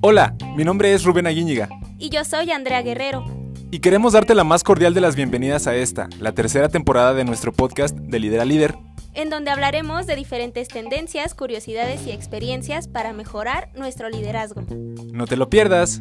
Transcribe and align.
Hola, 0.00 0.36
mi 0.56 0.64
nombre 0.64 0.94
es 0.94 1.04
Rubén 1.04 1.26
Aguíñiga. 1.26 1.68
Y 1.98 2.08
yo 2.10 2.24
soy 2.24 2.50
Andrea 2.50 2.82
Guerrero. 2.82 3.24
Y 3.70 3.80
queremos 3.80 4.14
darte 4.14 4.34
la 4.34 4.44
más 4.44 4.62
cordial 4.62 4.94
de 4.94 5.00
las 5.00 5.16
bienvenidas 5.16 5.66
a 5.66 5.76
esta, 5.76 6.08
la 6.20 6.32
tercera 6.32 6.68
temporada 6.68 7.12
de 7.12 7.24
nuestro 7.24 7.52
podcast 7.52 7.96
de 7.96 8.18
Líder 8.18 8.40
a 8.40 8.44
Líder. 8.44 8.76
En 9.12 9.28
donde 9.28 9.50
hablaremos 9.50 10.06
de 10.06 10.16
diferentes 10.16 10.68
tendencias, 10.68 11.34
curiosidades 11.34 12.06
y 12.06 12.12
experiencias 12.12 12.88
para 12.88 13.12
mejorar 13.12 13.70
nuestro 13.74 14.08
liderazgo. 14.08 14.62
No 15.12 15.26
te 15.26 15.36
lo 15.36 15.50
pierdas. 15.50 16.00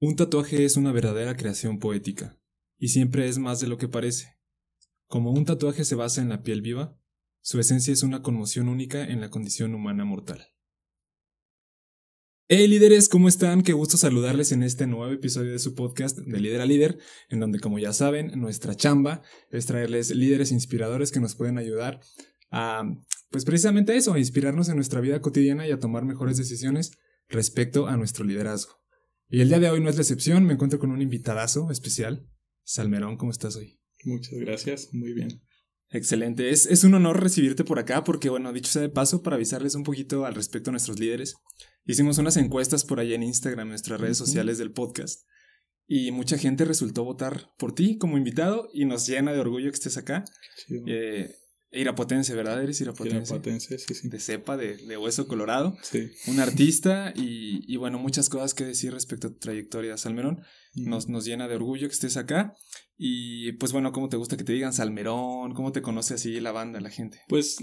Un 0.00 0.16
tatuaje 0.16 0.64
es 0.64 0.76
una 0.76 0.92
verdadera 0.92 1.36
creación 1.36 1.78
poética, 1.78 2.36
y 2.78 2.88
siempre 2.88 3.28
es 3.28 3.38
más 3.38 3.60
de 3.60 3.66
lo 3.66 3.76
que 3.76 3.88
parece. 3.88 4.35
Como 5.08 5.30
un 5.30 5.44
tatuaje 5.44 5.84
se 5.84 5.94
basa 5.94 6.20
en 6.20 6.28
la 6.28 6.42
piel 6.42 6.62
viva, 6.62 6.98
su 7.40 7.60
esencia 7.60 7.92
es 7.92 8.02
una 8.02 8.22
conmoción 8.22 8.68
única 8.68 9.04
en 9.04 9.20
la 9.20 9.30
condición 9.30 9.72
humana 9.72 10.04
mortal. 10.04 10.48
Hey 12.48 12.66
líderes, 12.66 13.08
¿cómo 13.08 13.28
están? 13.28 13.62
Qué 13.62 13.72
gusto 13.72 13.96
saludarles 13.96 14.50
en 14.50 14.64
este 14.64 14.88
nuevo 14.88 15.12
episodio 15.12 15.52
de 15.52 15.60
su 15.60 15.76
podcast 15.76 16.18
de 16.18 16.40
Líder 16.40 16.60
a 16.60 16.66
Líder, 16.66 16.98
en 17.28 17.38
donde 17.38 17.60
como 17.60 17.78
ya 17.78 17.92
saben, 17.92 18.32
nuestra 18.34 18.74
chamba 18.74 19.22
es 19.50 19.66
traerles 19.66 20.10
líderes 20.10 20.50
inspiradores 20.50 21.12
que 21.12 21.20
nos 21.20 21.36
pueden 21.36 21.58
ayudar 21.58 22.00
a, 22.50 22.82
pues 23.30 23.44
precisamente 23.44 23.96
eso, 23.96 24.12
a 24.12 24.18
inspirarnos 24.18 24.68
en 24.68 24.74
nuestra 24.74 25.00
vida 25.00 25.20
cotidiana 25.20 25.68
y 25.68 25.70
a 25.70 25.78
tomar 25.78 26.04
mejores 26.04 26.36
decisiones 26.36 26.98
respecto 27.28 27.86
a 27.86 27.96
nuestro 27.96 28.24
liderazgo. 28.24 28.80
Y 29.28 29.40
el 29.40 29.50
día 29.50 29.60
de 29.60 29.70
hoy 29.70 29.80
no 29.80 29.88
es 29.88 29.96
la 29.96 30.02
excepción, 30.02 30.44
me 30.44 30.54
encuentro 30.54 30.80
con 30.80 30.90
un 30.90 31.00
invitadazo 31.00 31.70
especial. 31.70 32.28
Salmerón, 32.64 33.16
¿cómo 33.16 33.30
estás 33.30 33.54
hoy? 33.54 33.80
Muchas 34.06 34.38
gracias, 34.38 34.88
muy 34.92 35.12
bien. 35.12 35.42
Excelente, 35.90 36.50
es, 36.50 36.66
es, 36.66 36.84
un 36.84 36.94
honor 36.94 37.22
recibirte 37.22 37.64
por 37.64 37.78
acá 37.78 38.02
porque, 38.04 38.28
bueno, 38.28 38.52
dicho 38.52 38.70
sea 38.70 38.82
de 38.82 38.88
paso, 38.88 39.22
para 39.22 39.36
avisarles 39.36 39.74
un 39.74 39.82
poquito 39.82 40.24
al 40.24 40.34
respecto 40.34 40.70
a 40.70 40.72
nuestros 40.72 40.98
líderes, 40.98 41.34
hicimos 41.84 42.18
unas 42.18 42.36
encuestas 42.36 42.84
por 42.84 42.98
ahí 42.98 43.14
en 43.14 43.22
Instagram, 43.22 43.66
en 43.66 43.70
nuestras 43.70 44.00
redes 44.00 44.16
sociales 44.16 44.58
del 44.58 44.72
podcast, 44.72 45.22
y 45.86 46.10
mucha 46.10 46.38
gente 46.38 46.64
resultó 46.64 47.04
votar 47.04 47.50
por 47.58 47.74
ti 47.74 47.98
como 47.98 48.16
invitado 48.16 48.68
y 48.72 48.84
nos 48.84 49.06
llena 49.06 49.32
de 49.32 49.40
orgullo 49.40 49.70
que 49.70 49.76
estés 49.76 49.96
acá. 49.96 50.24
Eh, 50.86 51.32
Irapotense, 51.72 52.34
¿verdad? 52.34 52.62
Eres 52.62 52.80
irapotense. 52.80 53.34
Irapotense, 53.34 53.78
sí, 53.78 53.94
sí. 53.94 54.08
De 54.08 54.20
cepa, 54.20 54.56
de, 54.56 54.76
de 54.76 54.96
hueso 54.96 55.26
colorado. 55.26 55.76
Sí. 55.82 56.10
Un 56.28 56.40
artista 56.40 57.12
y, 57.14 57.60
y, 57.72 57.76
bueno, 57.76 57.98
muchas 57.98 58.28
cosas 58.28 58.54
que 58.54 58.64
decir 58.64 58.92
respecto 58.92 59.26
a 59.26 59.30
tu 59.30 59.38
trayectoria, 59.38 59.96
Salmerón. 59.96 60.42
Nos, 60.74 61.08
nos 61.08 61.24
llena 61.24 61.48
de 61.48 61.56
orgullo 61.56 61.88
que 61.88 61.94
estés 61.94 62.16
acá. 62.16 62.54
Y 62.96 63.52
pues 63.52 63.72
bueno, 63.72 63.92
¿cómo 63.92 64.08
te 64.08 64.16
gusta 64.16 64.36
que 64.36 64.44
te 64.44 64.52
digan 64.52 64.72
Salmerón? 64.72 65.54
¿Cómo 65.54 65.72
te 65.72 65.82
conoce 65.82 66.14
así 66.14 66.40
la 66.40 66.52
banda, 66.52 66.80
la 66.80 66.90
gente? 66.90 67.20
Pues 67.28 67.58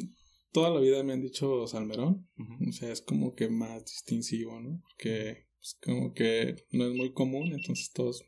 toda 0.51 0.69
la 0.69 0.79
vida 0.79 1.03
me 1.03 1.13
han 1.13 1.21
dicho 1.21 1.65
Salmerón. 1.67 2.29
Uh 2.37 2.43
-huh. 2.43 2.69
O 2.69 2.71
sea, 2.71 2.91
es 2.91 3.01
como 3.01 3.33
que 3.33 3.49
más 3.49 3.83
distintivo, 3.83 4.59
¿no? 4.61 4.79
Porque 4.81 5.47
pues, 5.57 5.77
como 5.81 6.13
que 6.13 6.55
no 6.71 6.87
es 6.87 6.93
muy 6.93 7.13
común, 7.13 7.51
entonces 7.51 7.91
todos 7.91 8.21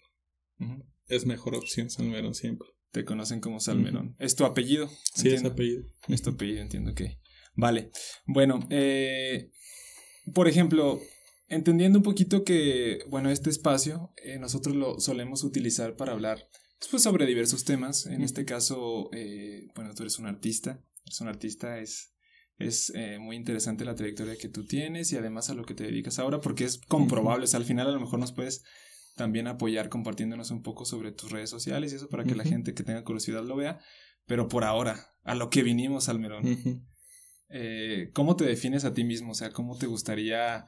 uh 0.60 0.64
-huh. 0.64 0.86
es 1.08 1.26
mejor 1.26 1.56
opción 1.56 1.90
Salmerón 1.90 2.34
siempre. 2.34 2.68
Te 2.92 3.06
conocen 3.06 3.40
como 3.40 3.60
Salmerón. 3.60 4.08
Uh 4.08 4.12
-huh. 4.12 4.26
¿Es 4.26 4.36
tu 4.36 4.46
apellido? 4.46 4.88
Sí, 5.14 5.28
entiendo. 5.28 5.50
es 5.50 5.54
apellido. 5.54 5.84
Es 6.08 6.22
tu 6.22 6.30
apellido, 6.32 6.62
entiendo 6.62 6.94
que. 6.96 7.20
Vale. 7.56 7.92
Bueno, 8.26 8.66
eh, 8.70 9.52
por 10.34 10.48
ejemplo, 10.48 11.00
entendiendo 11.48 12.00
un 12.00 12.04
poquito 12.04 12.44
que, 12.44 13.00
bueno, 13.10 13.30
este 13.30 13.50
espacio 13.50 14.12
eh, 14.24 14.40
nosotros 14.40 14.76
lo 14.76 15.00
solemos 15.00 15.44
utilizar 15.44 15.96
para 15.96 16.14
hablar 16.14 16.50
pues, 16.88 17.04
sobre 17.04 17.26
diversos 17.26 17.64
temas. 17.64 18.06
En 18.06 18.22
este 18.22 18.46
caso, 18.46 19.10
eh, 19.14 19.68
bueno, 19.76 19.94
tú 19.94 20.04
eres 20.04 20.20
un 20.20 20.28
artista. 20.28 20.82
Eres 21.06 21.22
un 21.22 21.28
artista, 21.28 21.80
es, 21.80 22.14
es 22.58 22.92
eh, 22.96 23.20
muy 23.20 23.36
interesante 23.36 23.86
la 23.86 23.96
trayectoria 23.96 24.38
que 24.38 24.50
tú 24.50 24.66
tienes 24.66 25.12
y 25.12 25.18
además 25.18 25.50
a 25.50 25.54
lo 25.54 25.66
que 25.66 25.76
te 25.76 25.84
dedicas 25.84 26.20
ahora 26.20 26.42
porque 26.42 26.64
es 26.64 26.80
comprobable. 26.88 27.46
O 27.46 27.48
sea, 27.48 27.60
al 27.60 27.66
final 27.66 27.88
a 27.88 27.92
lo 27.92 28.00
mejor 28.00 28.20
nos 28.20 28.32
puedes 28.32 28.64
también 29.16 29.48
apoyar 29.48 29.90
compartiéndonos 29.90 30.52
un 30.52 30.62
poco 30.62 30.86
sobre 30.86 31.12
tus 31.12 31.32
redes 31.32 31.50
sociales 31.50 31.94
y 31.94 31.96
eso 31.96 32.10
para 32.10 32.24
que 32.24 32.36
la 32.36 32.44
gente 32.44 32.74
que 32.74 32.84
tenga 32.84 33.04
curiosidad 33.04 33.44
lo 33.44 33.56
vea. 33.56 33.80
Pero 34.26 34.48
por 34.48 34.64
ahora, 34.64 35.14
a 35.24 35.36
lo 35.36 35.50
que 35.50 35.64
vinimos, 35.64 36.10
Almerón. 36.10 36.86
Eh, 37.50 38.10
¿Cómo 38.14 38.36
te 38.36 38.44
defines 38.44 38.86
a 38.86 38.94
ti 38.94 39.04
mismo? 39.04 39.32
O 39.32 39.36
sea, 39.36 39.52
¿cómo 39.52 39.78
te 39.78 39.86
gustaría, 39.86 40.66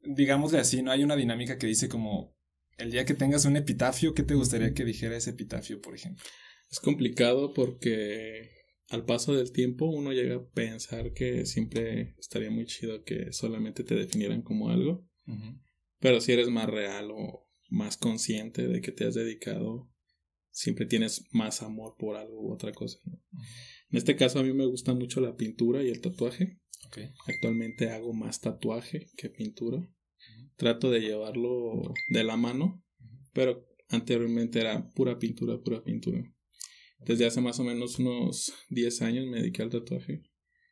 digámosle 0.00 0.60
así, 0.60 0.80
no 0.80 0.92
hay 0.92 1.02
una 1.02 1.16
dinámica 1.16 1.58
que 1.58 1.66
dice 1.66 1.88
como 1.88 2.36
el 2.80 2.90
día 2.90 3.04
que 3.04 3.14
tengas 3.14 3.44
un 3.44 3.56
epitafio, 3.56 4.14
¿qué 4.14 4.22
te 4.22 4.34
gustaría 4.34 4.72
que 4.72 4.84
dijera 4.84 5.16
ese 5.16 5.30
epitafio, 5.30 5.80
por 5.80 5.94
ejemplo? 5.94 6.24
Es 6.70 6.80
complicado 6.80 7.52
porque 7.52 8.50
al 8.88 9.04
paso 9.04 9.34
del 9.34 9.52
tiempo 9.52 9.86
uno 9.86 10.12
llega 10.12 10.36
a 10.36 10.48
pensar 10.48 11.12
que 11.12 11.46
siempre 11.46 12.14
estaría 12.18 12.50
muy 12.50 12.66
chido 12.66 13.02
que 13.04 13.32
solamente 13.32 13.84
te 13.84 13.94
definieran 13.94 14.42
como 14.42 14.70
algo. 14.70 15.06
Uh 15.26 15.34
-huh. 15.34 15.60
Pero 15.98 16.20
si 16.20 16.32
eres 16.32 16.48
más 16.48 16.68
real 16.68 17.10
o 17.12 17.48
más 17.68 17.96
consciente 17.96 18.66
de 18.66 18.80
que 18.80 18.92
te 18.92 19.04
has 19.04 19.14
dedicado, 19.14 19.88
siempre 20.50 20.86
tienes 20.86 21.24
más 21.32 21.62
amor 21.62 21.94
por 21.98 22.16
algo 22.16 22.40
u 22.40 22.52
otra 22.52 22.72
cosa. 22.72 22.98
¿no? 23.04 23.14
Uh 23.14 23.38
-huh. 23.38 23.46
En 23.90 23.98
este 23.98 24.16
caso 24.16 24.38
a 24.38 24.42
mí 24.42 24.52
me 24.52 24.66
gusta 24.66 24.94
mucho 24.94 25.20
la 25.20 25.36
pintura 25.36 25.82
y 25.82 25.88
el 25.88 26.00
tatuaje. 26.00 26.58
Okay. 26.86 27.10
Actualmente 27.26 27.90
hago 27.90 28.12
más 28.12 28.40
tatuaje 28.40 29.08
que 29.16 29.28
pintura. 29.28 29.86
Trato 30.60 30.90
de 30.90 31.00
llevarlo 31.00 31.94
de 32.10 32.22
la 32.22 32.36
mano, 32.36 32.84
pero 33.32 33.66
anteriormente 33.88 34.60
era 34.60 34.90
pura 34.90 35.18
pintura, 35.18 35.58
pura 35.58 35.82
pintura. 35.82 36.22
Desde 36.98 37.24
hace 37.24 37.40
más 37.40 37.58
o 37.60 37.64
menos 37.64 37.98
unos 37.98 38.52
10 38.68 39.00
años 39.00 39.26
me 39.26 39.38
dediqué 39.38 39.62
al 39.62 39.70
tatuaje. 39.70 40.20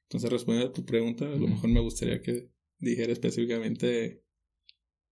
Entonces, 0.03 0.31
respondiendo 0.31 0.69
a 0.69 0.75
tu 0.75 0.84
pregunta, 0.84 1.25
a 1.25 1.37
lo 1.37 1.48
mejor 1.48 1.71
me 1.71 1.81
gustaría 1.81 2.21
que 2.21 2.50
dijera 2.78 3.15
específicamente 3.15 4.22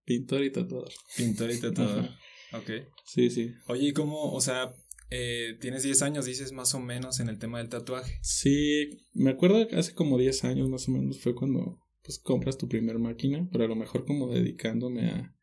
pintor 0.05 0.45
y 0.45 0.53
tatuador. 0.53 0.93
Pintor 1.17 1.53
y 1.53 1.59
tatuador. 1.59 2.11
ok. 2.53 2.71
Sí, 3.07 3.31
sí. 3.31 3.55
Oye, 3.69 3.89
¿y 3.89 3.93
cómo, 3.95 4.31
o 4.31 4.41
sea, 4.43 4.75
eh, 5.09 5.57
tienes 5.59 5.85
10 5.85 6.03
años, 6.03 6.27
dices 6.27 6.53
más 6.53 6.75
o 6.75 6.81
menos 6.81 7.19
en 7.21 7.31
el 7.31 7.39
tema 7.39 7.61
del 7.61 7.71
tatuaje? 7.71 8.19
Sí, 8.21 8.91
me 9.15 9.31
acuerdo 9.31 9.67
que 9.69 9.77
hace 9.77 9.95
como 9.95 10.19
10 10.19 10.45
años 10.45 10.69
más 10.69 10.87
o 10.87 10.93
menos 10.93 11.19
fue 11.19 11.35
cuando 11.35 11.81
pues 12.07 12.21
compras 12.21 12.57
tu 12.57 12.69
primer 12.69 13.01
máquina, 13.01 13.49
pero 13.51 13.65
a 13.65 13.69
lo 13.69 13.75
mejor 13.75 14.05
como 14.05 14.33
dedicándome 14.33 15.11
a 15.11 15.37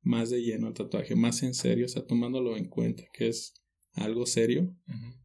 más 0.00 0.30
de 0.30 0.42
lleno 0.42 0.68
al 0.68 0.74
tatuaje, 0.74 1.16
más 1.16 1.42
en 1.42 1.54
serio, 1.54 1.86
o 1.86 1.88
sea, 1.88 2.06
tomándolo 2.06 2.56
en 2.56 2.68
cuenta, 2.68 3.02
que 3.12 3.26
es 3.26 3.54
algo 3.94 4.24
serio, 4.24 4.62
uh 4.86 4.92
-huh. 4.92 5.20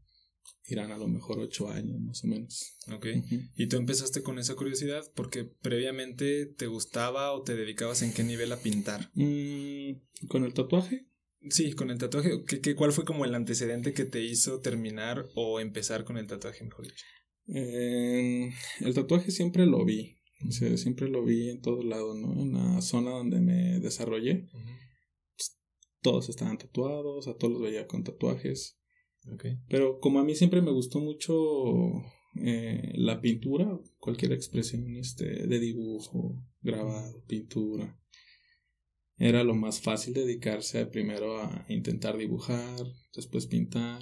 irán 0.65 0.91
a 0.91 0.97
lo 0.97 1.07
mejor 1.07 1.39
ocho 1.39 1.69
años 1.69 1.99
más 1.99 2.23
o 2.23 2.27
menos. 2.27 2.75
Ok. 2.91 3.05
Uh 3.05 3.19
-huh. 3.19 3.51
¿Y 3.55 3.67
tú 3.67 3.77
empezaste 3.77 4.23
con 4.23 4.39
esa 4.39 4.55
curiosidad 4.55 5.03
porque 5.13 5.43
previamente 5.43 6.47
te 6.47 6.65
gustaba 6.65 7.33
o 7.33 7.43
te 7.43 7.55
dedicabas 7.55 8.01
en 8.01 8.11
qué 8.11 8.23
nivel 8.23 8.51
a 8.51 8.57
pintar? 8.57 9.11
Mm, 9.13 10.27
¿Con 10.27 10.43
el 10.43 10.55
tatuaje? 10.55 11.05
Sí, 11.51 11.73
con 11.73 11.91
el 11.91 11.99
tatuaje. 11.99 12.43
¿Qué, 12.47 12.61
qué, 12.61 12.73
cuál 12.73 12.93
fue 12.93 13.05
como 13.05 13.25
el 13.25 13.35
antecedente 13.35 13.93
que 13.93 14.05
te 14.05 14.23
hizo 14.23 14.59
terminar 14.59 15.25
o 15.35 15.59
empezar 15.59 16.03
con 16.03 16.17
el 16.17 16.25
tatuaje, 16.25 16.63
mejor 16.63 16.85
dicho? 16.85 17.05
Eh, 17.47 18.51
el 18.81 18.93
tatuaje 18.95 19.29
siempre 19.31 19.67
lo 19.67 19.85
vi. 19.85 20.18
O 20.47 20.51
sea, 20.51 20.75
siempre 20.77 21.09
lo 21.09 21.23
vi 21.23 21.49
en 21.49 21.61
todos 21.61 21.83
lados, 21.83 22.17
¿no? 22.17 22.41
En 22.41 22.53
la 22.53 22.81
zona 22.81 23.11
donde 23.11 23.41
me 23.41 23.79
desarrollé. 23.79 24.47
Uh 24.53 24.57
-huh 24.57 24.79
todos 26.01 26.29
estaban 26.29 26.57
tatuados, 26.57 27.27
a 27.27 27.35
todos 27.35 27.53
los 27.53 27.61
veía 27.61 27.87
con 27.87 28.03
tatuajes. 28.03 28.79
Okay. 29.33 29.57
Pero 29.67 29.99
como 29.99 30.19
a 30.19 30.23
mí 30.23 30.35
siempre 30.35 30.61
me 30.61 30.71
gustó 30.71 30.99
mucho 30.99 31.33
eh, 32.41 32.93
la 32.95 33.21
pintura, 33.21 33.79
cualquier 33.97 34.31
expresión 34.31 34.95
este, 34.95 35.47
de 35.47 35.59
dibujo, 35.59 36.41
grabado, 36.61 37.23
pintura, 37.25 37.99
era 39.17 39.43
lo 39.43 39.55
más 39.55 39.81
fácil 39.81 40.13
dedicarse 40.13 40.85
primero 40.85 41.37
a 41.37 41.65
intentar 41.67 42.17
dibujar, 42.17 42.77
después 43.13 43.47
pintar. 43.47 44.01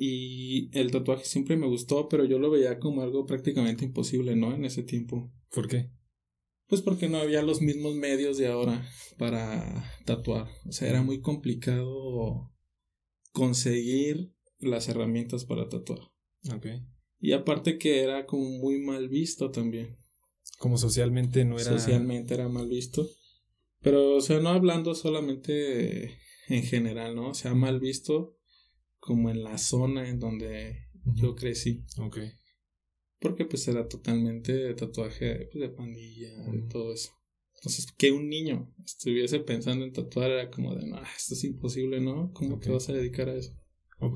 Y 0.00 0.70
el 0.78 0.92
tatuaje 0.92 1.24
siempre 1.24 1.56
me 1.56 1.66
gustó, 1.66 2.08
pero 2.08 2.24
yo 2.24 2.38
lo 2.38 2.52
veía 2.52 2.78
como 2.78 3.02
algo 3.02 3.26
prácticamente 3.26 3.84
imposible, 3.84 4.36
¿no? 4.36 4.54
En 4.54 4.64
ese 4.64 4.84
tiempo. 4.84 5.32
¿Por 5.50 5.66
qué? 5.66 5.90
Pues 6.68 6.82
porque 6.82 7.08
no 7.08 7.18
había 7.18 7.42
los 7.42 7.60
mismos 7.60 7.96
medios 7.96 8.38
de 8.38 8.46
ahora 8.46 8.88
para 9.18 9.90
tatuar. 10.04 10.46
O 10.68 10.70
sea, 10.70 10.88
era 10.88 11.02
muy 11.02 11.20
complicado 11.20 12.54
conseguir 13.32 14.32
las 14.60 14.88
herramientas 14.88 15.44
para 15.44 15.68
tatuar. 15.68 15.98
Ok. 16.54 16.66
Y 17.18 17.32
aparte 17.32 17.76
que 17.76 18.00
era 18.00 18.24
como 18.24 18.48
muy 18.48 18.78
mal 18.78 19.08
visto 19.08 19.50
también. 19.50 19.96
Como 20.58 20.78
socialmente 20.78 21.44
no 21.44 21.58
era. 21.58 21.76
Socialmente 21.76 22.34
era 22.34 22.48
mal 22.48 22.68
visto. 22.68 23.04
Pero, 23.80 24.14
o 24.14 24.20
sea, 24.20 24.38
no 24.38 24.50
hablando 24.50 24.94
solamente 24.94 26.18
en 26.46 26.62
general, 26.62 27.16
¿no? 27.16 27.30
O 27.30 27.34
sea, 27.34 27.54
mal 27.54 27.80
visto 27.80 28.37
como 28.98 29.30
en 29.30 29.42
la 29.42 29.58
zona 29.58 30.08
en 30.08 30.18
donde 30.18 30.88
uh 31.04 31.12
-huh. 31.12 31.20
yo 31.20 31.34
crecí. 31.34 31.84
Ok. 31.98 32.18
Porque 33.20 33.44
pues 33.44 33.66
era 33.68 33.88
totalmente 33.88 34.74
tatuaje 34.74 35.48
pues, 35.50 35.60
de 35.60 35.68
pandilla, 35.70 36.28
uh 36.40 36.48
-huh. 36.48 36.62
de 36.62 36.68
todo 36.68 36.92
eso. 36.92 37.12
Entonces, 37.56 37.90
que 37.90 38.12
un 38.12 38.28
niño 38.28 38.72
estuviese 38.84 39.40
pensando 39.40 39.84
en 39.84 39.92
tatuar 39.92 40.30
era 40.30 40.50
como 40.50 40.76
de, 40.76 40.86
no, 40.86 41.02
esto 41.02 41.34
es 41.34 41.42
imposible, 41.42 42.00
¿no? 42.00 42.32
¿Cómo 42.32 42.54
okay. 42.56 42.68
te 42.68 42.72
vas 42.72 42.88
a 42.88 42.92
dedicar 42.92 43.28
a 43.28 43.34
eso? 43.34 43.52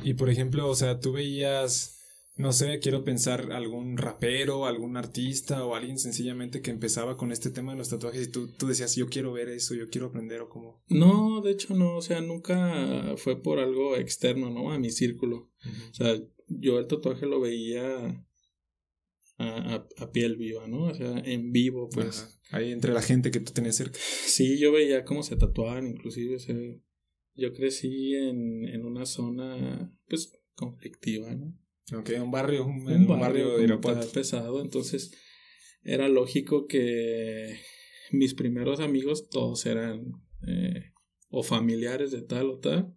Y 0.05 0.15
por 0.15 0.31
ejemplo, 0.31 0.69
o 0.69 0.75
sea, 0.77 1.01
tú 1.01 1.13
veías, 1.13 2.02
no 2.35 2.53
sé, 2.53 2.79
quiero 2.79 3.05
pensar 3.05 3.53
algún 3.53 3.99
rapero, 3.99 4.67
algún 4.67 4.97
artista 4.97 5.65
o 5.67 5.75
alguien 5.75 5.99
sencillamente 5.99 6.63
que 6.63 6.71
empezaba 6.71 7.17
con 7.17 7.31
este 7.31 7.51
tema 7.51 7.73
de 7.73 7.79
los 7.79 7.91
tatuajes 7.91 8.29
y 8.29 8.31
tú, 8.31 8.49
tú 8.49 8.67
decías, 8.67 8.97
yo 8.97 9.09
quiero 9.09 9.33
ver 9.33 9.49
eso, 9.49 9.75
yo 9.75 9.91
quiero 9.91 10.07
aprender 10.07 10.41
o 10.41 10.49
cómo. 10.49 10.83
No, 10.89 11.43
de 11.43 11.53
hecho 11.53 11.75
no, 11.75 11.97
o 11.97 12.03
sea, 12.03 12.21
nunca 12.23 13.15
fue 13.19 13.43
por 13.43 13.59
algo 13.59 13.97
externo, 13.97 14.51
¿no? 14.51 14.73
A 14.73 14.79
mi 14.79 14.91
círculo. 14.91 15.51
O 15.91 15.95
sea, 15.95 16.19
yo 16.49 16.79
el 16.79 16.87
tatuaje 16.87 17.27
lo 17.27 17.41
veía 17.41 18.27
a, 19.39 19.87
a, 19.99 20.13
piel 20.13 20.37
viva, 20.37 20.67
¿no? 20.67 20.85
O 20.85 20.95
sea, 20.95 21.19
en 21.25 21.53
vivo, 21.53 21.89
pues. 21.91 22.41
Ahí 22.51 22.71
entre 22.73 22.93
la 22.93 23.03
gente 23.03 23.31
que 23.31 23.41
tú 23.41 23.53
tenías 23.53 23.77
cerca. 23.77 23.99
Sí, 24.01 24.59
yo 24.59 24.73
veía 24.73 25.05
cómo 25.05 25.23
se 25.23 25.37
tatuaban, 25.37 25.87
inclusive, 25.87 26.37
o 26.37 26.39
sea, 26.39 26.57
yo 27.35 27.53
crecí 27.53 28.15
en, 28.15 28.65
en 28.69 28.85
una 28.85 29.07
zona, 29.07 29.95
pues, 30.09 30.33
conflictiva, 30.55 31.35
¿no? 31.35 31.62
Ok, 31.95 32.11
un 32.23 32.31
barrio, 32.31 32.65
un, 32.65 32.87
un 32.87 33.07
barrio, 33.07 33.59
de 33.59 34.07
pesado, 34.13 34.63
entonces 34.63 35.13
era 35.83 36.09
lógico 36.09 36.67
que 36.67 37.59
mis 38.13 38.35
primeros 38.35 38.81
amigos 38.81 39.29
todos 39.29 39.67
eran 39.67 40.13
eh, 40.47 40.93
o 41.29 41.43
familiares 41.43 42.13
de 42.13 42.23
tal 42.23 42.51
o 42.51 42.59
tal. 42.59 42.95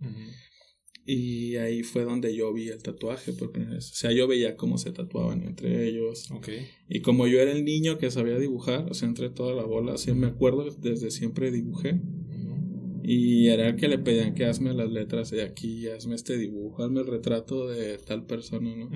Y 1.07 1.57
ahí 1.57 1.83
fue 1.83 2.03
donde 2.03 2.35
yo 2.35 2.51
vi 2.51 2.69
el 2.69 2.81
tatuaje 2.81 3.31
por 3.33 3.51
primera 3.51 3.75
vez. 3.75 3.91
O 3.91 3.95
sea, 3.95 4.11
yo 4.11 4.27
veía 4.27 4.55
cómo 4.57 4.79
se 4.79 4.91
tatuaban 4.91 5.43
entre 5.43 5.87
ellos. 5.87 6.31
Okay. 6.31 6.67
Y 6.89 7.01
como 7.01 7.27
yo 7.27 7.39
era 7.39 7.51
el 7.51 7.63
niño 7.63 7.99
que 7.99 8.09
sabía 8.09 8.39
dibujar, 8.39 8.89
o 8.89 8.93
sea, 8.95 9.07
entre 9.07 9.29
toda 9.29 9.53
la 9.53 9.63
bola, 9.63 9.93
así 9.93 10.11
me 10.13 10.27
acuerdo, 10.27 10.65
desde 10.79 11.11
siempre 11.11 11.51
dibujé. 11.51 12.01
Y 13.07 13.47
era 13.49 13.67
el 13.67 13.75
que 13.75 13.87
le 13.87 13.99
pedían 13.99 14.33
que 14.33 14.45
hazme 14.45 14.73
las 14.73 14.91
letras 14.91 15.29
de 15.29 15.43
aquí, 15.43 15.87
hazme 15.87 16.15
este 16.15 16.37
dibujo, 16.37 16.83
hazme 16.83 17.01
el 17.01 17.07
retrato 17.07 17.67
de 17.67 17.97
tal 17.99 18.25
persona, 18.25 18.75
¿no? 18.75 18.89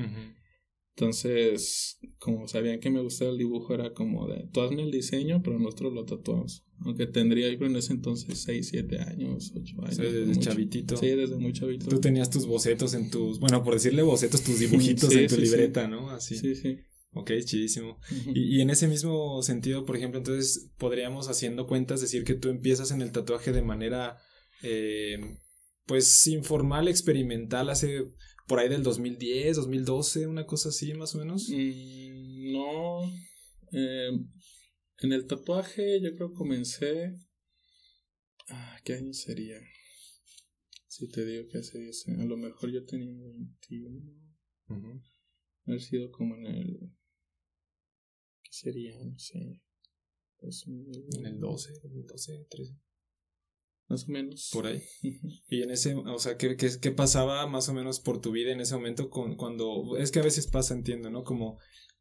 Entonces, 0.96 1.98
como 2.18 2.48
sabían 2.48 2.82
que 2.82 2.90
me 2.90 3.02
gustaba 3.02 3.32
el 3.32 3.38
dibujo, 3.38 3.74
era 3.74 3.94
como 3.94 4.28
de, 4.28 4.50
tú 4.52 4.60
hazme 4.62 4.82
el 4.82 4.92
diseño, 4.92 5.42
pero 5.42 5.58
nosotros 5.58 5.94
lo 5.94 6.04
tatuamos. 6.04 6.66
Aunque 6.80 7.08
tendría 7.08 7.54
yo 7.54 7.66
en 7.66 7.76
ese 7.76 7.94
entonces 7.94 8.40
6, 8.40 8.68
7 8.70 9.00
años, 9.00 9.54
8 9.56 9.76
años. 9.82 9.98
desde 9.98 10.40
chavitito. 10.40 10.98
Sí, 10.98 11.08
desde 11.08 11.38
muy 11.38 11.54
chavito. 11.54 11.88
Tú 11.88 12.02
tenías 12.02 12.30
tus 12.30 12.46
bocetos 12.46 12.94
en 12.96 13.10
tus, 13.10 13.40
bueno, 13.40 13.64
por 13.64 13.76
decirle 13.76 14.02
bocetos, 14.02 14.44
tus 14.44 14.60
dibujitos 14.60 15.14
en 15.16 15.28
tu 15.28 15.38
libreta, 15.38 15.88
¿no? 15.88 16.10
Así. 16.10 16.36
Sí, 16.38 16.56
sí. 16.56 16.80
Ok, 17.12 17.32
chidísimo. 17.44 18.00
y, 18.34 18.58
y, 18.58 18.62
en 18.62 18.70
ese 18.70 18.88
mismo 18.88 19.42
sentido, 19.42 19.86
por 19.86 19.98
ejemplo, 19.98 20.20
entonces 20.20 20.72
podríamos 20.78 21.28
haciendo 21.28 21.68
cuentas 21.68 22.02
decir 22.02 22.24
que 22.24 22.36
tú 22.36 22.50
empiezas 22.50 22.92
en 22.92 23.02
el 23.02 23.12
tatuaje 23.12 23.52
de 23.52 23.62
manera, 23.62 24.18
eh, 24.62 25.18
pues, 25.86 26.28
informal, 26.28 26.88
experimental, 26.88 27.70
hace 27.70 28.06
por 28.48 28.60
ahí 28.60 28.70
del 28.70 28.84
2010, 28.84 29.58
2012, 29.58 30.28
una 30.28 30.46
cosa 30.46 30.70
así, 30.70 30.94
más 30.94 31.16
o 31.16 31.20
menos. 31.20 31.50
Mm, 31.50 32.52
no. 32.52 33.02
Eh, 33.72 34.10
en 35.02 35.14
el 35.14 35.28
tatuaje 35.28 36.02
yo 36.02 36.16
creo 36.16 36.30
que 36.30 36.36
comencé... 36.36 37.14
Ah, 38.50 38.78
¿Qué 38.84 38.94
año 38.94 39.14
sería? 39.14 39.60
Si 40.88 41.08
te 41.08 41.24
digo 41.24 41.48
que 41.48 41.60
hace 41.60 41.80
10 41.80 42.08
A 42.20 42.26
lo 42.26 42.36
mejor 42.36 42.72
yo 42.72 42.84
tenía 42.86 43.14
21. 43.14 44.02
Uh 44.70 45.02
Haber 45.66 45.82
sido 45.82 46.12
como 46.12 46.36
en 46.36 46.46
el... 46.48 46.80
¿Qué 48.50 48.58
sería? 48.58 49.04
No 49.04 49.18
sé. 49.18 49.62
En 50.42 51.26
el 51.26 51.40
12, 51.40 51.74
2012, 51.84 52.48
13. 52.50 52.74
Más 53.90 54.08
o 54.08 54.12
menos. 54.12 54.50
Por 54.54 54.68
ahí. 54.68 54.82
Y 55.50 55.64
en 55.64 55.72
ese, 55.72 55.96
o 55.96 56.20
sea, 56.20 56.38
¿qué, 56.38 56.56
qué, 56.56 56.70
qué 56.80 56.92
pasaba 56.92 57.48
más 57.48 57.70
o 57.70 57.74
menos 57.74 58.00
por 58.00 58.22
tu 58.22 58.32
vida 58.32 58.52
en 58.52 58.62
ese 58.62 58.76
momento 58.76 59.10
con, 59.10 59.36
cuando... 59.36 59.98
Es 59.98 60.12
que 60.12 60.20
a 60.20 60.24
veces 60.24 60.48
pasa, 60.48 60.74
entiendo, 60.74 61.10
¿no? 61.10 61.24
Como 61.24 61.58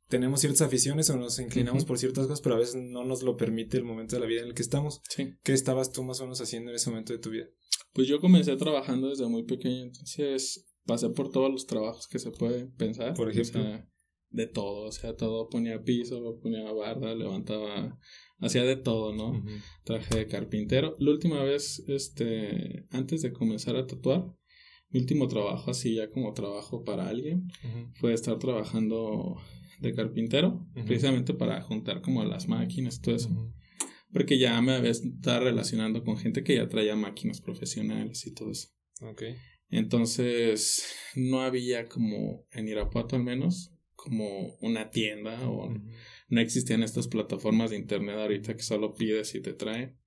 tenemos 0.08 0.40
ciertas 0.40 0.62
aficiones 0.62 1.10
o 1.10 1.16
nos 1.16 1.38
inclinamos 1.38 1.84
por 1.84 1.98
ciertas 1.98 2.26
cosas, 2.26 2.40
pero 2.40 2.54
a 2.54 2.58
veces 2.58 2.76
no 2.76 3.04
nos 3.04 3.22
lo 3.22 3.36
permite 3.36 3.76
el 3.76 3.84
momento 3.84 4.16
de 4.16 4.20
la 4.20 4.26
vida 4.26 4.42
en 4.42 4.48
el 4.48 4.54
que 4.54 4.62
estamos. 4.62 5.00
Sí. 5.08 5.34
¿Qué 5.42 5.52
estabas 5.52 5.92
tú 5.92 6.02
más 6.04 6.20
o 6.20 6.24
menos 6.24 6.40
haciendo 6.40 6.70
en 6.70 6.76
ese 6.76 6.90
momento 6.90 7.12
de 7.12 7.18
tu 7.18 7.30
vida? 7.30 7.46
Pues 7.92 8.06
yo 8.06 8.20
comencé 8.20 8.56
trabajando 8.56 9.08
desde 9.08 9.26
muy 9.26 9.44
pequeño, 9.44 9.84
entonces 9.84 10.66
pasé 10.84 11.10
por 11.10 11.30
todos 11.30 11.50
los 11.50 11.66
trabajos 11.66 12.06
que 12.06 12.18
se 12.18 12.30
pueden 12.30 12.72
pensar. 12.74 13.14
Por 13.14 13.30
ejemplo. 13.30 13.82
De 14.30 14.46
todo, 14.46 14.88
o 14.88 14.92
sea, 14.92 15.16
todo 15.16 15.48
ponía 15.48 15.82
piso, 15.82 16.38
ponía 16.42 16.70
barda, 16.72 17.14
levantaba, 17.14 17.98
hacía 18.40 18.64
de 18.64 18.76
todo, 18.76 19.14
¿no? 19.14 19.42
Traje 19.84 20.18
de 20.18 20.26
carpintero. 20.26 20.96
La 20.98 21.10
última 21.10 21.42
vez, 21.42 21.84
este, 21.88 22.86
antes 22.90 23.22
de 23.22 23.32
comenzar 23.32 23.76
a 23.76 23.86
tatuar, 23.86 24.26
mi 24.90 25.00
último 25.00 25.28
trabajo 25.28 25.70
así 25.70 25.94
ya 25.94 26.10
como 26.10 26.32
trabajo 26.32 26.82
para 26.82 27.08
alguien 27.08 27.48
fue 27.94 28.14
estar 28.14 28.38
trabajando 28.38 29.36
de 29.80 29.94
carpintero, 29.94 30.66
precisamente 30.86 31.34
para 31.34 31.60
juntar 31.62 32.00
como 32.00 32.24
las 32.24 32.48
máquinas, 32.48 33.00
todo 33.00 33.14
eso. 33.14 33.52
Porque 34.12 34.38
ya 34.38 34.60
me 34.62 34.72
había 34.72 34.90
estado 34.90 35.44
relacionando 35.44 36.02
con 36.02 36.16
gente 36.16 36.42
que 36.42 36.56
ya 36.56 36.68
traía 36.68 36.96
máquinas 36.96 37.40
profesionales 37.40 38.26
y 38.26 38.32
todo 38.32 38.50
eso. 38.50 38.68
Okay. 39.00 39.36
Entonces, 39.70 40.94
no 41.14 41.42
había 41.42 41.86
como, 41.88 42.46
en 42.50 42.68
Irapuato 42.68 43.16
al 43.16 43.22
menos, 43.22 43.74
como 43.98 44.54
una 44.60 44.90
tienda 44.90 45.48
o 45.48 45.74
no 46.28 46.40
existían 46.40 46.82
estas 46.82 47.08
plataformas 47.08 47.70
de 47.70 47.76
internet 47.76 48.16
ahorita 48.16 48.54
que 48.54 48.62
solo 48.62 48.94
pides 48.94 49.34
y 49.34 49.40
te 49.40 49.52
traen. 49.52 49.98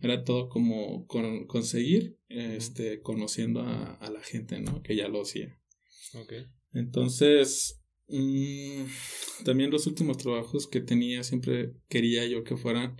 Era 0.00 0.24
todo 0.24 0.48
como 0.48 1.06
con, 1.06 1.46
conseguir, 1.46 2.18
este, 2.28 3.00
conociendo 3.00 3.60
a, 3.62 3.94
a, 3.94 4.10
la 4.10 4.20
gente, 4.20 4.60
¿no? 4.60 4.82
Que 4.82 4.96
ya 4.96 5.08
lo 5.08 5.22
hacía. 5.22 5.56
Okay. 6.14 6.46
Entonces, 6.72 7.78
Mm, 8.08 8.86
también 9.44 9.70
los 9.70 9.86
últimos 9.86 10.16
trabajos 10.16 10.66
que 10.66 10.80
tenía 10.80 11.22
siempre 11.22 11.74
quería 11.88 12.26
yo 12.26 12.42
que 12.42 12.56
fueran 12.56 12.96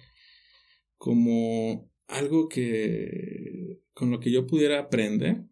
como 0.96 1.90
algo 2.06 2.48
que 2.48 3.80
con 3.94 4.10
lo 4.10 4.20
que 4.20 4.30
yo 4.30 4.46
pudiera 4.46 4.78
aprender 4.78 5.44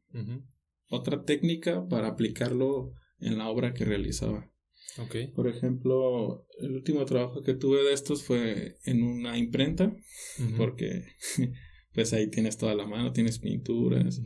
otra 0.88 1.24
técnica 1.24 1.86
para 1.88 2.08
aplicarlo 2.08 2.92
en 3.18 3.38
la 3.38 3.48
obra 3.48 3.74
que 3.74 3.84
realizaba. 3.84 4.50
Okay. 4.98 5.28
Por 5.28 5.48
ejemplo, 5.48 6.46
el 6.58 6.76
último 6.76 7.04
trabajo 7.04 7.42
que 7.42 7.54
tuve 7.54 7.82
de 7.82 7.92
estos 7.92 8.22
fue 8.22 8.76
en 8.84 9.02
una 9.02 9.36
imprenta, 9.36 9.94
porque 10.56 11.04
pues 11.92 12.12
ahí 12.12 12.30
tienes 12.30 12.56
toda 12.56 12.74
la 12.74 12.86
mano, 12.86 13.12
tienes 13.12 13.38
pinturas, 13.38 14.22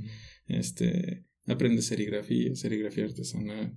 este, 0.47 1.27
aprendes 1.47 1.87
serigrafía, 1.87 2.55
serigrafía 2.55 3.05
artesanal. 3.05 3.77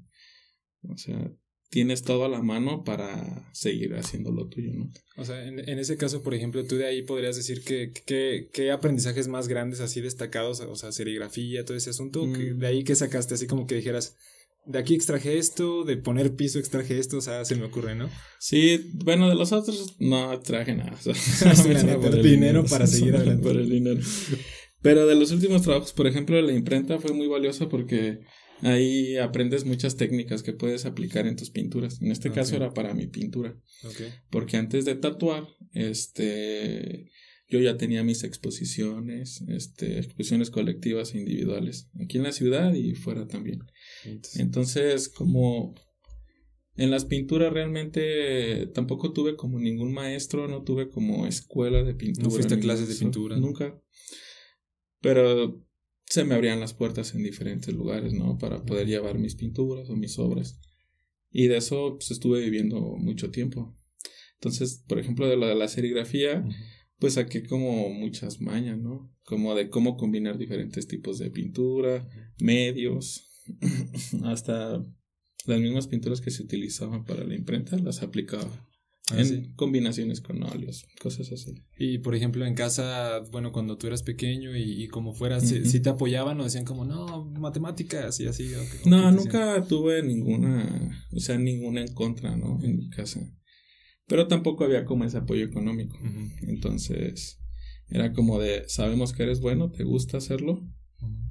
O 0.84 0.98
sea, 0.98 1.32
tienes 1.74 2.04
todo 2.04 2.26
a 2.26 2.30
la 2.30 2.44
mano 2.44 2.84
para 2.84 3.50
seguir 3.52 3.96
haciendo 3.96 4.32
lo 4.32 4.48
tuyo, 4.48 4.74
¿no? 4.74 4.92
O 5.18 5.26
sea, 5.26 5.44
en, 5.48 5.58
en 5.58 5.80
ese 5.80 5.98
caso, 5.98 6.22
por 6.22 6.36
ejemplo, 6.36 6.64
tú 6.66 6.76
de 6.76 6.86
ahí 6.86 7.02
podrías 7.02 7.36
decir 7.36 7.64
que, 7.64 7.92
qué 8.54 8.72
aprendizajes 8.72 9.28
más 9.28 9.48
grandes 9.48 9.80
así 9.80 10.00
destacados, 10.00 10.60
o 10.60 10.76
sea, 10.76 10.92
serigrafía, 10.92 11.66
todo 11.66 11.76
ese 11.76 11.90
asunto, 11.90 12.32
que 12.32 12.54
mm. 12.54 12.60
de 12.60 12.68
ahí 12.68 12.84
que 12.84 12.94
sacaste 12.94 13.34
así 13.34 13.48
como 13.48 13.66
que 13.66 13.74
dijeras, 13.74 14.16
de 14.66 14.80
aquí 14.80 14.96
extraje 14.96 15.38
esto, 15.38 15.84
de 15.84 15.98
poner 15.98 16.36
piso 16.36 16.60
extraje 16.60 17.00
esto, 17.00 17.18
o 17.18 17.22
sea, 17.22 17.46
se 17.46 17.56
me 17.56 17.66
ocurre, 17.66 17.96
¿no? 17.96 18.10
Sí, 18.40 18.92
bueno, 19.04 19.30
de 19.30 19.36
los 19.36 19.52
otros 19.52 19.96
no 20.00 20.40
traje 20.40 20.76
nada. 20.76 20.94
O 20.94 21.14
sea, 21.14 21.54
por 22.02 22.16
el 22.16 22.24
dinero, 22.24 22.66
para 22.66 22.88
seguir 22.88 23.16
adelante. 23.16 23.44
Por 23.44 23.58
el 23.58 23.70
dinero. 23.70 24.02
Pero 24.82 25.08
de 25.08 25.16
los 25.16 25.32
últimos 25.32 25.62
trabajos, 25.62 25.94
por 25.94 26.08
ejemplo, 26.08 26.42
la 26.42 26.54
imprenta 26.54 27.00
fue 27.00 27.14
muy 27.14 27.28
valiosa 27.28 27.70
porque 27.70 28.20
Ahí 28.64 29.18
aprendes 29.18 29.66
muchas 29.66 29.98
técnicas 29.98 30.42
que 30.42 30.54
puedes 30.54 30.86
aplicar 30.86 31.28
en 31.28 31.36
tus 31.36 31.50
pinturas. 31.50 32.02
En 32.02 32.12
este 32.12 32.32
caso 32.32 32.56
era 32.56 32.74
para 32.74 32.94
mi 32.94 33.08
pintura. 33.08 33.58
Porque 34.30 34.56
antes 34.56 34.86
de 34.86 34.96
tatuar, 34.96 35.46
este, 35.74 37.12
yo 37.50 37.60
ya 37.60 37.76
tenía 37.76 38.04
mis 38.04 38.24
exposiciones, 38.24 39.44
este, 39.50 39.98
exposiciones 39.98 40.50
colectivas 40.50 41.14
e 41.14 41.18
individuales, 41.20 41.90
aquí 42.02 42.18
en 42.18 42.24
la 42.24 42.32
ciudad 42.32 42.74
y 42.74 42.96
fuera 42.96 43.28
también. 43.28 43.60
Entonces, 44.36 45.10
como 45.10 45.76
en 46.76 46.90
las 46.90 47.06
pinturas 47.06 47.54
realmente 47.54 48.68
tampoco 48.74 49.14
tuve 49.14 49.36
como 49.36 49.60
ningún 49.60 49.94
maestro, 49.94 50.48
no 50.48 50.64
tuve 50.64 50.90
como 50.90 51.28
escuela 51.28 51.84
de 51.84 51.94
pintura. 51.94 52.26
No 52.26 52.32
fuiste 52.32 52.56
a 52.56 52.60
clases 52.60 52.88
de 52.88 52.96
pintura. 52.96 53.38
Nunca. 53.38 53.80
Pero 55.02 55.64
se 56.06 56.24
me 56.24 56.36
abrían 56.36 56.60
las 56.60 56.74
puertas 56.74 57.14
en 57.14 57.24
diferentes 57.24 57.74
lugares, 57.74 58.14
¿no? 58.14 58.38
Para 58.38 58.64
poder 58.64 58.88
llevar 58.88 59.20
mis 59.20 59.36
pinturas 59.36 59.90
o 59.90 59.96
mis 59.96 60.18
obras. 60.18 60.60
Y 61.32 61.48
de 61.48 61.58
eso 61.58 61.96
pues, 61.98 62.12
estuve 62.12 62.42
viviendo 62.42 62.80
mucho 62.98 63.30
tiempo. 63.30 63.76
Entonces, 64.36 64.84
por 64.88 65.00
ejemplo, 65.00 65.28
de 65.28 65.38
la, 65.38 65.48
de 65.48 65.56
la 65.56 65.68
serigrafía, 65.68 66.44
pues 67.00 67.14
saqué 67.14 67.44
como 67.44 67.90
muchas 67.90 68.42
mañas, 68.42 68.80
¿no? 68.80 69.14
Como 69.24 69.56
de 69.56 69.70
cómo 69.70 69.96
combinar 69.96 70.38
diferentes 70.38 70.88
tipos 70.88 71.20
de 71.20 71.32
pintura, 71.32 72.08
medios, 72.40 73.33
hasta 74.24 74.84
las 75.46 75.60
mismas 75.60 75.88
pinturas 75.88 76.22
que 76.22 76.32
se 76.32 76.44
utilizaban 76.44 77.04
para 77.06 77.24
la 77.24 77.36
imprenta, 77.36 77.78
las 77.78 78.02
aplicaba 78.02 78.50
Ah, 79.10 79.20
en 79.20 79.26
sí. 79.26 79.52
combinaciones 79.58 80.22
con 80.22 80.42
óleos, 80.44 80.86
cosas 81.02 81.30
así. 81.34 81.62
Y 81.78 81.98
por 81.98 82.16
ejemplo, 82.16 82.46
en 82.46 82.56
casa, 82.56 83.20
bueno, 83.34 83.52
cuando 83.52 83.78
tú 83.78 83.88
eras 83.88 84.02
pequeño 84.02 84.56
y, 84.56 84.82
y 84.84 84.88
como 84.88 85.14
fueras, 85.14 85.46
¿sí- 85.46 85.60
Ujú. 85.60 85.66
¿sí 85.70 85.82
te 85.82 85.90
apoyaban 85.90 86.40
o 86.40 86.46
decían 86.46 86.64
como, 86.64 86.86
no, 86.86 87.26
matemáticas 87.26 88.22
y 88.22 88.28
así? 88.28 88.50
o 88.54 88.90
No, 88.90 89.12
nunca 89.12 89.62
tuve 89.68 90.02
ninguna, 90.04 91.06
o 91.12 91.20
sea, 91.20 91.38
ninguna 91.38 91.82
en 91.82 91.94
contra, 91.94 92.38
¿no? 92.38 92.64
En 92.64 92.78
mi 92.78 92.90
casa. 92.90 93.20
Pero 94.08 94.28
tampoco 94.30 94.64
había 94.64 94.86
como 94.86 95.04
ese 95.04 95.18
apoyo 95.18 95.44
económico. 95.44 95.98
Entonces, 96.48 97.40
era 97.90 98.14
como 98.14 98.40
de, 98.40 98.64
sabemos 98.70 99.12
que 99.12 99.24
eres 99.24 99.42
bueno, 99.42 99.70
te 99.70 99.84
gusta 99.84 100.18
hacerlo, 100.18 100.66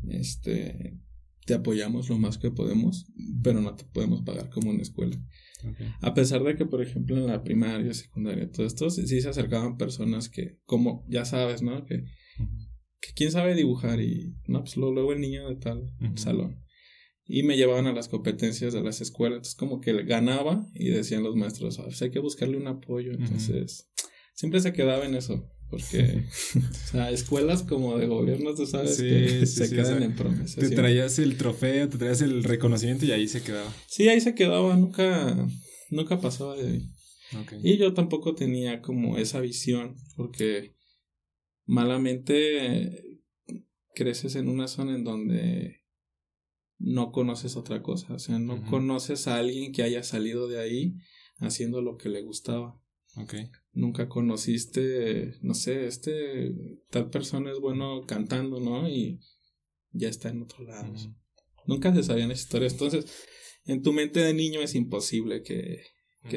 este, 0.09 0.99
te 1.47 1.55
apoyamos 1.55 2.09
lo 2.09 2.19
más 2.19 2.39
que 2.39 2.51
podemos, 2.51 3.07
pero 3.43 3.61
no 3.61 3.75
te 3.75 3.85
podemos 3.85 4.23
pagar 4.23 4.51
como 4.51 4.71
en 4.71 4.81
escuela. 4.81 5.17
A 6.01 6.15
pesar 6.15 6.43
de 6.43 6.57
que, 6.57 6.67
por 6.67 6.83
ejemplo, 6.83 7.17
en 7.17 7.27
la 7.27 7.43
primaria, 7.43 7.93
secundaria, 7.95 8.51
todo 8.51 8.67
esto, 8.67 8.91
sí 8.91 9.21
se 9.21 9.29
acercaban 9.29 9.77
personas 9.77 10.29
que, 10.29 10.59
como 10.65 11.05
ya 11.09 11.25
sabes, 11.25 11.63
¿no? 11.63 11.85
Que, 11.85 12.05
quién 13.15 13.31
sabe 13.31 13.55
dibujar 13.55 14.01
y, 14.01 14.37
no, 14.47 14.61
pues 14.61 14.77
luego 14.77 15.13
el 15.13 15.21
niño 15.21 15.49
de 15.49 15.57
tal 15.57 15.93
salón. 16.15 16.65
Y 17.25 17.45
me 17.45 17.57
llevaban 17.57 17.87
a 17.87 17.93
las 17.93 18.09
competencias 18.09 18.73
de 18.73 18.83
las 18.83 19.01
escuelas, 19.01 19.37
entonces 19.37 19.55
como 19.55 19.81
que 19.81 19.93
ganaba 20.05 20.67
y 20.75 20.89
decían 20.89 21.23
los 21.23 21.37
maestros, 21.37 21.79
"Ah, 21.79 21.85
pues 21.85 22.03
hay 22.03 22.11
que 22.11 22.19
buscarle 22.19 22.57
un 22.57 22.67
apoyo, 22.67 23.13
entonces 23.13 23.91
siempre 24.35 24.61
se 24.61 24.73
quedaba 24.73 25.07
en 25.07 25.15
eso, 25.15 25.49
porque, 25.73 26.27
o 26.55 26.87
sea, 26.91 27.11
escuelas 27.11 27.63
como 27.63 27.97
de 27.97 28.07
gobierno, 28.07 28.55
tú 28.55 28.67
sabes, 28.67 28.95
Sí, 28.95 29.09
que 29.09 29.47
sí, 29.47 29.47
se 29.47 29.69
sí, 29.69 29.75
quedan 29.75 29.95
o 29.95 29.97
sea, 29.97 30.05
en 30.05 30.15
promesas. 30.15 30.57
Te 30.57 30.69
traías 30.69 31.19
el 31.19 31.39
trofeo, 31.39 31.89
te 31.89 31.97
traías 31.97 32.21
el 32.21 32.45
reconocimiento 32.45 33.07
y 33.07 33.13
ahí 33.13 33.27
se 33.27 33.43
quedaba. 33.43 33.73
Sí, 33.87 34.07
ahí 34.07 34.21
se 34.21 34.35
quedaba, 34.35 34.77
nunca, 34.77 35.49
nunca 35.89 36.21
pasaba 36.21 36.57
de 36.57 36.69
ahí. 36.69 36.91
Y 37.63 37.79
yo 37.79 37.95
tampoco 37.95 38.35
tenía 38.35 38.83
como 38.83 39.17
esa 39.17 39.41
visión, 39.41 39.97
porque 40.15 40.75
malamente 41.65 43.19
creces 43.95 44.37
en 44.37 44.51
una 44.51 44.69
zona 44.69 44.95
en 44.95 45.05
donde 45.05 45.81
no 46.79 47.13
conoces 47.13 47.57
otra 47.57 47.83
cosa, 47.83 48.13
o 48.13 48.19
sea, 48.19 48.39
no 48.39 48.63
conoces 48.67 49.27
a 49.27 49.37
alguien 49.39 49.73
que 49.73 49.85
haya 49.85 50.03
salido 50.03 50.49
de 50.49 50.61
ahí 50.61 50.97
haciendo 51.39 51.81
lo 51.81 51.97
que 51.97 52.11
le 52.11 52.21
gustaba. 52.21 52.79
Ok. 53.17 53.35
Nunca 53.73 54.09
conociste, 54.09 55.35
no 55.43 55.55
sé, 55.55 55.87
este 55.87 56.81
tal 56.91 57.11
persona 57.11 57.51
es 57.51 57.59
bueno 57.59 58.05
cantando, 58.07 58.61
¿no? 58.61 58.89
Y 58.89 59.21
ya 59.91 60.09
está 60.09 60.31
en 60.31 60.43
otro 60.43 60.65
lado. 60.65 60.93
Nunca 61.67 61.95
se 61.95 62.03
sabían 62.03 62.31
esas 62.31 62.45
historias. 62.45 62.73
Entonces, 62.73 63.07
en 63.65 63.83
tu 63.83 63.93
mente 63.93 64.21
de 64.21 64.35
niño 64.35 64.61
es 64.61 64.75
imposible 64.75 65.43
que, 65.43 65.83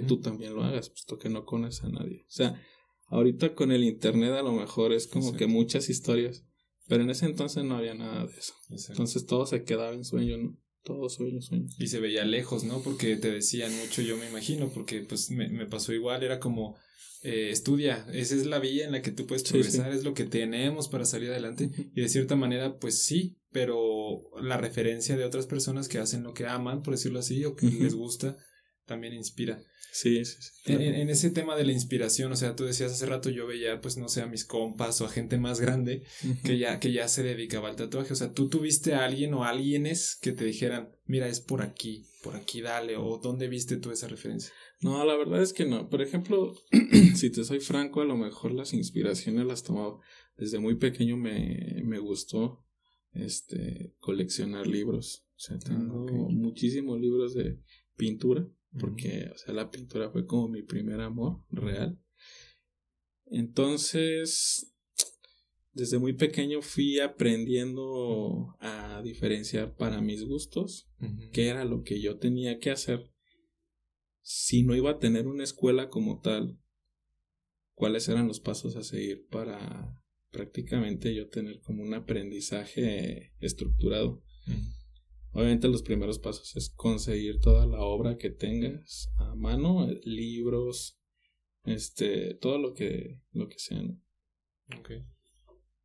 tú 0.07 0.19
también 0.19 0.55
lo 0.55 0.63
hagas, 0.63 0.89
puesto 0.89 1.17
que 1.17 1.29
no 1.29 1.45
conoces 1.45 1.83
a 1.83 1.89
nadie. 1.89 2.23
O 2.27 2.31
sea, 2.31 2.61
ahorita 3.07 3.53
con 3.53 3.71
el 3.71 3.83
internet 3.83 4.33
a 4.33 4.43
lo 4.43 4.51
mejor 4.51 4.93
es 4.93 5.07
como 5.07 5.25
Exacto. 5.25 5.39
que 5.39 5.47
muchas 5.47 5.89
historias, 5.89 6.45
pero 6.87 7.03
en 7.03 7.09
ese 7.09 7.25
entonces 7.25 7.63
no 7.63 7.77
había 7.77 7.93
nada 7.93 8.25
de 8.25 8.37
eso. 8.37 8.53
Exacto. 8.69 8.93
Entonces 8.93 9.25
todo 9.25 9.45
se 9.45 9.63
quedaba 9.63 9.93
en 9.93 10.03
sueño, 10.03 10.37
¿no? 10.37 10.57
Todo 10.85 11.09
sueño, 11.09 11.41
sueño. 11.41 11.67
Y 11.79 11.87
se 11.87 11.99
veía 11.99 12.23
lejos, 12.23 12.63
¿no? 12.63 12.81
Porque 12.81 13.17
te 13.17 13.31
decían 13.31 13.75
mucho, 13.75 14.03
yo 14.03 14.17
me 14.17 14.29
imagino, 14.29 14.69
porque 14.69 15.01
pues 15.01 15.31
me, 15.31 15.49
me 15.49 15.65
pasó 15.65 15.93
igual, 15.93 16.21
era 16.21 16.39
como, 16.39 16.77
eh, 17.23 17.49
estudia, 17.49 18.05
esa 18.13 18.35
es 18.35 18.45
la 18.45 18.59
vía 18.59 18.85
en 18.85 18.91
la 18.91 19.01
que 19.01 19.11
tú 19.11 19.25
puedes 19.25 19.41
Sí, 19.41 19.49
progresar, 19.49 19.91
es 19.91 20.03
lo 20.03 20.13
que 20.13 20.25
tenemos 20.25 20.87
para 20.87 21.05
salir 21.05 21.31
adelante. 21.31 21.71
Y 21.95 22.01
de 22.01 22.07
cierta 22.07 22.35
manera, 22.35 22.77
pues 22.77 23.01
sí, 23.01 23.35
pero 23.51 24.29
la 24.39 24.57
referencia 24.57 25.17
de 25.17 25.25
otras 25.25 25.47
personas 25.47 25.87
que 25.87 25.97
hacen 25.97 26.21
lo 26.21 26.35
que 26.35 26.45
aman, 26.45 26.83
por 26.83 26.93
decirlo 26.93 27.17
así, 27.17 27.43
o 27.45 27.55
que 27.55 27.65
les 27.65 27.95
gusta, 27.95 28.37
también 28.85 29.13
inspira. 29.13 29.61
Sí, 29.91 30.25
sí, 30.25 30.35
sí. 30.41 30.49
En, 30.65 30.77
claro. 30.77 30.81
en- 30.91 30.95
en 30.95 31.09
ese 31.09 31.29
tema 31.29 31.55
de 31.55 31.63
la 31.65 31.71
inspiración, 31.71 32.31
o 32.31 32.35
sea, 32.35 32.55
tú 32.55 32.65
decías 32.65 32.91
hace 32.91 33.05
rato, 33.05 33.29
yo 33.29 33.47
veía, 33.47 33.79
pues 33.79 33.95
no 33.97 34.09
sé, 34.09 34.21
a 34.21 34.27
mis 34.27 34.43
compas 34.43 34.99
o 34.99 35.05
a 35.05 35.09
gente 35.09 35.37
más 35.37 35.61
grande 35.61 36.03
que 36.43 36.57
ya, 36.57 36.79
que 36.81 36.91
ya 36.91 37.07
se 37.07 37.23
dedicaba 37.23 37.69
al 37.69 37.77
tatuaje. 37.77 38.11
O 38.11 38.15
sea, 38.15 38.33
tú 38.33 38.49
tuviste 38.49 38.93
a 38.93 39.05
alguien 39.05 39.33
o 39.33 39.45
alguienes 39.45 40.17
que 40.21 40.33
te 40.33 40.43
dijeran, 40.43 40.89
mira, 41.05 41.29
es 41.29 41.39
por 41.39 41.61
aquí, 41.61 42.05
por 42.23 42.35
aquí 42.35 42.59
dale, 42.61 42.97
o 42.97 43.19
dónde 43.23 43.47
viste 43.47 43.77
tú 43.77 43.91
esa 43.91 44.07
referencia. 44.09 44.51
No, 44.81 45.03
la 45.05 45.15
verdad 45.15 45.41
es 45.41 45.53
que 45.53 45.65
no. 45.65 45.87
Por 45.89 46.01
ejemplo, 46.01 46.53
si 47.15 47.29
te 47.29 47.45
soy 47.45 47.61
franco, 47.61 48.01
a 48.01 48.05
lo 48.05 48.17
mejor 48.17 48.51
las 48.51 48.73
inspiraciones 48.73 49.45
las 49.45 49.63
tomaba 49.63 49.97
desde 50.37 50.59
muy 50.59 50.75
pequeño 50.75 51.15
me, 51.15 51.81
me 51.85 51.99
gustó 51.99 52.65
este 53.13 53.93
coleccionar 53.99 54.67
libros. 54.67 55.25
O 55.37 55.39
sea, 55.39 55.57
tengo 55.59 56.03
ok. 56.03 56.11
muchísimos 56.31 56.99
libros 56.99 57.33
de 57.33 57.59
pintura, 57.97 58.45
porque, 58.79 59.29
o 59.33 59.37
sea, 59.37 59.53
la 59.53 59.69
pintura 59.69 60.09
fue 60.11 60.25
como 60.25 60.47
mi 60.47 60.63
primer 60.63 61.01
amor 61.01 61.43
real. 61.49 61.99
Entonces, 63.25 64.73
desde 65.73 65.99
muy 65.99 66.13
pequeño 66.13 66.61
fui 66.61 66.99
aprendiendo 66.99 68.55
a 68.59 69.01
diferenciar 69.03 69.75
para 69.75 70.01
mis 70.01 70.23
gustos 70.23 70.89
qué 71.33 71.47
era 71.47 71.65
lo 71.65 71.83
que 71.83 72.01
yo 72.01 72.17
tenía 72.17 72.59
que 72.59 72.71
hacer 72.71 73.11
si 74.27 74.63
no 74.63 74.75
iba 74.75 74.89
a 74.89 74.97
tener 74.97 75.27
una 75.27 75.43
escuela 75.43 75.89
como 75.89 76.19
tal, 76.19 76.57
cuáles 77.75 78.09
eran 78.09 78.27
los 78.27 78.39
pasos 78.39 78.75
a 78.75 78.81
seguir 78.81 79.27
para 79.27 80.01
prácticamente 80.31 81.13
yo 81.13 81.29
tener 81.29 81.59
como 81.61 81.83
un 81.83 81.93
aprendizaje 81.93 83.33
estructurado. 83.39 84.23
Obviamente 85.35 85.67
los 85.67 85.83
primeros 85.83 86.17
pasos 86.17 86.55
es 86.55 86.69
conseguir 86.69 87.39
toda 87.39 87.65
la 87.65 87.81
obra 87.81 88.17
que 88.17 88.29
tengas 88.29 89.11
a 89.17 89.35
mano, 89.35 89.85
libros, 90.05 90.97
este, 91.65 92.35
todo 92.35 92.57
lo 92.57 92.73
que 92.73 93.19
lo 93.33 93.49
que 93.49 93.59
sea. 93.59 93.83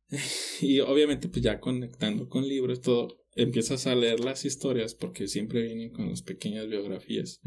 Y 0.61 0.79
obviamente 0.79 1.27
pues 1.27 1.41
ya 1.41 1.59
conectando 1.59 2.29
con 2.29 2.47
libros 2.47 2.81
todo 2.81 3.21
empiezas 3.35 3.87
a 3.87 3.95
leer 3.95 4.19
las 4.21 4.45
historias 4.45 4.95
porque 4.95 5.27
siempre 5.27 5.63
vienen 5.63 5.91
con 5.91 6.09
las 6.09 6.21
pequeñas 6.21 6.67
biografías. 6.67 7.41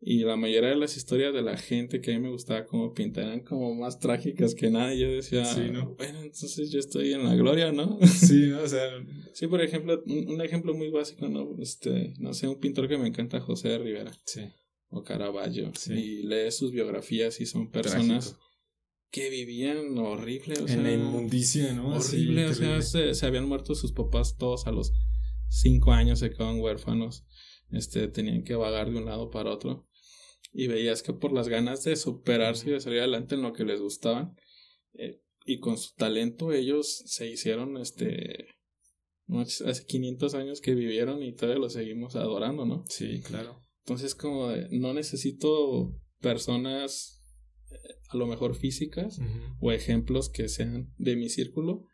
Y 0.00 0.20
la 0.20 0.36
mayoría 0.36 0.70
de 0.70 0.76
las 0.76 0.96
historias 0.96 1.34
de 1.34 1.42
la 1.42 1.56
gente 1.56 2.00
que 2.00 2.14
a 2.14 2.18
mí 2.18 2.20
me 2.22 2.30
gustaba 2.30 2.66
como 2.66 2.94
pintar 2.94 3.24
eran 3.24 3.40
como 3.40 3.74
más 3.74 3.98
trágicas 3.98 4.54
que 4.54 4.70
nada. 4.70 4.94
Y 4.94 5.00
yo 5.00 5.10
decía, 5.10 5.44
Sí, 5.44 5.70
¿no? 5.72 5.96
bueno, 5.96 6.20
entonces 6.22 6.70
yo 6.70 6.78
estoy 6.78 7.12
en 7.14 7.24
la 7.24 7.34
gloria, 7.34 7.72
¿no? 7.72 7.98
Sí, 8.06 8.46
¿no? 8.46 8.62
o 8.62 8.68
sea, 8.68 8.88
sí, 9.34 9.48
por 9.48 9.60
ejemplo, 9.60 10.00
un, 10.06 10.40
ejemplo 10.40 10.72
muy 10.74 10.90
básico, 10.90 11.28
¿no? 11.28 11.56
Este, 11.60 12.14
no 12.18 12.32
sé, 12.32 12.46
un 12.46 12.60
pintor 12.60 12.88
que 12.88 12.96
me 12.96 13.08
encanta, 13.08 13.40
José 13.40 13.70
de 13.70 13.78
Rivera 13.78 14.12
sí. 14.24 14.42
o 14.88 15.02
Caravaggio. 15.02 15.72
Sí. 15.74 15.94
Y 15.94 16.22
lees 16.22 16.56
sus 16.56 16.70
biografías 16.70 17.40
y 17.40 17.46
son 17.46 17.68
personas 17.68 18.26
Trágico. 18.26 18.46
que 19.10 19.30
vivían 19.30 19.98
horrible, 19.98 20.54
o 20.58 20.60
en 20.60 20.68
sea, 20.68 20.76
la 20.82 20.92
inmundicia, 20.92 21.72
¿no? 21.72 21.96
Horrible, 21.96 22.46
o 22.46 22.54
sea, 22.54 22.80
se 23.14 23.26
habían 23.26 23.48
muerto 23.48 23.74
sus 23.74 23.90
papás 23.90 24.36
todos 24.36 24.68
a 24.68 24.70
los 24.70 24.92
cinco 25.48 25.90
años, 25.90 26.20
se 26.20 26.30
quedaban 26.30 26.60
huérfanos, 26.60 27.24
este, 27.72 28.06
tenían 28.08 28.44
que 28.44 28.54
vagar 28.54 28.90
de 28.90 28.98
un 28.98 29.06
lado 29.06 29.30
para 29.30 29.50
otro, 29.50 29.87
y 30.58 30.66
veías 30.66 31.04
que 31.04 31.12
por 31.12 31.32
las 31.32 31.48
ganas 31.48 31.84
de 31.84 31.94
superarse 31.94 32.68
y 32.68 32.72
de 32.72 32.80
salir 32.80 32.98
adelante 32.98 33.36
en 33.36 33.42
lo 33.42 33.52
que 33.52 33.64
les 33.64 33.80
gustaban, 33.80 34.34
eh, 34.94 35.22
y 35.46 35.60
con 35.60 35.78
su 35.78 35.94
talento 35.94 36.52
ellos 36.52 37.04
se 37.06 37.30
hicieron, 37.30 37.76
este, 37.76 38.48
hace 39.64 39.86
500 39.86 40.34
años 40.34 40.60
que 40.60 40.74
vivieron 40.74 41.22
y 41.22 41.32
todavía 41.32 41.60
los 41.60 41.74
seguimos 41.74 42.16
adorando, 42.16 42.66
¿no? 42.66 42.82
Sí, 42.88 43.20
claro. 43.20 43.62
Entonces 43.84 44.16
como 44.16 44.48
de, 44.48 44.66
no 44.76 44.94
necesito 44.94 45.94
personas 46.20 47.22
eh, 47.70 47.76
a 48.08 48.16
lo 48.16 48.26
mejor 48.26 48.56
físicas, 48.56 49.20
o 49.60 49.70
ejemplos 49.70 50.28
que 50.28 50.48
sean 50.48 50.92
de 50.98 51.14
mi 51.14 51.28
círculo 51.28 51.84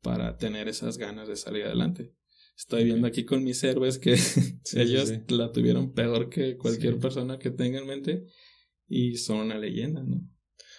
para 0.00 0.36
tener 0.36 0.68
esas 0.68 0.96
ganas 0.96 1.26
de 1.26 1.34
salir 1.34 1.64
adelante. 1.64 2.14
Estoy 2.56 2.84
viendo 2.84 3.06
aquí 3.06 3.24
con 3.24 3.44
mis 3.44 3.62
héroes 3.64 3.98
que 3.98 4.16
Sí, 4.64 4.80
ellos 4.80 5.08
sí, 5.08 5.16
sí. 5.28 5.34
la 5.34 5.52
tuvieron 5.52 5.92
peor 5.92 6.28
que 6.30 6.56
cualquier 6.56 6.98
persona 6.98 7.38
que 7.38 7.50
tenga 7.50 7.78
en 7.78 7.86
mente 7.86 8.24
y 8.88 9.16
son 9.16 9.38
una 9.38 9.58
leyenda, 9.58 10.02
¿no? 10.02 10.22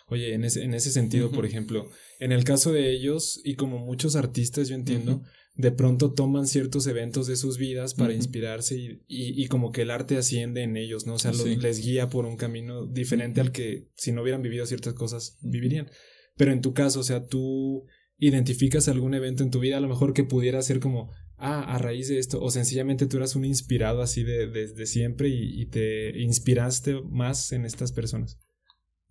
Oye, 0.10 0.34
en 0.34 0.46
ese, 0.46 0.64
en 0.64 0.74
ese 0.74 0.92
sentido, 0.92 1.32
por 1.32 1.46
ejemplo, 1.46 1.90
en 2.20 2.32
el 2.32 2.46
caso 2.46 2.72
de 2.72 2.92
ellos, 2.94 3.42
y 3.44 3.56
como 3.56 3.78
muchos 3.78 4.16
artistas, 4.16 4.70
yo 4.70 4.76
entiendo, 4.76 5.22
de 5.56 5.72
pronto 5.74 6.14
toman 6.14 6.48
ciertos 6.48 6.88
eventos 6.88 7.28
de 7.28 7.36
sus 7.36 7.58
vidas 7.58 7.94
para 7.94 8.14
inspirarse 8.14 8.78
y, 8.78 8.86
y, 9.08 9.44
y 9.44 9.48
como 9.48 9.74
que 9.74 9.82
el 9.82 9.92
arte 9.92 10.16
asciende 10.16 10.62
en 10.64 10.78
ellos, 10.78 11.06
¿no? 11.06 11.16
O 11.16 11.20
sea, 11.20 11.32
lo- 11.34 11.44
Sí. 11.44 11.58
les 11.58 11.82
guía 11.84 12.08
por 12.10 12.26
un 12.26 12.38
camino 12.38 12.86
diferente 12.88 13.42
al 13.42 13.52
que 13.52 13.90
si 13.98 14.14
no 14.14 14.22
hubieran 14.22 14.42
vivido 14.42 14.66
ciertas 14.66 14.94
cosas 14.94 15.38
vivirían. 15.42 15.90
Pero 16.38 16.54
en 16.54 16.62
tu 16.62 16.74
caso, 16.74 17.02
o 17.02 17.04
sea, 17.04 17.26
tú 17.26 17.84
identificas 18.18 18.88
algún 18.88 19.14
evento 19.14 19.44
en 19.44 19.52
tu 19.52 19.60
vida, 19.60 19.76
a 19.78 19.82
lo 19.82 19.90
mejor 19.90 20.14
que 20.14 20.24
pudiera 20.24 20.62
ser 20.62 20.80
como, 20.80 21.12
ah, 21.38 21.64
a 21.64 21.78
raíz 21.78 22.10
de 22.10 22.20
esto, 22.20 22.42
o 22.42 22.50
sencillamente 22.50 23.08
tú 23.08 23.18
eras 23.18 23.36
un 23.36 23.46
inspirado 23.46 24.02
así 24.02 24.24
de, 24.24 24.48
desde 24.48 24.86
siempre 24.86 25.30
y, 25.30 25.62
y 25.62 25.66
te 25.68 26.20
inspiraste 26.20 27.02
más 27.02 27.52
en 27.52 27.66
estas 27.66 27.92
personas. 27.92 28.40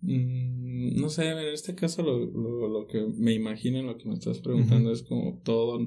Mm, 0.01 0.99
no 0.99 1.09
sé, 1.09 1.29
en 1.29 1.39
este 1.39 1.73
caso 1.75 2.03
lo, 2.03 2.19
lo, 2.19 2.67
lo 2.67 2.87
que 2.87 3.05
me 3.15 3.33
imagino, 3.33 3.81
lo 3.81 3.97
que 3.97 4.07
me 4.07 4.13
estás 4.13 4.39
preguntando 4.39 4.91
es 4.91 5.01
como 5.03 5.41
todo 5.43 5.79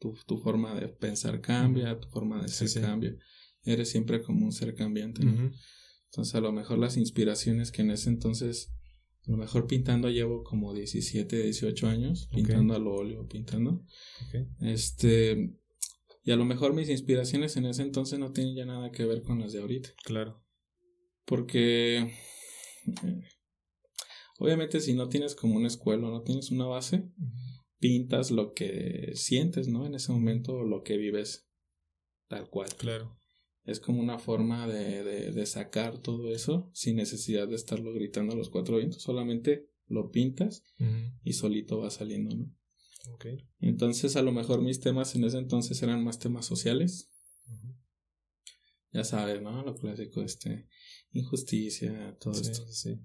tu, 0.00 0.14
tu 0.26 0.38
forma 0.38 0.74
de 0.74 0.88
pensar 0.88 1.40
cambia, 1.40 1.98
tu 1.98 2.08
forma 2.08 2.42
de 2.42 2.48
ser 2.48 2.68
sí. 2.68 2.80
cambia. 2.80 3.16
Eres 3.64 3.90
siempre 3.90 4.22
como 4.22 4.44
un 4.44 4.52
ser 4.52 4.74
cambiante. 4.74 5.24
¿no? 5.24 5.52
Entonces 6.10 6.34
a 6.34 6.40
lo 6.40 6.52
mejor 6.52 6.78
las 6.78 6.96
inspiraciones 6.96 7.70
que 7.70 7.82
en 7.82 7.92
ese 7.92 8.10
entonces, 8.10 8.72
a 9.26 9.30
lo 9.30 9.36
mejor 9.36 9.66
pintando 9.66 10.10
llevo 10.10 10.42
como 10.42 10.74
17, 10.74 11.44
18 11.44 11.86
años, 11.86 12.28
pintando 12.34 12.74
al 12.74 12.86
óleo, 12.86 13.26
pintando. 13.28 13.84
Este, 14.60 15.54
y 16.24 16.30
a 16.32 16.36
lo 16.36 16.44
mejor 16.44 16.74
mis 16.74 16.88
inspiraciones 16.88 17.56
en 17.56 17.66
ese 17.66 17.82
entonces 17.82 18.18
no 18.18 18.32
tienen 18.32 18.56
ya 18.56 18.64
nada 18.64 18.90
que 18.90 19.04
ver 19.04 19.22
con 19.22 19.40
las 19.40 19.52
de 19.52 19.60
ahorita. 19.60 19.90
Claro. 20.04 20.44
Porque 21.24 21.98
eh, 21.98 23.20
obviamente 24.38 24.80
si 24.80 24.92
no 24.92 25.08
tienes 25.08 25.36
como 25.36 25.56
una 25.56 25.68
escuela, 25.68 26.08
no 26.08 26.22
tienes 26.22 26.50
una 26.50 26.66
base, 26.66 27.08
pintas 27.78 28.32
lo 28.32 28.52
que 28.54 29.12
sientes, 29.14 29.68
¿no? 29.68 29.86
En 29.86 29.94
ese 29.94 30.10
momento, 30.12 30.64
lo 30.64 30.82
que 30.82 30.96
vives 30.96 31.48
tal 32.28 32.48
cual. 32.50 32.68
Claro. 32.76 33.16
Es 33.64 33.78
como 33.80 34.00
una 34.00 34.18
forma 34.18 34.66
de, 34.66 35.04
de, 35.04 35.32
de 35.32 35.46
sacar 35.46 35.98
todo 35.98 36.32
eso 36.32 36.70
sin 36.72 36.96
necesidad 36.96 37.46
de 37.48 37.54
estarlo 37.54 37.92
gritando 37.92 38.32
a 38.32 38.36
los 38.36 38.50
cuatro 38.50 38.78
vientos, 38.78 39.02
solamente 39.02 39.68
lo 39.86 40.10
pintas 40.10 40.64
y 41.22 41.34
solito 41.34 41.78
va 41.78 41.90
saliendo, 41.90 42.34
¿no? 42.34 42.50
Okay. 43.14 43.38
Entonces, 43.60 44.16
a 44.16 44.22
lo 44.22 44.32
mejor 44.32 44.62
mis 44.62 44.80
temas 44.80 45.14
en 45.14 45.24
ese 45.24 45.38
entonces 45.38 45.82
eran 45.82 46.04
más 46.04 46.18
temas 46.18 46.46
sociales. 46.46 47.10
Ya 48.92 49.04
sabes, 49.04 49.40
¿no? 49.40 49.64
Lo 49.64 49.74
clásico, 49.74 50.22
este, 50.22 50.68
injusticia, 51.12 52.16
todo 52.20 52.32
esto. 52.32 52.66
Sí. 52.68 53.00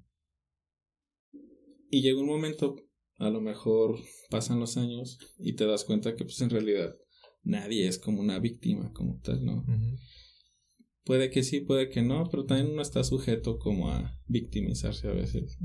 Y 1.89 2.01
llega 2.01 2.19
un 2.19 2.27
momento, 2.27 2.75
a 3.15 3.29
lo 3.29 3.41
mejor 3.41 3.97
pasan 4.29 4.59
los 4.59 4.77
años 4.77 5.17
y 5.39 5.53
te 5.53 5.65
das 5.65 5.85
cuenta 5.85 6.15
que 6.15 6.25
pues 6.25 6.41
en 6.41 6.49
realidad 6.49 6.95
nadie 7.43 7.87
es 7.87 7.97
como 7.97 8.19
una 8.19 8.39
víctima 8.39 8.91
como 8.91 9.19
tal, 9.21 9.45
¿no? 9.45 9.65
Puede 11.07 11.29
que 11.29 11.41
sí, 11.41 11.61
puede 11.61 11.87
que 11.87 12.01
no, 12.01 12.27
pero 12.29 12.43
también 12.43 12.69
uno 12.69 12.81
está 12.81 13.01
sujeto 13.05 13.59
como 13.59 13.89
a 13.89 14.19
victimizarse 14.27 15.07
a 15.07 15.13
veces. 15.13 15.57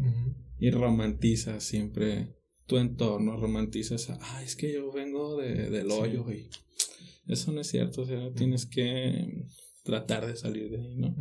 Y 0.60 0.70
romantiza 0.70 1.58
siempre 1.58 2.36
tu 2.66 2.78
entorno, 2.78 3.36
romantizas, 3.36 4.08
ah, 4.10 4.42
es 4.44 4.54
que 4.54 4.72
yo 4.72 4.92
vengo 4.92 5.36
de, 5.36 5.68
del 5.68 5.90
hoyo 5.90 6.30
y 6.30 6.48
eso 7.26 7.50
no 7.50 7.60
es 7.60 7.66
cierto, 7.66 8.02
o 8.02 8.06
sea, 8.06 8.32
tienes 8.34 8.66
que 8.66 9.48
tratar 9.82 10.28
de 10.28 10.36
salir 10.36 10.70
de 10.70 10.80
ahí, 10.80 10.94
¿no? 10.94 11.12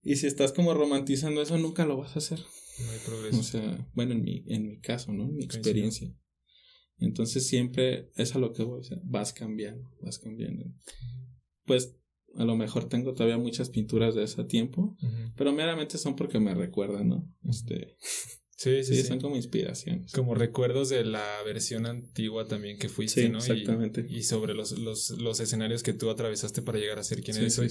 Y 0.00 0.14
si 0.14 0.28
estás 0.28 0.52
como 0.52 0.72
romantizando 0.72 1.42
eso, 1.42 1.58
nunca 1.58 1.84
lo 1.84 1.96
vas 1.96 2.14
a 2.14 2.20
hacer. 2.20 2.38
No 2.38 2.92
hay 2.92 2.98
progreso. 3.04 3.40
O 3.40 3.42
sea, 3.42 3.88
bueno, 3.94 4.12
en 4.12 4.22
mi, 4.22 4.44
en 4.46 4.68
mi 4.68 4.78
caso, 4.78 5.12
¿no? 5.12 5.24
En 5.24 5.34
mi 5.34 5.44
experiencia. 5.44 6.14
Entonces 6.98 7.48
siempre 7.48 8.12
es 8.14 8.36
a 8.36 8.38
lo 8.38 8.52
que 8.52 8.62
voy, 8.62 8.80
o 8.80 8.84
sea, 8.84 9.00
vas 9.02 9.32
cambiando, 9.32 9.90
vas 10.00 10.20
cambiando. 10.20 10.72
Pues 11.64 11.98
a 12.36 12.44
lo 12.44 12.56
mejor 12.56 12.88
tengo 12.88 13.14
todavía 13.14 13.38
muchas 13.38 13.70
pinturas 13.70 14.14
de 14.14 14.24
ese 14.24 14.44
tiempo, 14.44 14.96
pero 15.36 15.52
meramente 15.52 15.98
son 15.98 16.16
porque 16.16 16.38
me 16.38 16.54
recuerdan, 16.54 17.08
¿no? 17.08 17.28
Este, 17.48 17.96
sí, 18.56 18.84
sí, 18.84 18.96
sí, 18.96 19.02
son 19.02 19.20
como 19.20 19.36
inspiraciones. 19.36 20.12
Como 20.12 20.34
recuerdos 20.34 20.88
de 20.88 21.04
la 21.04 21.26
versión 21.44 21.86
antigua 21.86 22.46
también 22.46 22.78
que 22.78 22.88
fuiste, 22.88 23.28
¿no? 23.28 23.38
Exactamente. 23.38 24.06
Y, 24.08 24.18
y 24.18 24.22
sobre 24.22 24.54
los, 24.54 24.78
los, 24.78 25.10
los, 25.10 25.40
escenarios 25.40 25.82
que 25.82 25.94
tú 25.94 26.10
atravesaste 26.10 26.62
para 26.62 26.78
llegar 26.78 26.98
a 26.98 27.04
ser 27.04 27.22
quien 27.22 27.34
sí, 27.34 27.40
eres 27.40 27.58
hoy. 27.58 27.70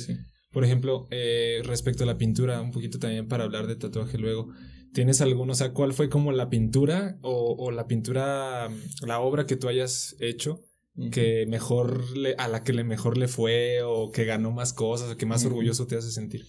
Por 0.52 0.64
ejemplo, 0.64 1.08
eh, 1.12 1.62
respecto 1.64 2.04
a 2.04 2.08
la 2.08 2.18
pintura, 2.18 2.62
un 2.62 2.72
poquito 2.72 3.00
también 3.00 3.28
para 3.28 3.44
hablar 3.44 3.68
de 3.68 3.76
tatuaje 3.76 4.18
luego. 4.18 4.50
¿Tienes 4.94 5.22
alguno? 5.22 5.52
O 5.52 5.56
sea, 5.56 5.74
¿cuál 5.74 5.94
fue 5.94 6.10
como 6.10 6.32
la 6.32 6.50
pintura 6.50 7.20
o, 7.22 7.56
o 7.60 7.72
la 7.72 7.88
pintura, 7.88 8.70
la 9.06 9.20
obra 9.20 9.46
que 9.46 9.58
tú 9.58 9.68
hayas 9.68 10.16
hecho 10.20 10.67
que 11.12 11.46
mejor 11.48 12.18
le, 12.18 12.36
a 12.38 12.48
la 12.48 12.64
que 12.64 12.74
le 12.74 12.84
mejor 12.84 13.18
le 13.18 13.28
fue 13.28 13.82
o 13.84 14.12
que 14.12 14.26
ganó 14.26 14.52
más 14.52 14.74
cosas 14.74 15.12
o 15.12 15.18
que 15.18 15.26
más 15.26 15.46
orgulloso 15.46 15.88
te 15.88 15.96
hace 15.96 16.12
sentir? 16.12 16.46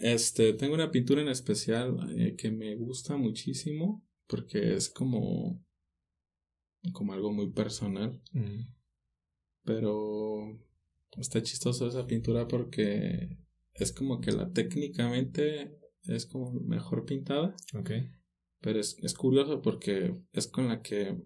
Este, 0.00 0.52
tengo 0.52 0.74
una 0.74 0.90
pintura 0.90 1.22
en 1.22 1.28
especial 1.28 1.96
eh, 2.18 2.34
que 2.36 2.50
me 2.50 2.74
gusta 2.76 3.16
muchísimo 3.16 4.04
porque 4.26 4.74
es 4.74 4.88
como 4.88 5.62
como 6.92 7.12
algo 7.12 7.32
muy 7.32 7.52
personal. 7.52 8.20
Pero 9.64 10.58
está 11.16 11.42
chistoso 11.42 11.86
esa 11.86 12.06
pintura 12.06 12.48
porque 12.48 13.38
es 13.74 13.92
como 13.92 14.20
que 14.20 14.32
la 14.32 14.50
técnicamente 14.50 15.78
es 16.04 16.26
como 16.26 16.52
mejor 16.52 17.04
pintada. 17.04 17.54
Ok. 17.74 17.90
Pero 18.60 18.80
es, 18.80 18.96
es 19.02 19.14
curioso 19.14 19.62
porque 19.62 20.16
es 20.32 20.48
con 20.48 20.68
la 20.68 20.82
que 20.82 21.16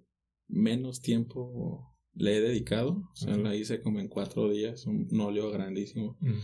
menos 0.48 1.00
tiempo 1.00 1.95
le 2.16 2.36
he 2.36 2.40
dedicado. 2.40 3.08
O 3.12 3.16
sea, 3.16 3.36
la 3.36 3.54
hice 3.54 3.80
como 3.80 4.00
en 4.00 4.08
cuatro 4.08 4.50
días, 4.50 4.86
un, 4.86 5.08
un 5.10 5.20
óleo 5.20 5.50
grandísimo. 5.50 6.16
Mm. 6.20 6.38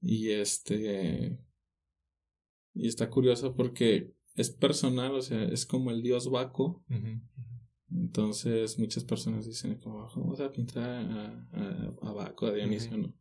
Y 0.00 0.30
este. 0.30 1.38
Y 2.74 2.88
está 2.88 3.10
curioso 3.10 3.54
porque 3.54 4.14
es 4.34 4.50
personal, 4.50 5.14
o 5.14 5.22
sea, 5.22 5.44
es 5.44 5.66
como 5.66 5.90
el 5.90 6.02
dios 6.02 6.30
Baco. 6.30 6.84
Entonces 7.90 8.78
muchas 8.78 9.04
personas 9.04 9.46
dicen 9.46 9.78
como 9.78 10.08
vamos 10.16 10.40
a 10.40 10.50
pintar 10.50 10.88
a, 10.88 11.48
a, 11.52 11.94
a 12.02 12.12
Baco, 12.12 12.46
a 12.46 12.52
Dionisio. 12.52 12.96
¿no? 12.96 13.14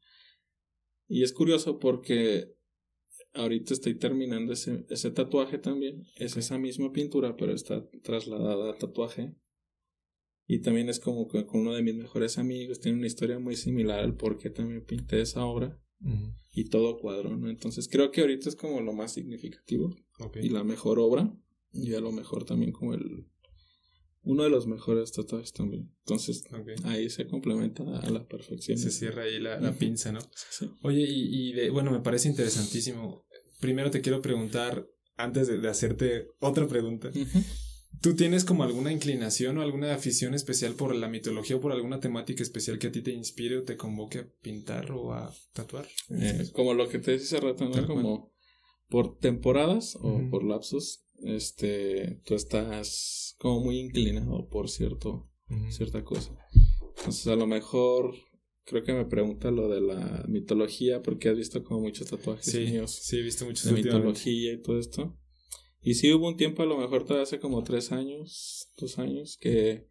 Y 1.07 1.21
es 1.21 1.33
curioso 1.33 1.77
porque 1.77 2.55
ahorita 3.33 3.73
estoy 3.73 3.95
terminando 3.95 4.53
ese, 4.53 4.85
ese 4.89 5.11
tatuaje 5.11 5.59
también. 5.59 6.03
Es 6.15 6.37
esa 6.37 6.57
misma 6.57 6.91
pintura, 6.91 7.35
pero 7.35 7.53
está 7.53 7.87
trasladada 8.01 8.71
a 8.71 8.77
tatuaje. 8.77 9.35
Y 10.45 10.59
también 10.59 10.89
es 10.89 10.99
como 10.99 11.27
que 11.27 11.45
con 11.45 11.61
uno 11.61 11.73
de 11.73 11.81
mis 11.83 11.95
mejores 11.95 12.37
amigos. 12.37 12.79
Tiene 12.79 12.97
una 12.97 13.07
historia 13.07 13.39
muy 13.39 13.55
similar 13.55 13.99
al 13.99 14.15
por 14.15 14.37
qué 14.37 14.49
también 14.49 14.83
pinté 14.85 15.21
esa 15.21 15.45
obra. 15.45 15.79
Y 16.51 16.65
todo 16.65 16.97
cuadro, 16.99 17.37
¿no? 17.37 17.49
Entonces 17.49 17.87
creo 17.87 18.11
que 18.11 18.21
ahorita 18.21 18.49
es 18.49 18.55
como 18.57 18.81
lo 18.81 18.91
más 18.91 19.13
significativo. 19.13 19.95
Y 20.41 20.49
la 20.49 20.63
mejor 20.63 20.99
obra. 20.99 21.33
Y 21.71 21.93
a 21.93 22.01
lo 22.01 22.11
mejor 22.11 22.43
también 22.43 22.71
como 22.71 22.93
el... 22.93 23.27
Uno 24.25 24.43
de 24.43 24.49
los 24.49 24.67
mejores 24.67 25.11
tatuajes 25.11 25.51
también. 25.51 25.91
Entonces 25.99 26.43
ahí 26.83 27.09
se 27.09 27.27
complementa 27.27 27.83
a 27.99 28.09
la 28.09 28.25
perfección. 28.27 28.77
Se 28.77 28.91
cierra 28.91 29.23
ahí 29.23 29.39
la, 29.39 29.59
la 29.59 29.73
pinza, 29.73 30.11
¿no? 30.11 30.19
Sí. 30.49 30.69
Oye, 30.81 31.05
y, 31.07 31.49
y 31.49 31.53
de, 31.53 31.69
bueno, 31.69 31.91
me 31.91 31.99
parece 31.99 32.29
interesantísimo. 32.29 33.25
Primero 33.59 33.91
te 33.91 34.01
quiero 34.01 34.21
preguntar, 34.21 34.87
antes 35.15 35.47
de, 35.47 35.57
de 35.57 35.67
hacerte 35.69 36.27
otra 36.39 36.67
pregunta. 36.67 37.11
¿Tú 38.03 38.15
tienes 38.15 38.43
como 38.43 38.63
alguna 38.63 38.91
inclinación 38.91 39.57
o 39.57 39.61
alguna 39.61 39.95
afición 39.95 40.33
especial 40.33 40.73
por 40.73 40.93
la 40.93 41.07
mitología 41.07 41.55
o 41.55 41.61
por 41.61 41.71
alguna 41.71 42.01
temática 42.01 42.43
especial 42.43 42.77
que 42.77 42.87
a 42.87 42.91
ti 42.91 43.01
te 43.01 43.13
inspire 43.13 43.57
o 43.57 43.63
te 43.63 43.77
convoque 43.77 44.19
a 44.19 44.27
pintar 44.41 44.91
o 44.91 45.13
a 45.13 45.33
tatuar? 45.53 45.87
Eh, 46.09 46.49
como 46.51 46.73
lo 46.73 46.89
que 46.89 46.99
te 46.99 47.11
decía 47.11 47.37
hace 47.37 47.47
rato, 47.47 47.69
¿no? 47.69 47.87
Como 47.87 48.33
por 48.89 49.17
temporadas 49.17 49.97
o 50.01 50.19
por 50.29 50.43
lapsos, 50.43 51.05
este, 51.23 52.19
tú 52.25 52.35
estás 52.35 53.35
como 53.39 53.61
muy 53.61 53.79
inclinado 53.79 54.49
por 54.49 54.69
cierto, 54.69 55.31
cierta 55.69 56.03
cosa. 56.03 56.37
Entonces 56.97 57.27
a 57.27 57.37
lo 57.37 57.47
mejor 57.47 58.13
creo 58.65 58.83
que 58.83 58.93
me 58.93 59.05
pregunta 59.05 59.49
lo 59.49 59.69
de 59.69 59.79
la 59.79 60.25
mitología 60.27 61.01
porque 61.01 61.29
has 61.29 61.37
visto 61.37 61.63
como 61.63 61.79
muchos 61.79 62.09
tatuajes 62.09 62.45
Sí, 62.45 62.65
míos 62.65 62.99
sí, 63.01 63.17
he 63.17 63.21
visto 63.21 63.45
muchos 63.45 63.63
de 63.63 63.81
mitología 63.81 64.51
y 64.51 64.61
todo 64.61 64.77
esto. 64.77 65.17
Y 65.83 65.95
sí 65.95 66.13
hubo 66.13 66.27
un 66.27 66.37
tiempo, 66.37 66.63
a 66.63 66.65
lo 66.65 66.77
mejor 66.77 67.03
todavía 67.03 67.23
hace 67.23 67.39
como 67.39 67.63
tres 67.63 67.91
años, 67.91 68.69
dos 68.77 68.97
años, 68.99 69.37
que 69.37 69.89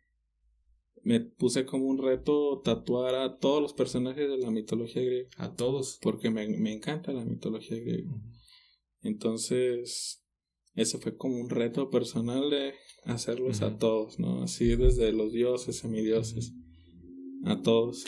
me 1.02 1.20
puse 1.20 1.66
como 1.66 1.86
un 1.86 1.98
reto 1.98 2.62
tatuar 2.64 3.14
a 3.14 3.38
todos 3.38 3.60
los 3.60 3.74
personajes 3.74 4.28
de 4.28 4.38
la 4.38 4.50
mitología 4.50 5.02
griega. 5.02 5.28
A 5.36 5.54
todos. 5.54 5.98
Porque 6.00 6.30
me, 6.30 6.48
me 6.48 6.72
encanta 6.72 7.12
la 7.12 7.24
mitología 7.24 7.78
griega. 7.78 8.10
Entonces, 9.02 10.24
ese 10.74 10.98
fue 10.98 11.16
como 11.16 11.36
un 11.36 11.50
reto 11.50 11.90
personal 11.90 12.48
de 12.48 12.72
hacerlos 13.04 13.62
a 13.62 13.76
todos, 13.76 14.18
¿no? 14.18 14.42
Así 14.42 14.76
desde 14.76 15.12
los 15.12 15.32
dioses, 15.32 15.76
semidioses, 15.76 16.54
a 17.44 17.60
todos. 17.60 18.04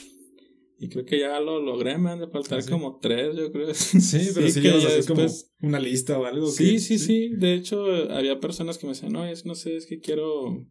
Y 0.85 0.89
creo 0.91 1.07
que 1.07 1.19
ya 1.19 1.41
lo 1.41 1.61
logré, 1.61 1.97
me 1.97 2.11
han 2.11 2.21
de 2.21 2.29
faltar 2.29 2.59
¿Ah, 2.59 2.63
sí? 2.63 2.69
como 2.71 2.99
tres, 2.99 3.35
yo 3.37 3.51
creo. 3.51 3.69
Sí, 3.75 4.29
pero 4.35 4.49
sí, 4.51 4.61
que 4.61 4.69
ya 4.81 4.89
así 4.99 5.09
como 5.09 5.27
una 5.63 5.81
lista 5.81 6.19
o 6.19 6.27
algo. 6.27 6.47
Sí, 6.49 6.73
que- 6.73 6.79
sí, 6.79 6.99
sí. 6.99 7.29
De 7.37 7.55
hecho, 7.55 7.87
había 8.13 8.39
personas 8.39 8.77
que 8.77 8.87
me 8.87 8.93
decían, 8.93 9.13
no, 9.13 9.25
es, 9.27 9.47
no 9.47 9.55
sé, 9.55 9.77
es 9.77 9.87
que 9.87 10.01
quiero 10.01 10.67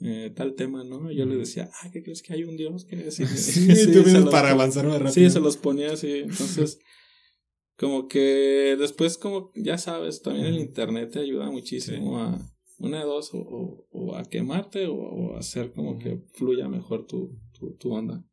eh, 0.00 0.32
tal 0.34 0.54
tema, 0.54 0.82
¿no? 0.82 1.12
Y 1.12 1.16
yo 1.16 1.26
les 1.26 1.38
decía, 1.38 1.70
ah, 1.80 1.90
¿qué 1.92 2.02
crees 2.02 2.22
que 2.22 2.32
hay 2.32 2.42
un 2.42 2.56
dios? 2.56 2.84
que 2.86 3.08
sí, 3.12 3.24
Sí, 3.26 3.76
sí, 3.76 3.92
tú 3.92 4.02
vienes 4.02 4.24
para 4.24 4.50
avanzar 4.50 4.84
más 4.86 4.94
rápido. 5.00 5.12
Sí, 5.12 5.30
se 5.30 5.38
los 5.38 5.56
ponía 5.56 5.92
así. 5.92 6.10
Entonces, 6.18 6.80
como 7.76 8.08
que 8.08 8.74
después, 8.78 9.16
como 9.16 9.52
ya 9.54 9.78
sabes, 9.78 10.22
también 10.22 10.46
el 10.46 10.58
internet 10.58 11.12
te 11.12 11.20
ayuda 11.20 11.50
muchísimo 11.52 12.18
a 12.18 12.36
una 12.78 12.98
de 12.98 13.04
dos, 13.04 13.32
o, 13.32 13.38
o- 13.38 13.86
o 13.92 14.16
a 14.16 14.24
quemarte 14.24 14.86
o, 14.88 14.94
o 14.96 15.36
a 15.36 15.38
hacer 15.38 15.72
como 15.72 15.98
que 16.00 16.20
fluya 16.34 16.68
mejor 16.68 17.06
tu, 17.06 17.38
tu, 17.56 17.74
tu 17.76 17.92
onda. 17.92 18.24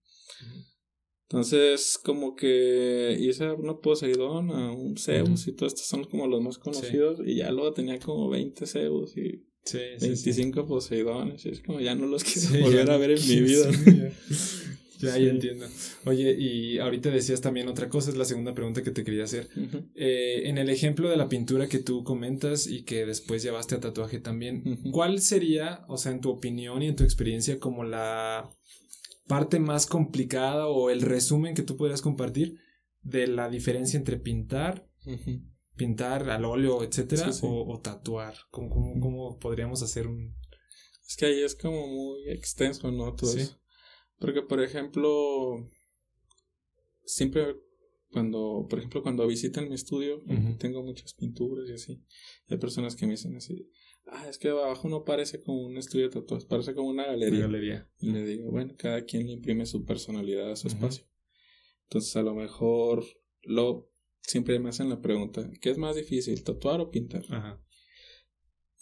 Entonces, 1.33 1.99
como 2.03 2.35
que 2.35 3.17
hice 3.19 3.49
una 3.53 3.75
Poseidón, 3.79 4.51
a 4.51 4.71
un 4.71 4.95
Zeus 4.97 5.47
y 5.47 5.53
todos 5.53 5.73
estos 5.73 5.87
son 5.87 6.03
como 6.03 6.27
los 6.27 6.43
más 6.43 6.59
conocidos. 6.59 7.21
Y 7.25 7.37
ya 7.37 7.51
luego 7.51 7.73
tenía 7.73 7.97
como 7.97 8.29
20 8.29 8.67
Zeus 8.67 9.17
y 9.17 9.43
Sí, 9.65 9.79
sí, 9.97 9.99
sí. 9.99 10.07
25 10.07 10.67
Poseidones. 10.67 11.43
Y 11.45 11.49
es 11.49 11.61
como 11.61 11.79
ya 11.79 11.95
no 11.95 12.05
los 12.05 12.23
quiero 12.23 12.49
Sí, 12.49 12.59
volver 12.59 12.91
a 12.91 12.97
ver 12.97 13.11
en 13.11 13.27
mi 13.27 13.41
vida. 13.41 13.67
Ya, 14.99 15.17
ya 15.17 15.29
entiendo. 15.29 15.65
Oye, 16.05 16.35
y 16.37 16.77
ahorita 16.77 17.09
decías 17.09 17.41
también 17.41 17.67
otra 17.67 17.89
cosa, 17.89 18.11
es 18.11 18.17
la 18.17 18.25
segunda 18.25 18.53
pregunta 18.53 18.83
que 18.83 18.91
te 18.91 19.03
quería 19.03 19.23
hacer. 19.23 19.49
Eh, 19.95 20.43
en 20.45 20.59
el 20.59 20.69
ejemplo 20.69 21.09
de 21.09 21.17
la 21.17 21.29
pintura 21.29 21.67
que 21.67 21.79
tú 21.79 22.03
comentas 22.03 22.67
y 22.67 22.83
que 22.83 23.07
después 23.07 23.41
llevaste 23.41 23.73
a 23.73 23.79
tatuaje 23.79 24.19
también, 24.19 24.79
¿cuál 24.91 25.19
sería, 25.19 25.83
o 25.87 25.97
sea, 25.97 26.11
en 26.11 26.21
tu 26.21 26.29
opinión 26.29 26.83
y 26.83 26.87
en 26.89 26.95
tu 26.95 27.03
experiencia, 27.03 27.57
como 27.59 27.83
la 27.83 28.49
parte 29.27 29.59
más 29.59 29.85
complicada 29.85 30.67
o 30.67 30.89
el 30.89 31.01
resumen 31.01 31.55
que 31.55 31.63
tú 31.63 31.77
podrías 31.77 32.01
compartir 32.01 32.59
de 33.01 33.27
la 33.27 33.49
diferencia 33.49 33.97
entre 33.97 34.17
pintar, 34.17 34.89
pintar 35.75 36.29
al 36.29 36.45
óleo, 36.45 36.83
etcétera, 36.83 37.29
O, 37.41 37.79
tatuar? 37.81 38.35
¿Cómo, 38.51 38.69
cómo, 38.69 38.99
cómo 38.99 39.39
podríamos 39.39 39.81
hacer 39.81 40.07
un...? 40.07 40.35
Es 41.07 41.17
que 41.17 41.25
ahí 41.25 41.41
es 41.41 41.55
como 41.55 41.87
muy 41.87 42.29
extenso, 42.29 42.91
¿no? 42.91 43.13
Todo 43.13 43.35
eso. 43.35 43.59
Porque, 44.19 44.41
por 44.41 44.61
ejemplo, 44.61 45.69
siempre 47.03 47.57
cuando, 48.13 48.67
por 48.69 48.79
ejemplo, 48.79 49.01
cuando 49.01 49.27
visitan 49.27 49.67
mi 49.67 49.75
estudio, 49.75 50.21
tengo 50.59 50.83
muchas 50.83 51.13
pinturas 51.15 51.67
y 51.67 51.73
así, 51.73 52.03
hay 52.47 52.57
personas 52.57 52.95
que 52.95 53.07
me 53.07 53.13
dicen 53.13 53.35
así, 53.35 53.69
ah, 54.07 54.27
es 54.29 54.37
que 54.37 54.49
abajo 54.49 54.89
no 54.89 55.03
parece 55.03 55.41
como 55.41 55.65
un 55.65 55.77
estudio 55.77 56.09
de 56.09 56.13
tatuajes, 56.13 56.45
parece 56.45 56.73
como 56.73 56.89
una 56.89 57.05
galería. 57.05 57.41
galería. 57.41 57.89
Y 57.99 58.11
le 58.11 58.25
digo, 58.25 58.51
bueno, 58.51 58.75
cada 58.77 59.05
quien 59.05 59.27
le 59.27 59.33
imprime 59.33 59.65
su 59.65 59.85
personalidad 59.85 60.51
a 60.51 60.55
su 60.55 60.67
espacio. 60.67 61.05
Entonces, 61.83 62.15
a 62.15 62.23
lo 62.23 62.33
mejor, 62.33 63.05
lo, 63.43 63.91
siempre 64.21 64.59
me 64.59 64.69
hacen 64.69 64.89
la 64.89 65.01
pregunta, 65.01 65.49
¿qué 65.61 65.69
es 65.69 65.77
más 65.77 65.95
difícil, 65.95 66.43
tatuar 66.43 66.81
o 66.81 66.89
pintar? 66.89 67.23
Ajá. 67.29 67.63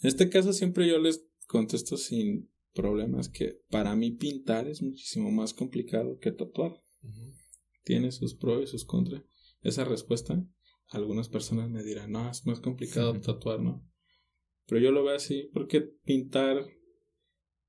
En 0.00 0.08
este 0.08 0.28
caso, 0.28 0.52
siempre 0.52 0.88
yo 0.88 0.98
les 0.98 1.26
contesto 1.46 1.96
sin 1.96 2.50
problemas 2.72 3.28
que 3.28 3.60
para 3.70 3.94
mí 3.94 4.12
pintar 4.12 4.66
es 4.66 4.82
muchísimo 4.82 5.30
más 5.30 5.54
complicado 5.54 6.18
que 6.18 6.32
tatuar. 6.32 6.82
Tiene 7.84 8.12
sus 8.12 8.34
pros 8.34 8.62
y 8.64 8.66
sus 8.66 8.84
contras. 8.84 9.22
Esa 9.60 9.84
respuesta, 9.84 10.44
algunas 10.88 11.28
personas 11.28 11.68
me 11.68 11.82
dirán, 11.82 12.12
no, 12.12 12.30
es 12.30 12.46
más 12.46 12.60
complicado 12.60 13.20
tatuar, 13.20 13.60
¿no? 13.60 13.86
Pero 14.66 14.80
yo 14.80 14.92
lo 14.92 15.04
veo 15.04 15.16
así 15.16 15.50
porque 15.52 15.80
pintar 15.80 16.66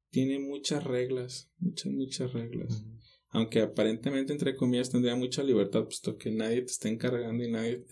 tiene 0.10 0.39
muchas 0.39 0.84
reglas, 0.84 1.51
muchas, 1.58 1.91
muchas 1.91 2.34
reglas. 2.34 2.86
Aunque 3.29 3.62
aparentemente, 3.62 4.32
entre 4.32 4.56
comillas, 4.56 4.91
tendría 4.91 5.15
mucha 5.15 5.43
libertad, 5.43 5.86
puesto 5.86 6.17
que 6.17 6.29
nadie 6.29 6.62
te 6.62 6.71
está 6.71 6.88
encargando 6.88 7.43
y 7.43 7.49
nadie 7.49 7.84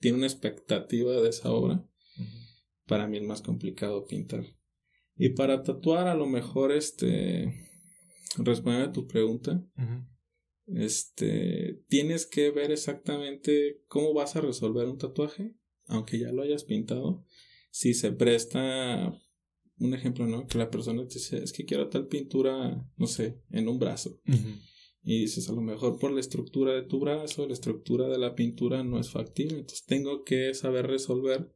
tiene 0.00 0.18
una 0.18 0.26
expectativa 0.26 1.12
de 1.12 1.28
esa 1.28 1.52
obra. 1.52 1.86
Para 2.86 3.06
mí 3.06 3.18
es 3.18 3.22
más 3.22 3.42
complicado 3.42 4.06
pintar. 4.06 4.44
Y 5.16 5.30
para 5.30 5.62
tatuar, 5.62 6.08
a 6.08 6.16
lo 6.16 6.26
mejor, 6.26 6.72
este, 6.72 7.54
respondiendo 8.38 8.90
a 8.90 8.92
tu 8.92 9.06
pregunta, 9.06 9.64
este, 10.66 11.82
tienes 11.88 12.26
que 12.26 12.50
ver 12.50 12.72
exactamente 12.72 13.82
cómo 13.86 14.14
vas 14.14 14.34
a 14.34 14.40
resolver 14.40 14.86
un 14.86 14.98
tatuaje, 14.98 15.54
aunque 15.86 16.18
ya 16.18 16.32
lo 16.32 16.42
hayas 16.42 16.64
pintado. 16.64 17.24
Si 17.78 17.94
se 17.94 18.10
presta, 18.10 19.16
un 19.78 19.94
ejemplo, 19.94 20.26
¿no? 20.26 20.48
Que 20.48 20.58
la 20.58 20.68
persona 20.68 21.06
te 21.06 21.14
dice, 21.14 21.44
es 21.44 21.52
que 21.52 21.64
quiero 21.64 21.88
tal 21.88 22.08
pintura, 22.08 22.84
no 22.96 23.06
sé, 23.06 23.40
en 23.52 23.68
un 23.68 23.78
brazo. 23.78 24.20
Y 25.04 25.20
dices, 25.20 25.48
a 25.48 25.52
lo 25.52 25.60
mejor 25.60 25.96
por 26.00 26.10
la 26.10 26.18
estructura 26.18 26.72
de 26.72 26.82
tu 26.82 26.98
brazo, 26.98 27.46
la 27.46 27.52
estructura 27.52 28.08
de 28.08 28.18
la 28.18 28.34
pintura 28.34 28.82
no 28.82 28.98
es 28.98 29.12
factible. 29.12 29.60
Entonces 29.60 29.84
tengo 29.84 30.24
que 30.24 30.54
saber 30.54 30.88
resolver 30.88 31.54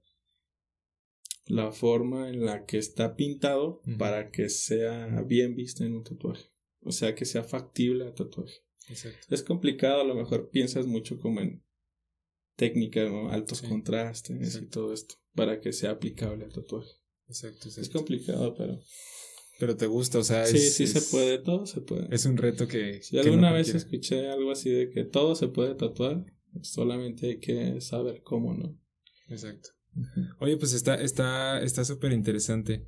la 1.47 1.73
forma 1.73 2.29
en 2.29 2.45
la 2.45 2.67
que 2.67 2.79
está 2.79 3.17
pintado 3.17 3.83
para 3.99 4.31
que 4.31 4.49
sea 4.49 5.25
bien 5.27 5.57
visto 5.57 5.83
en 5.83 5.97
un 5.97 6.05
tatuaje. 6.05 6.53
O 6.83 6.93
sea, 6.93 7.17
que 7.17 7.25
sea 7.25 7.43
factible 7.43 8.05
el 8.05 8.15
tatuaje. 8.15 8.61
Exacto. 8.89 9.27
Es 9.29 9.43
complicado, 9.43 10.03
a 10.03 10.05
lo 10.05 10.15
mejor 10.15 10.51
piensas 10.51 10.87
mucho 10.87 11.19
como 11.19 11.41
en 11.41 11.65
técnica, 12.63 13.01
altos 13.31 13.61
contrastes 13.61 14.55
y 14.55 14.67
todo 14.67 14.93
esto, 14.93 15.17
para 15.35 15.59
que 15.59 15.73
sea 15.73 15.91
aplicable 15.91 16.45
al 16.45 16.53
tatuaje. 16.53 16.91
Exacto, 17.27 17.69
Es 17.69 17.89
complicado, 17.89 18.55
pero... 18.57 18.79
Pero 19.59 19.77
te 19.77 19.87
gusta, 19.87 20.19
o 20.19 20.23
sea... 20.23 20.47
Sí, 20.47 20.59
sí 20.59 20.87
se 20.87 21.03
puede, 21.03 21.39
todo 21.39 21.67
se 21.67 21.81
puede. 21.81 22.07
Es 22.15 22.25
un 22.25 22.37
reto 22.37 22.69
que... 22.69 23.03
Si 23.03 23.19
alguna 23.19 23.53
vez 23.53 23.75
escuché 23.75 24.29
algo 24.29 24.53
así 24.53 24.71
de 24.71 24.91
que 24.91 25.03
todo 25.03 25.35
se 25.35 25.49
puede 25.49 25.75
tatuar, 25.75 26.25
solamente 26.63 27.27
hay 27.27 27.41
que 27.41 27.81
saber 27.81 28.23
cómo, 28.23 28.55
¿no? 28.55 28.79
Exacto. 29.29 29.71
Oye, 30.39 30.57
pues 30.57 30.73
está 30.73 30.95
está 30.95 31.61
está 31.63 31.85
súper 31.85 32.13
interesante. 32.13 32.87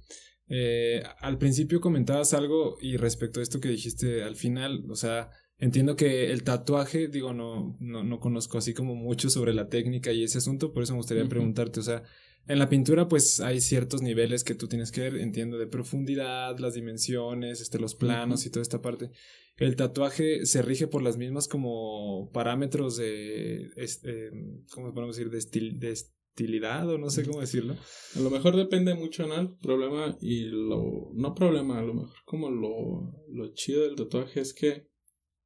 Eh, 0.48 1.02
al 1.18 1.36
principio 1.38 1.80
comentabas 1.80 2.32
algo 2.32 2.76
y 2.80 2.96
respecto 2.96 3.40
a 3.40 3.42
esto 3.42 3.60
que 3.60 3.68
dijiste 3.68 4.22
al 4.22 4.36
final, 4.36 4.84
o 4.88 4.96
sea, 4.96 5.30
entiendo 5.58 5.96
que 5.96 6.30
el 6.30 6.44
tatuaje, 6.44 7.08
digo, 7.08 7.32
no, 7.32 7.76
no, 7.80 8.04
no 8.04 8.20
conozco 8.20 8.58
así 8.58 8.74
como 8.74 8.94
mucho 8.94 9.30
sobre 9.30 9.54
la 9.54 9.68
técnica 9.68 10.12
y 10.12 10.24
ese 10.24 10.38
asunto, 10.38 10.72
por 10.72 10.82
eso 10.82 10.92
me 10.92 10.98
gustaría 10.98 11.28
preguntarte, 11.28 11.80
o 11.80 11.82
sea, 11.82 12.02
en 12.46 12.58
la 12.58 12.68
pintura 12.68 13.08
pues 13.08 13.40
hay 13.40 13.60
ciertos 13.60 14.02
niveles 14.02 14.44
que 14.44 14.54
tú 14.54 14.68
tienes 14.68 14.92
que 14.92 15.00
ver, 15.00 15.16
entiendo, 15.16 15.56
de 15.56 15.66
profundidad, 15.66 16.58
las 16.58 16.74
dimensiones, 16.74 17.60
este, 17.60 17.78
los 17.78 17.94
planos 17.94 18.44
y 18.44 18.50
toda 18.50 18.62
esta 18.62 18.82
parte. 18.82 19.10
El 19.56 19.76
tatuaje 19.76 20.44
se 20.46 20.62
rige 20.62 20.86
por 20.86 21.02
las 21.02 21.16
mismas 21.16 21.48
como 21.48 22.30
parámetros 22.32 22.96
de, 22.96 23.70
este, 23.76 24.30
¿cómo 24.72 24.92
podemos 24.92 25.16
decir? 25.16 25.30
De, 25.30 25.38
estil, 25.38 25.78
de 25.78 25.94
utilidad 26.34 26.88
o 26.90 26.98
no 26.98 27.08
sé 27.08 27.24
cómo 27.24 27.40
decirlo. 27.40 27.76
A 28.16 28.20
lo 28.20 28.28
mejor 28.28 28.56
depende 28.56 28.94
mucho, 28.94 29.26
¿no? 29.26 29.36
El 29.36 29.56
problema 29.56 30.16
y 30.20 30.46
lo... 30.46 31.12
No 31.14 31.34
problema, 31.34 31.78
a 31.78 31.82
lo 31.82 31.94
mejor 31.94 32.16
como 32.24 32.50
lo, 32.50 33.14
lo 33.28 33.54
chido 33.54 33.84
del 33.84 33.94
tatuaje 33.94 34.40
es 34.40 34.52
que 34.52 34.88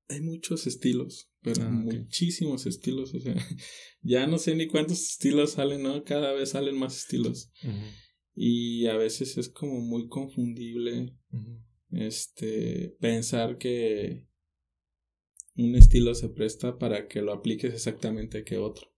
hay 0.09 0.21
muchos 0.23 0.67
estilos, 0.67 1.31
pero 1.43 1.63
ah, 1.63 1.71
muchísimos 1.71 2.67
estilos, 2.67 3.15
o 3.15 3.21
sea, 3.21 3.35
ya 4.03 4.27
no 4.27 4.39
sé 4.39 4.55
ni 4.55 4.67
cuántos 4.67 5.01
estilos 5.03 5.53
salen, 5.53 5.83
¿no? 5.83 6.03
Cada 6.05 6.33
vez 6.33 6.51
salen 6.51 6.79
más 6.79 6.97
estilos. 6.97 7.53
Y 8.35 8.87
a 8.87 8.97
veces 8.97 9.37
es 9.37 9.49
como 9.49 9.81
muy 9.81 10.09
confundible 10.09 11.15
este 11.91 12.97
pensar 13.01 13.59
que 13.59 14.27
un 15.57 15.75
estilo 15.75 16.15
se 16.15 16.29
presta 16.29 16.79
para 16.79 17.09
que 17.09 17.21
lo 17.21 17.33
apliques 17.33 17.75
exactamente 17.75 18.45
que 18.45 18.59
otro. 18.59 18.89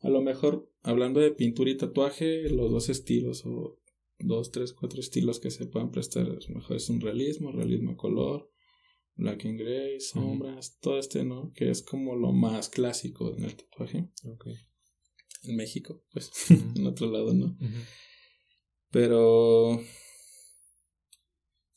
A 0.00 0.10
lo 0.10 0.20
mejor, 0.20 0.70
hablando 0.82 1.20
de 1.20 1.30
pintura 1.30 1.70
y 1.70 1.76
tatuaje, 1.76 2.50
los 2.50 2.70
dos 2.70 2.90
estilos 2.90 3.46
o 3.46 3.80
dos, 4.18 4.50
tres, 4.50 4.74
cuatro 4.74 5.00
estilos 5.00 5.40
que 5.40 5.50
se 5.50 5.66
puedan 5.66 5.90
prestar, 5.90 6.28
mejor 6.50 6.76
es 6.76 6.90
un 6.90 7.00
realismo, 7.00 7.50
realismo 7.50 7.96
color, 7.96 8.49
black 9.20 9.44
and 9.44 9.60
gray, 9.60 10.00
sombras, 10.00 10.78
todo 10.80 10.98
este, 10.98 11.24
¿no? 11.24 11.52
Que 11.54 11.70
es 11.70 11.82
como 11.82 12.16
lo 12.16 12.32
más 12.32 12.68
clásico 12.68 13.36
en 13.36 13.44
el 13.44 13.54
tatuaje. 13.54 14.10
En 15.42 15.56
México, 15.56 16.02
pues, 16.12 16.30
en 16.50 16.86
otro 16.86 17.10
lado, 17.10 17.32
¿no? 17.34 17.56
Pero, 18.90 19.80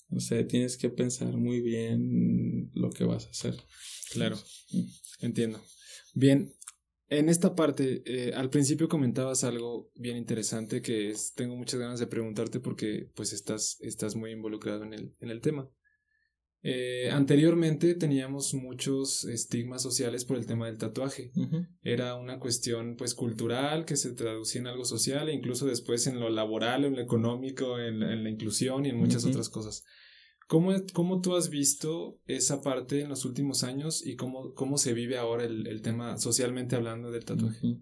no 0.10 0.20
sé, 0.20 0.44
tienes 0.46 0.78
que 0.78 0.90
pensar 0.90 1.38
muy 1.38 1.62
bien 1.62 2.72
lo 2.74 2.90
que 2.90 3.04
vas 3.04 3.28
a 3.28 3.30
hacer. 3.30 3.56
Claro, 4.12 4.38
entiendo. 5.20 5.62
Bien, 6.14 6.54
en 7.10 7.30
esta 7.30 7.56
parte, 7.56 8.04
eh, 8.06 8.34
al 8.34 8.50
principio 8.50 8.88
comentabas 8.88 9.44
algo 9.44 9.92
bien 9.96 10.18
interesante 10.18 10.82
que 10.82 11.10
es, 11.10 11.34
tengo 11.34 11.56
muchas 11.56 11.80
ganas 11.80 12.00
de 12.00 12.08
preguntarte 12.08 12.60
porque 12.60 13.12
pues 13.16 13.34
estás, 13.34 13.78
estás 13.82 14.16
muy 14.16 14.32
involucrado 14.32 14.84
en 14.84 14.94
el, 14.94 15.16
en 15.20 15.30
el 15.30 15.42
tema. 15.42 15.70
Eh, 16.66 17.10
anteriormente 17.12 17.94
teníamos 17.94 18.54
muchos 18.54 19.26
estigmas 19.26 19.82
sociales 19.82 20.24
por 20.24 20.38
el 20.38 20.46
tema 20.46 20.68
del 20.68 20.78
tatuaje. 20.78 21.32
Era 21.82 22.16
una 22.16 22.40
cuestión 22.40 22.96
pues 22.96 23.14
cultural 23.14 23.84
que 23.84 23.98
se 23.98 24.14
traducía 24.14 24.62
en 24.62 24.68
algo 24.68 24.86
social 24.86 25.28
e 25.28 25.34
incluso 25.34 25.66
después 25.66 26.08
en 26.08 26.22
lo 26.22 26.30
laboral, 26.30 26.86
en 26.86 26.96
lo 26.96 27.02
económico, 27.02 27.80
en, 27.80 28.00
la 28.00 28.30
inclusión 28.30 28.86
y 28.86 28.90
en 28.90 28.98
muchas 28.98 29.26
otras 29.26 29.50
cosas. 29.50 29.84
¿Cómo, 30.48 30.72
¿Cómo, 30.94 31.20
tú 31.22 31.36
has 31.36 31.50
visto 31.50 32.20
esa 32.28 32.62
parte 32.62 33.02
en 33.02 33.10
los 33.10 33.26
últimos 33.26 33.64
años 33.64 34.06
y 34.06 34.16
cómo, 34.16 34.54
cómo 34.54 34.78
se 34.78 34.94
vive 34.94 35.18
ahora 35.18 35.46
el, 35.46 35.68
el 35.68 35.82
tema 35.82 36.18
socialmente 36.18 36.76
hablando 36.76 37.12
del 37.12 37.26
tatuaje? 37.26 37.80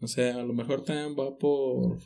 O 0.00 0.08
sea, 0.08 0.36
a 0.36 0.44
lo 0.44 0.54
mejor 0.54 0.82
también 0.82 1.16
va 1.18 1.36
por, 1.36 1.98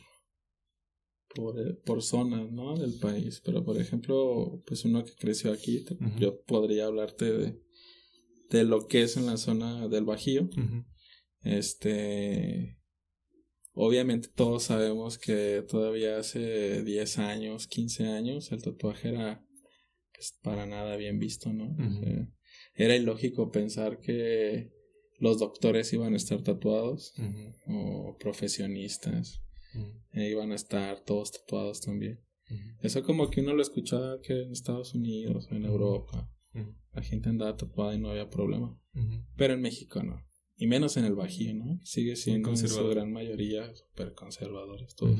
por, 1.35 1.59
eh, 1.59 1.73
por 1.85 2.01
zonas, 2.01 2.51
¿no? 2.51 2.75
Del 2.75 2.93
país. 2.99 3.41
Pero, 3.43 3.63
por 3.63 3.79
ejemplo, 3.79 4.61
pues 4.65 4.85
uno 4.85 5.03
que 5.03 5.13
creció 5.13 5.51
aquí, 5.51 5.85
yo 6.19 6.41
podría 6.41 6.85
hablarte 6.85 7.31
de, 7.31 7.61
de 8.49 8.63
lo 8.63 8.87
que 8.87 9.03
es 9.03 9.17
en 9.17 9.25
la 9.25 9.37
zona 9.37 9.87
del 9.87 10.05
Bajío. 10.05 10.49
Este... 11.41 12.77
Obviamente 13.73 14.27
todos 14.27 14.63
sabemos 14.63 15.17
que 15.17 15.63
todavía 15.65 16.17
hace 16.17 16.83
10 16.83 17.17
años, 17.19 17.67
15 17.67 18.05
años, 18.05 18.51
el 18.51 18.61
tatuaje 18.61 19.09
era 19.09 19.45
pues, 20.13 20.37
para 20.43 20.65
nada 20.65 20.97
bien 20.97 21.19
visto, 21.19 21.53
¿no? 21.53 21.77
era 22.75 22.97
ilógico 22.97 23.49
pensar 23.49 24.01
que 24.01 24.73
los 25.19 25.39
doctores 25.39 25.93
iban 25.93 26.13
a 26.13 26.17
estar 26.17 26.43
tatuados 26.43 27.13
o 27.65 28.17
profesionistas 28.19 29.41
iban 30.13 30.51
a 30.51 30.55
estar 30.55 31.03
todos 31.03 31.31
tatuados 31.31 31.81
también. 31.81 32.19
Eso 32.81 33.03
como 33.03 33.29
que 33.29 33.41
uno 33.41 33.53
lo 33.53 33.61
escuchaba 33.61 34.19
que 34.21 34.43
en 34.43 34.51
Estados 34.51 34.93
Unidos 34.93 35.47
o 35.51 35.55
en 35.55 35.65
Europa 35.65 36.29
la 36.93 37.01
gente 37.01 37.29
andaba 37.29 37.55
tatuada 37.55 37.95
y 37.95 37.99
no 37.99 38.09
había 38.09 38.29
problema. 38.29 38.77
Pero 39.37 39.53
en 39.53 39.61
México 39.61 40.03
no. 40.03 40.21
Y 40.57 40.67
menos 40.67 40.97
en 40.97 41.05
el 41.05 41.15
Bajío, 41.15 41.55
¿no? 41.55 41.79
Sigue 41.83 42.15
siendo 42.15 42.49
en 42.49 42.57
su 42.57 42.87
gran 42.87 43.11
mayoría 43.11 43.73
súper 43.73 44.13
conservadores 44.13 44.93
todos. 44.95 45.19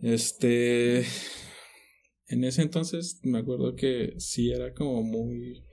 Este. 0.00 1.04
En 2.26 2.42
ese 2.44 2.62
entonces 2.62 3.20
me 3.22 3.38
acuerdo 3.38 3.74
que 3.74 4.14
sí 4.18 4.50
era 4.50 4.74
como 4.74 5.02
muy. 5.02 5.64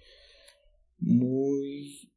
Muy. 1.00 2.14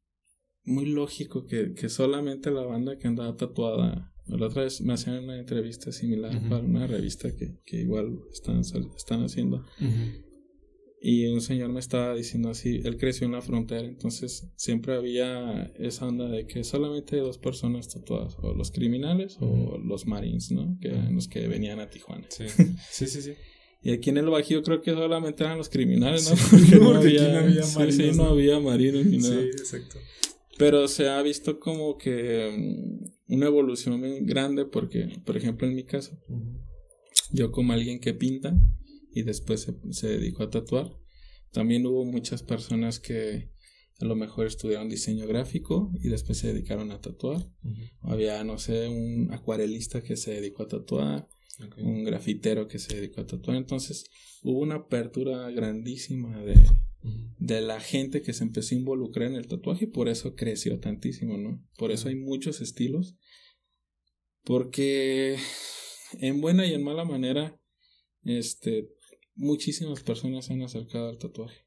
Muy 0.63 0.85
lógico 0.85 1.45
que, 1.45 1.73
que 1.73 1.89
solamente 1.89 2.51
la 2.51 2.63
banda 2.63 2.97
que 2.97 3.07
andaba 3.07 3.35
tatuada. 3.35 4.14
La 4.27 4.47
otra 4.47 4.63
vez 4.63 4.81
me 4.81 4.93
hacían 4.93 5.23
una 5.23 5.37
entrevista 5.37 5.91
similar 5.91 6.41
para 6.49 6.63
una 6.63 6.87
revista 6.87 7.35
que, 7.35 7.59
que 7.65 7.81
igual 7.81 8.19
están, 8.31 8.61
están 8.61 9.23
haciendo. 9.23 9.65
Y 11.07 11.27
un 11.27 11.39
señor 11.39 11.69
me 11.69 11.79
estaba 11.79 12.15
diciendo 12.15 12.49
así, 12.49 12.81
él 12.83 12.97
creció 12.97 13.27
en 13.27 13.33
la 13.33 13.41
frontera, 13.43 13.85
entonces 13.85 14.47
siempre 14.55 14.95
había 14.95 15.71
esa 15.77 16.07
onda 16.07 16.27
de 16.27 16.47
que 16.47 16.63
solamente 16.63 17.17
dos 17.17 17.37
personas 17.37 17.93
tatuadas, 17.93 18.35
o 18.41 18.55
los 18.55 18.71
criminales 18.71 19.37
o 19.39 19.77
los 19.77 20.07
marines, 20.07 20.49
¿no? 20.49 20.79
Que 20.81 20.87
eran 20.87 21.13
los 21.13 21.27
que 21.27 21.47
venían 21.47 21.79
a 21.79 21.91
Tijuana. 21.91 22.25
Sí, 22.29 22.45
sí, 22.89 23.05
sí. 23.05 23.21
sí. 23.21 23.33
y 23.83 23.91
aquí 23.91 24.09
en 24.09 24.17
el 24.17 24.31
Bajío 24.31 24.63
creo 24.63 24.81
que 24.81 24.93
solamente 24.93 25.43
eran 25.43 25.59
los 25.59 25.69
criminales, 25.69 26.27
¿no? 26.27 26.37
Porque 26.49 26.75
no, 26.77 26.95
había, 26.95 27.29
marinos, 27.75 27.95
sí, 27.95 28.11
no, 28.15 28.23
había 28.23 28.59
marinos 28.59 29.05
ni 29.05 29.19
nada. 29.19 29.41
Sí, 29.41 29.49
exacto. 29.49 29.99
Pero 30.57 30.87
se 30.87 31.07
ha 31.07 31.21
visto 31.21 31.59
como 31.59 31.99
que 31.99 32.51
mm, 32.51 33.14
una 33.27 33.47
evolución 33.47 33.99
muy 33.99 34.19
grande 34.21 34.65
porque, 34.65 35.21
por 35.25 35.37
ejemplo, 35.37 35.67
en 35.67 35.75
mi 35.75 35.83
caso, 35.83 36.19
yo 37.31 37.51
como 37.51 37.73
alguien 37.73 37.99
que 37.99 38.13
pinta, 38.13 38.55
y 39.15 39.23
después 39.23 39.71
se, 39.91 40.07
dedicó 40.07 40.43
a 40.43 40.49
tatuar. 40.49 40.91
También 41.51 41.85
hubo 41.87 42.03
muchas 42.03 42.43
personas 42.43 42.99
que 42.99 43.49
a 44.01 44.05
lo 44.05 44.15
mejor 44.17 44.45
estudiaron 44.45 44.89
diseño 44.89 45.25
gráfico 45.25 45.89
y 46.01 46.09
después 46.09 46.37
se 46.37 46.47
dedicaron 46.47 46.91
a 46.91 46.99
tatuar. 46.99 47.49
Había, 48.01 48.43
no 48.43 48.57
sé, 48.57 48.89
un 48.89 49.33
acuarelista 49.33 50.03
que 50.03 50.17
se 50.17 50.33
dedicó 50.33 50.63
a 50.63 50.67
tatuar, 50.67 51.29
un 51.77 52.03
grafitero 52.03 52.67
que 52.67 52.77
se 52.77 52.97
dedicó 52.97 53.21
a 53.21 53.25
tatuar. 53.25 53.55
Entonces 53.55 54.05
hubo 54.43 54.59
una 54.59 54.75
apertura 54.75 55.49
grandísima 55.51 56.37
de, 56.43 56.61
de 57.37 57.61
la 57.61 57.79
gente 57.79 58.21
que 58.21 58.33
se 58.33 58.43
empezó 58.43 58.73
a 58.73 58.77
involucrar 58.77 59.29
en 59.29 59.35
el 59.35 59.47
tatuaje 59.47 59.85
y 59.85 59.89
por 59.89 60.09
eso 60.09 60.35
creció 60.35 60.79
tantísimo, 60.79 61.37
¿no? 61.37 61.63
Por 61.77 61.91
eso 61.91 62.09
hay 62.09 62.15
muchos 62.15 62.61
estilos. 62.61 63.15
Porque 64.43 65.37
en 66.19 66.41
buena 66.41 66.65
y 66.65 66.73
en 66.73 66.83
mala 66.83 67.05
manera, 67.05 67.59
este, 68.23 68.89
muchísimas 69.35 70.03
personas 70.03 70.45
se 70.45 70.53
han 70.53 70.61
acercado 70.61 71.09
al 71.09 71.17
tatuaje. 71.17 71.65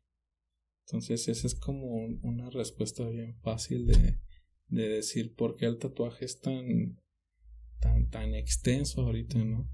Entonces, 0.87 1.29
esa 1.29 1.47
es 1.47 1.55
como 1.55 2.07
una 2.23 2.51
respuesta 2.51 3.07
bien 3.09 3.39
fácil 3.41 3.87
de, 3.87 4.21
de 4.69 4.89
decir 4.89 5.35
por 5.35 5.57
qué 5.57 5.67
el 5.67 5.79
tatuaje 5.79 6.25
es 6.25 6.41
tan, 6.41 6.99
tan, 7.81 8.09
tan 8.09 8.35
extenso 8.35 9.03
ahorita, 9.03 9.39
¿no? 9.45 9.69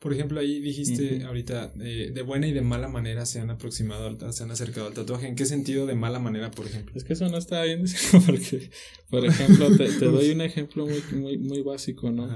Por 0.00 0.14
ejemplo, 0.14 0.40
ahí 0.40 0.60
dijiste 0.60 1.24
ahorita, 1.24 1.74
eh, 1.78 2.10
de 2.12 2.22
buena 2.22 2.48
y 2.48 2.52
de 2.52 2.62
mala 2.62 2.88
manera 2.88 3.26
se 3.26 3.38
han 3.38 3.50
aproximado, 3.50 4.32
se 4.32 4.42
han 4.42 4.50
acercado 4.50 4.86
al 4.86 4.94
tatuaje. 4.94 5.28
¿En 5.28 5.36
qué 5.36 5.44
sentido 5.44 5.86
de 5.86 5.94
mala 5.94 6.18
manera, 6.18 6.50
por 6.50 6.66
ejemplo? 6.66 6.94
Es 6.96 7.04
que 7.04 7.12
eso 7.12 7.28
no 7.28 7.36
está 7.36 7.62
bien 7.64 7.84
porque, 8.26 8.70
por 9.10 9.26
ejemplo, 9.26 9.76
te, 9.76 9.92
te 9.92 10.06
doy 10.06 10.30
un 10.30 10.40
ejemplo 10.40 10.86
muy, 10.86 11.02
muy, 11.12 11.38
muy 11.38 11.62
básico, 11.62 12.10
¿no? 12.10 12.28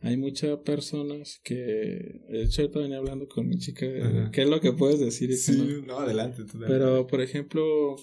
hay 0.00 0.16
muchas 0.16 0.58
personas 0.58 1.40
que, 1.42 1.54
de 1.54 2.42
hecho, 2.42 2.62
ahorita 2.62 2.80
venía 2.80 2.98
hablando 2.98 3.26
con 3.28 3.48
mi 3.48 3.58
chica, 3.58 3.86
¿qué 4.32 4.42
es 4.42 4.48
lo 4.48 4.60
que 4.60 4.72
puedes 4.72 5.00
decir? 5.00 5.34
sí, 5.36 5.82
no, 5.86 5.98
adelante, 5.98 6.42
Pero, 6.66 7.06
por 7.06 7.20
ejemplo, 7.20 7.96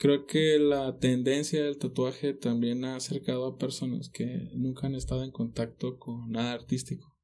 creo 0.00 0.24
que 0.24 0.58
la 0.58 0.98
tendencia 0.98 1.62
del 1.62 1.76
tatuaje 1.76 2.32
también 2.32 2.86
ha 2.86 2.96
acercado 2.96 3.46
a 3.46 3.58
personas 3.58 4.08
que 4.08 4.48
nunca 4.54 4.86
han 4.86 4.94
estado 4.94 5.24
en 5.24 5.30
contacto 5.30 5.98
con 5.98 6.30
nada 6.30 6.54
artístico. 6.54 7.14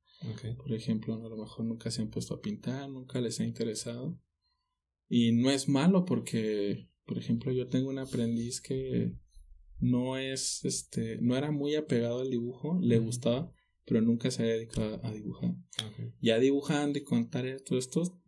Por 0.59 0.75
ejemplo, 0.75 1.15
a 1.15 1.29
lo 1.29 1.39
mejor 1.39 1.65
nunca 1.65 1.91
se 1.91 2.03
han 2.03 2.11
puesto 2.11 2.35
a 2.35 2.41
pintar, 2.43 2.91
nunca 2.91 3.19
les 3.23 3.41
ha 3.41 3.45
interesado. 3.45 4.21
Y 5.09 5.33
no 5.33 5.51
es 5.51 5.69
malo 5.69 6.05
porque, 6.05 6.91
por 7.07 7.17
ejemplo, 7.17 7.51
yo 7.51 7.67
tengo 7.69 7.89
un 7.89 7.99
aprendiz 7.99 8.61
que 8.61 9.15
no 9.79 10.19
es, 10.19 10.63
este, 10.67 11.17
no 11.23 11.35
era 11.35 11.51
muy 11.51 11.77
apegado 11.77 12.21
al 12.21 12.31
dibujo, 12.31 12.79
le 12.83 12.99
gustaba, 12.99 13.51
pero 13.87 14.03
nunca 14.03 14.31
se 14.31 14.43
había 14.43 14.55
dedicado 14.55 15.01
a, 15.03 15.13
dibujar. 15.13 15.55
Ya 16.21 16.39
dibujando 16.39 16.99
y 16.99 17.05
contar 17.05 17.47
todo 17.65 17.79
esto, 17.79 18.21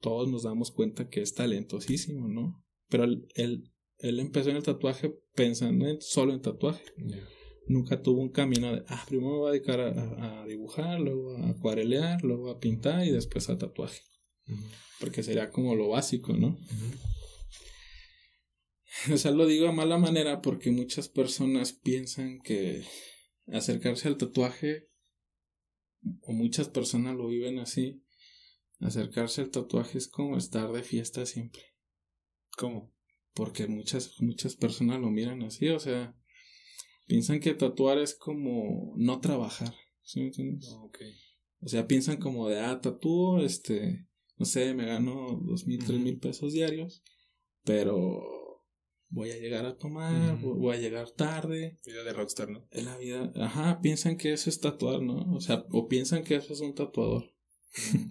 todos 0.00 0.28
nos 0.28 0.42
damos 0.42 0.72
cuenta 0.72 1.08
que 1.08 1.22
es 1.22 1.34
talentosísimo, 1.34 2.26
¿no? 2.26 2.64
Pero 2.88 3.04
él, 3.04 3.71
él, 4.02 4.20
empezó 4.20 4.50
en 4.50 4.56
el 4.56 4.62
tatuaje 4.62 5.14
pensando 5.34 5.88
en, 5.88 6.00
solo 6.00 6.32
en 6.32 6.42
tatuaje. 6.42 6.82
Nunca 7.66 8.02
tuvo 8.02 8.20
un 8.20 8.30
camino 8.30 8.74
de, 8.74 8.84
ah, 8.88 9.04
primero 9.06 9.30
me 9.30 9.38
voy 9.38 9.48
a 9.48 9.52
dedicar 9.52 9.80
a, 9.80 10.44
dibujar, 10.46 11.00
luego 11.00 11.36
a 11.36 11.50
acuarelear, 11.50 12.22
luego 12.22 12.50
a 12.50 12.58
pintar 12.58 13.06
y 13.06 13.10
después 13.10 13.48
a 13.48 13.58
tatuaje. 13.58 14.00
Porque 15.00 15.22
sería 15.22 15.50
como 15.50 15.74
lo 15.74 15.88
básico, 15.88 16.32
¿no? 16.32 16.58
O 19.12 19.16
sea, 19.16 19.32
lo 19.32 19.46
digo 19.46 19.66
a 19.66 19.72
mala 19.72 19.98
manera 19.98 20.42
porque 20.42 20.70
muchas 20.70 21.08
personas 21.08 21.72
piensan 21.72 22.40
que 22.40 22.84
acercarse 23.46 24.06
al 24.06 24.16
tatuaje, 24.16 24.90
o 26.20 26.32
muchas 26.32 26.68
personas 26.68 27.16
lo 27.16 27.26
viven 27.26 27.58
así, 27.58 28.04
acercarse 28.80 29.40
al 29.40 29.50
tatuaje 29.50 29.98
es 29.98 30.08
como 30.08 30.36
estar 30.36 30.72
de 30.72 30.82
fiesta 30.82 31.26
siempre. 31.26 31.62
¿Cómo? 32.56 32.92
Porque 33.34 33.66
muchas, 33.66 34.20
muchas 34.20 34.56
personas 34.56 35.00
lo 35.00 35.10
miran 35.10 35.42
así, 35.42 35.68
o 35.68 35.78
sea, 35.78 36.14
piensan 37.06 37.40
que 37.40 37.54
tatuar 37.54 37.98
es 37.98 38.14
como 38.14 38.94
no 38.96 39.20
trabajar. 39.20 39.74
¿Sí 40.02 40.20
me 40.20 40.26
entiendes? 40.26 40.68
O 41.60 41.68
sea, 41.68 41.86
piensan 41.86 42.18
como 42.18 42.48
de, 42.48 42.60
ah, 42.60 42.80
tatúo, 42.80 43.42
este, 43.42 44.06
no 44.36 44.44
sé, 44.44 44.74
me 44.74 44.84
gano 44.84 45.40
dos 45.44 45.66
mil, 45.66 45.84
tres 45.84 46.00
mil 46.00 46.18
pesos 46.18 46.52
diarios, 46.52 47.02
pero 47.64 48.20
voy 49.08 49.30
a 49.30 49.38
llegar 49.38 49.64
a 49.66 49.76
tomar, 49.76 50.38
voy 50.40 50.76
a 50.76 50.80
llegar 50.80 51.10
tarde. 51.10 51.78
Vida 51.86 52.02
de 52.02 52.12
rockstar, 52.12 52.50
¿no? 52.50 52.66
En 52.70 52.86
la 52.86 52.98
vida, 52.98 53.32
ajá, 53.36 53.80
piensan 53.80 54.16
que 54.16 54.32
eso 54.32 54.50
es 54.50 54.60
tatuar, 54.60 55.02
¿no? 55.02 55.34
O 55.34 55.40
sea, 55.40 55.64
o 55.70 55.86
piensan 55.86 56.24
que 56.24 56.34
eso 56.34 56.52
es 56.52 56.60
un 56.60 56.74
tatuador. 56.74 57.32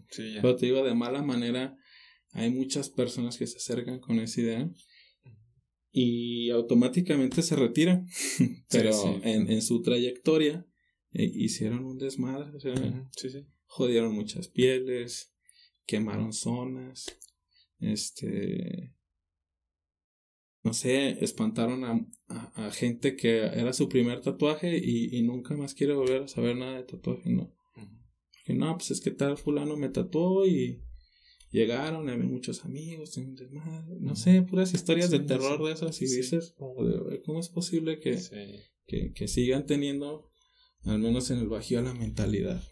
Sí, 0.10 0.34
ya. 0.34 0.42
Pero 0.42 0.56
te 0.56 0.66
digo, 0.68 0.84
de 0.84 0.96
mala 0.96 1.22
manera, 1.22 1.78
hay 2.32 2.50
muchas 2.52 2.90
personas 2.90 3.38
que 3.38 3.48
se 3.48 3.58
acercan 3.58 4.00
con 4.00 4.20
esa 4.20 4.42
idea 4.42 4.72
y 5.92 6.50
automáticamente 6.50 7.42
se 7.42 7.56
retiran. 7.56 8.08
Pero 8.70 8.92
En, 9.24 9.52
en, 9.52 9.62
su 9.62 9.82
trayectoria 9.82 10.66
eh, 11.12 11.30
hicieron 11.34 11.86
un 11.86 11.98
desmadre, 11.98 12.56
o 12.56 12.60
sea, 12.60 12.74
jodieron 13.66 14.14
muchas 14.14 14.48
pieles, 14.48 15.34
quemaron 15.86 16.34
zonas, 16.34 17.06
este 17.80 18.94
no 20.64 20.74
sé, 20.74 21.24
espantaron 21.24 21.84
a, 21.84 22.08
a, 22.56 22.72
gente 22.72 23.16
que 23.16 23.40
era 23.40 23.74
su 23.74 23.90
primer 23.90 24.22
tatuaje 24.22 24.78
y, 24.78 25.18
y, 25.18 25.24
nunca 25.24 25.56
más 25.56 25.74
quiere 25.74 25.94
volver 25.96 26.24
a 26.24 26.28
saber 26.28 26.56
nada 26.56 26.78
de 26.78 26.84
tatuaje, 26.84 27.32
¿no? 27.32 27.52
Porque 27.74 28.54
no, 28.54 28.78
pues 28.78 28.92
es 28.92 29.02
que 29.02 29.10
tal 29.10 29.38
fulano 29.38 29.76
me 29.76 29.90
tatuó 29.90 30.46
y 30.46 30.84
llegaron, 31.52 32.10
había 32.10 32.26
muchos 32.26 32.66
amigos, 32.66 33.20
no 34.00 34.16
sé, 34.16 34.42
puras 34.42 34.74
historias 34.74 35.12
de 35.12 35.20
terror 35.20 35.64
de 35.64 35.74
esas 35.74 36.02
y 36.02 36.06
dices, 36.06 36.56
¿cómo 36.58 37.40
es 37.40 37.50
posible 37.50 38.00
que, 38.00 38.18
que, 38.88 39.14
que, 39.14 39.28
sigan 39.28 39.66
teniendo, 39.66 40.32
al 40.84 41.00
menos 41.00 41.30
en 41.30 41.40
el 41.40 41.50
Bajío, 41.50 41.82
la 41.82 41.94
mentalidad 41.94 42.64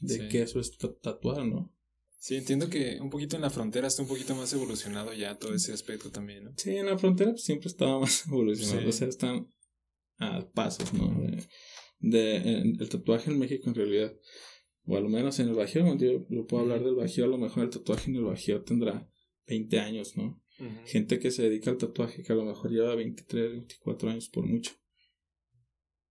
de 0.00 0.28
que 0.28 0.42
eso 0.42 0.60
es 0.60 0.76
tatuar, 1.00 1.46
¿no? 1.46 1.72
Sí, 2.18 2.34
entiendo 2.34 2.68
que 2.68 2.98
un 3.00 3.10
poquito 3.10 3.36
en 3.36 3.42
la 3.42 3.50
frontera 3.50 3.86
está 3.86 4.02
un 4.02 4.08
poquito 4.08 4.34
más 4.34 4.52
evolucionado 4.52 5.12
ya 5.12 5.38
todo 5.38 5.54
ese 5.54 5.72
aspecto 5.72 6.10
también, 6.10 6.44
¿no? 6.44 6.54
Sí, 6.56 6.76
en 6.76 6.86
la 6.86 6.98
frontera 6.98 7.30
pues, 7.30 7.44
siempre 7.44 7.68
estaba 7.68 8.00
más 8.00 8.26
evolucionado, 8.26 8.88
o 8.88 8.92
sea, 8.92 9.08
están 9.08 9.52
a 10.18 10.48
pasos, 10.50 10.92
¿no? 10.92 11.14
De, 11.98 12.36
el 12.80 12.88
tatuaje 12.88 13.30
en 13.30 13.38
México 13.38 13.68
en 13.68 13.74
realidad, 13.74 14.12
o 14.86 14.96
al 14.96 15.08
menos 15.08 15.38
en 15.40 15.48
el 15.48 15.54
Bajío, 15.54 15.96
yo 15.96 16.26
lo 16.28 16.46
puedo 16.46 16.62
hablar 16.62 16.84
del 16.84 16.94
Bajío, 16.94 17.24
a 17.24 17.28
lo 17.28 17.38
mejor 17.38 17.64
el 17.64 17.70
tatuaje 17.70 18.10
en 18.10 18.16
el 18.16 18.24
Bajío 18.24 18.62
tendrá 18.62 19.08
20 19.46 19.80
años, 19.80 20.16
¿no? 20.16 20.42
Gente 20.86 21.18
que 21.18 21.30
se 21.30 21.42
dedica 21.42 21.70
al 21.70 21.76
tatuaje 21.76 22.22
que 22.22 22.32
a 22.32 22.36
lo 22.36 22.44
mejor 22.44 22.70
lleva 22.70 22.94
23, 22.94 23.50
24 23.50 24.10
años 24.10 24.28
por 24.30 24.46
mucho. 24.46 24.72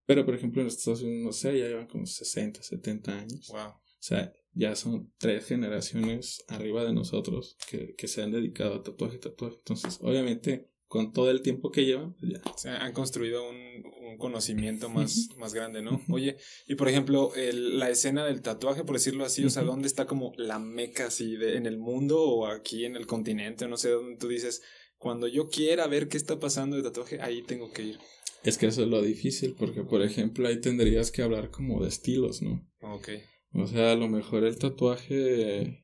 Pero 0.05 0.23
por 0.23 0.35
ejemplo 0.35 0.61
en 0.61 0.67
Estados 0.67 1.01
Unidos, 1.01 1.23
no 1.23 1.31
sé, 1.31 1.57
ya 1.57 1.67
llevan 1.67 1.87
como 1.87 2.05
60, 2.05 2.61
70 2.61 3.19
años. 3.19 3.47
Wow. 3.47 3.69
O 3.69 4.07
sea, 4.07 4.31
ya 4.53 4.75
son 4.75 5.11
tres 5.17 5.47
generaciones 5.47 6.45
arriba 6.47 6.85
de 6.85 6.93
nosotros 6.93 7.57
que, 7.69 7.95
que 7.95 8.07
se 8.07 8.21
han 8.21 8.31
dedicado 8.31 8.75
a 8.75 8.83
tatuaje 8.83 9.17
tatuaje. 9.17 9.55
Entonces, 9.57 9.97
obviamente, 10.01 10.69
con 10.95 11.11
todo 11.11 11.29
el 11.29 11.41
tiempo 11.41 11.71
que 11.71 11.83
llevan, 11.83 12.13
pues 12.13 12.31
ya. 12.31 12.41
O 12.49 12.57
sea, 12.57 12.77
han 12.77 12.93
construido 12.93 13.49
un, 13.49 13.83
un 14.07 14.17
conocimiento 14.17 14.87
más, 14.87 15.27
más 15.37 15.53
grande, 15.53 15.81
¿no? 15.81 16.01
Oye, 16.09 16.37
y 16.67 16.75
por 16.75 16.87
ejemplo, 16.87 17.35
el, 17.35 17.79
la 17.79 17.89
escena 17.89 18.23
del 18.23 18.41
tatuaje, 18.41 18.85
por 18.85 18.95
decirlo 18.95 19.25
así, 19.25 19.43
o 19.43 19.49
sea, 19.49 19.63
¿dónde 19.63 19.87
está 19.87 20.05
como 20.05 20.31
la 20.37 20.57
meca 20.57 21.07
así 21.07 21.35
de, 21.35 21.57
en 21.57 21.65
el 21.65 21.77
mundo 21.77 22.23
o 22.23 22.47
aquí 22.47 22.85
en 22.85 22.95
el 22.95 23.07
continente? 23.07 23.67
No 23.67 23.75
sé, 23.75 23.89
dónde 23.89 24.15
tú 24.15 24.29
dices, 24.29 24.61
cuando 24.97 25.27
yo 25.27 25.49
quiera 25.49 25.85
ver 25.87 26.07
qué 26.07 26.15
está 26.15 26.39
pasando 26.39 26.77
de 26.77 26.83
tatuaje, 26.83 27.19
ahí 27.19 27.41
tengo 27.41 27.73
que 27.73 27.83
ir. 27.83 27.99
Es 28.45 28.57
que 28.57 28.67
eso 28.67 28.83
es 28.83 28.87
lo 28.87 29.01
difícil, 29.01 29.53
porque 29.59 29.83
por 29.83 30.01
ejemplo 30.01 30.47
ahí 30.47 30.61
tendrías 30.61 31.11
que 31.11 31.23
hablar 31.23 31.51
como 31.51 31.83
de 31.83 31.89
estilos, 31.89 32.41
¿no? 32.41 32.65
Ok. 32.79 33.09
O 33.51 33.67
sea, 33.67 33.91
a 33.91 33.95
lo 33.95 34.07
mejor 34.07 34.45
el 34.45 34.57
tatuaje 34.57 35.83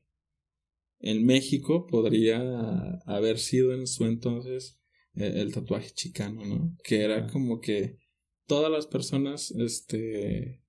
en 1.00 1.26
México 1.26 1.86
podría 1.86 3.00
haber 3.04 3.38
sido 3.38 3.74
en 3.74 3.86
su 3.86 4.06
entonces 4.06 4.81
eh, 5.14 5.32
el 5.36 5.52
tatuaje 5.52 5.90
chicano, 5.90 6.44
¿no? 6.44 6.76
Que 6.84 7.02
era 7.02 7.26
como 7.26 7.60
que 7.60 7.98
todas 8.46 8.70
las 8.70 8.86
personas, 8.86 9.50
este, 9.52 10.62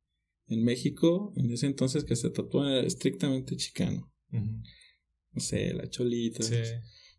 en 0.48 0.64
México, 0.64 1.34
en 1.36 1.52
ese 1.52 1.68
entonces 1.68 2.04
que 2.04 2.16
se 2.16 2.30
tatuaban 2.30 2.86
estrictamente 2.86 3.56
chicano. 3.56 4.12
No 4.32 5.40
sé, 5.40 5.74
la 5.74 5.90
cholita, 5.90 6.44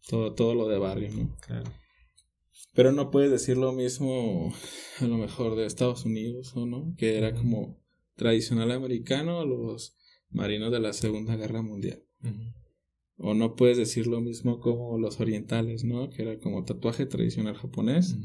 todo, 0.09 0.35
todo 0.35 0.55
lo 0.55 0.69
de 0.69 0.79
barrio, 0.79 1.11
¿no? 1.13 1.37
Claro. 1.41 1.71
Pero 2.73 2.93
no 2.93 3.11
puedes 3.11 3.31
decir 3.31 3.57
lo 3.57 3.73
mismo 3.73 4.53
a 5.01 5.07
lo 5.07 5.17
mejor 5.17 5.57
de 5.57 5.67
Estados 5.67 6.05
Unidos, 6.05 6.53
¿o 6.57 6.67
no? 6.67 6.95
Que 6.97 7.17
era 7.17 7.35
como 7.35 7.81
tradicional 8.17 8.73
americano 8.73 9.45
los 9.45 9.97
marinos 10.31 10.73
de 10.73 10.81
la 10.81 10.93
Segunda 10.93 11.37
Guerra 11.37 11.63
Mundial. 11.63 12.05
O 13.17 13.35
no 13.35 13.55
puedes 13.55 13.77
decir 13.77 14.07
lo 14.07 14.21
mismo 14.21 14.59
como 14.61 14.99
los 14.99 15.21
orientales, 15.21 15.85
¿no? 15.85 16.11
Que 16.11 16.23
era 16.23 16.39
como 16.39 16.65
tatuaje 16.65 17.07
tradicional 17.07 17.55
japonés 17.55 18.17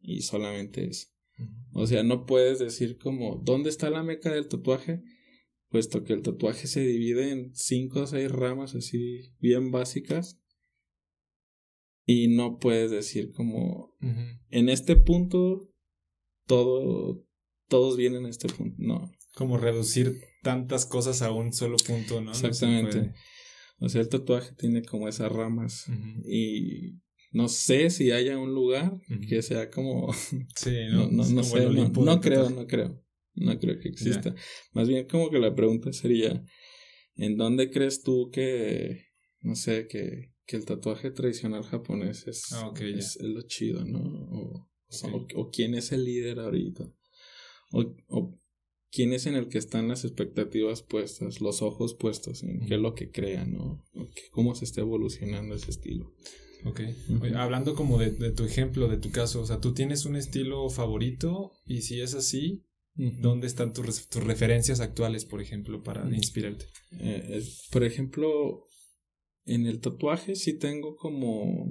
y 0.00 0.22
solamente 0.22 0.86
es. 0.86 1.12
O 1.72 1.86
sea, 1.86 2.02
no 2.02 2.26
puedes 2.26 2.58
decir 2.58 2.98
como, 2.98 3.36
¿dónde 3.44 3.70
está 3.70 3.90
la 3.90 4.02
meca 4.02 4.32
del 4.32 4.48
tatuaje? 4.48 5.02
Puesto 5.70 6.02
que 6.02 6.12
el 6.12 6.22
tatuaje 6.22 6.66
se 6.66 6.80
divide 6.80 7.30
en 7.30 7.54
cinco 7.54 8.00
o 8.00 8.06
seis 8.06 8.30
ramas 8.30 8.74
así 8.74 9.32
bien 9.40 9.70
básicas. 9.70 10.40
Y 12.06 12.28
no 12.28 12.58
puedes 12.58 12.90
decir 12.90 13.32
como, 13.32 13.94
en 14.00 14.68
este 14.70 14.96
punto, 14.96 15.68
todo, 16.46 17.22
todos 17.68 17.96
vienen 17.98 18.24
a 18.24 18.30
este 18.30 18.48
punto. 18.48 18.76
No. 18.78 19.10
Como 19.34 19.58
reducir 19.58 20.18
tantas 20.42 20.86
cosas 20.86 21.20
a 21.20 21.30
un 21.30 21.52
solo 21.52 21.76
punto, 21.86 22.22
¿no? 22.22 22.30
Exactamente. 22.30 23.12
O 23.80 23.88
sea, 23.88 24.00
el 24.00 24.08
tatuaje 24.08 24.54
tiene 24.56 24.82
como 24.82 25.08
esas 25.08 25.30
ramas. 25.30 25.86
Y 26.24 26.98
no 27.30 27.48
sé 27.48 27.90
si 27.90 28.10
haya 28.10 28.38
un 28.38 28.54
lugar 28.54 28.98
que 29.28 29.42
sea 29.42 29.70
como. 29.70 30.12
Sí, 30.56 30.76
no, 30.90 31.08
no, 31.10 31.28
no, 31.28 31.42
sé, 31.44 31.68
no, 31.68 32.20
creo, 32.20 32.50
no 32.50 32.66
creo. 32.66 33.02
No 33.34 33.58
creo 33.58 33.78
que 33.78 33.88
exista. 33.88 34.34
Más 34.72 34.88
bien, 34.88 35.06
como 35.06 35.30
que 35.30 35.38
la 35.38 35.54
pregunta 35.54 35.92
sería: 35.92 36.44
¿en 37.16 37.36
dónde 37.36 37.70
crees 37.70 38.02
tú 38.02 38.30
que. 38.32 39.06
No 39.40 39.54
sé, 39.54 39.86
que, 39.86 40.32
que 40.46 40.56
el 40.56 40.64
tatuaje 40.64 41.12
tradicional 41.12 41.62
japonés 41.62 42.26
es, 42.26 42.52
ah, 42.54 42.72
es, 42.80 43.18
lo 43.22 43.42
chido, 43.42 43.84
¿no? 43.84 44.00
O, 44.00 44.68
o, 45.36 45.50
quién 45.50 45.74
es 45.74 45.92
el 45.92 46.04
líder 46.04 46.40
ahorita. 46.40 46.92
O, 47.70 47.94
o 48.08 48.40
quién 48.90 49.12
es 49.12 49.26
en 49.26 49.34
el 49.34 49.48
que 49.48 49.58
están 49.58 49.88
las 49.88 50.04
expectativas 50.04 50.82
puestas, 50.82 51.40
los 51.40 51.62
ojos 51.62 51.94
puestos 51.94 52.42
en 52.42 52.66
qué 52.66 52.74
es 52.74 52.80
lo 52.80 52.94
que 52.94 53.10
crean, 53.10 53.52
¿no? 53.52 53.84
cómo 54.30 54.54
se 54.54 54.64
está 54.64 54.80
evolucionando 54.80 55.54
ese 55.54 55.70
estilo. 55.70 56.14
Ok. 56.64 56.80
hablando 57.36 57.76
como 57.76 57.98
de, 57.98 58.10
de, 58.10 58.32
tu 58.32 58.44
ejemplo, 58.44 58.88
de 58.88 58.96
tu 58.96 59.12
caso, 59.12 59.40
o 59.40 59.46
sea, 59.46 59.60
¿tú 59.60 59.74
tienes 59.74 60.04
un 60.06 60.16
estilo 60.16 60.68
favorito? 60.70 61.52
Y 61.64 61.82
si 61.82 62.00
es 62.00 62.14
así, 62.14 62.64
¿dónde 62.94 63.46
están 63.46 63.72
tus, 63.72 64.08
tus 64.08 64.24
referencias 64.24 64.80
actuales, 64.80 65.24
por 65.24 65.40
ejemplo, 65.40 65.82
para 65.82 66.08
inspirarte? 66.14 66.66
Eh, 66.98 67.42
por 67.70 67.84
ejemplo, 67.84 68.66
en 69.44 69.66
el 69.66 69.80
tatuaje 69.80 70.34
sí 70.34 70.58
tengo 70.58 70.96
como 70.96 71.70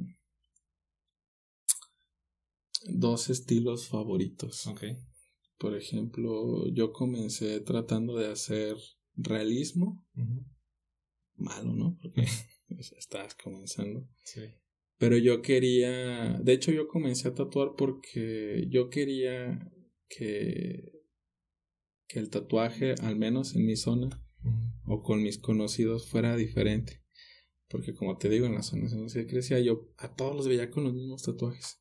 dos 2.85 3.29
estilos 3.29 3.87
favoritos. 3.87 4.67
Ok. 4.67 4.83
Por 5.57 5.75
ejemplo, 5.75 6.67
yo 6.67 6.93
comencé 6.93 7.59
tratando 7.61 8.15
de 8.15 8.31
hacer 8.31 8.77
realismo. 9.15 10.05
Malo, 11.35 11.73
¿no? 11.73 11.97
Porque 12.01 12.25
pues, 12.67 12.93
estás 12.93 13.35
comenzando. 13.35 14.07
Sí. 14.23 14.41
Pero 14.97 15.17
yo 15.17 15.41
quería, 15.41 16.39
de 16.41 16.53
hecho 16.53 16.71
yo 16.71 16.87
comencé 16.87 17.27
a 17.27 17.35
tatuar 17.35 17.73
porque 17.77 18.65
yo 18.69 18.89
quería 18.89 19.71
que, 20.09 21.03
que 22.07 22.19
el 22.19 22.29
tatuaje, 22.29 22.95
al 23.01 23.15
menos 23.15 23.55
en 23.55 23.65
mi 23.65 23.75
zona 23.75 24.23
o 24.85 25.03
con 25.03 25.21
mis 25.21 25.37
conocidos, 25.37 26.09
fuera 26.09 26.35
diferente. 26.35 27.03
Porque 27.69 27.93
como 27.93 28.17
te 28.17 28.29
digo, 28.29 28.45
en 28.45 28.55
la 28.55 28.63
zona 28.63 28.89
donde 28.89 29.09
se 29.09 29.27
crecía, 29.27 29.59
yo 29.59 29.91
a 29.97 30.15
todos 30.15 30.35
los 30.35 30.47
veía 30.47 30.71
con 30.71 30.85
los 30.85 30.93
mismos 30.93 31.23
tatuajes. 31.23 31.79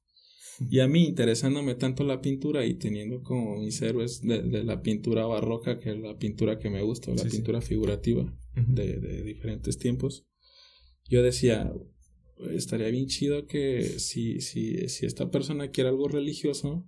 Y 0.71 0.81
a 0.81 0.89
mí, 0.89 1.05
interesándome 1.05 1.75
tanto 1.75 2.05
la 2.05 2.21
pintura 2.21 2.65
y 2.65 2.75
teniendo 2.75 3.23
como 3.23 3.59
mis 3.59 3.81
héroes 3.83 4.23
de, 4.23 4.43
de 4.43 4.65
la 4.65 4.83
pintura 4.83 5.27
barroca, 5.27 5.79
que 5.79 5.91
es 5.91 5.99
la 5.99 6.17
pintura 6.19 6.59
que 6.59 6.71
me 6.71 6.83
gusta, 6.83 7.13
la 7.15 7.25
pintura 7.25 7.61
figurativa 7.61 8.33
de, 8.55 8.99
de 8.99 9.23
diferentes 9.23 9.77
tiempos, 9.77 10.27
yo 11.09 11.23
decía, 11.23 11.73
estaría 12.53 12.89
bien 12.89 13.07
chido 13.07 13.47
que 13.47 13.83
si, 13.99 14.41
si, 14.41 14.89
si 14.89 15.07
esta 15.07 15.31
persona 15.31 15.71
quiere 15.71 15.91
algo 15.91 16.09
religioso, 16.09 16.87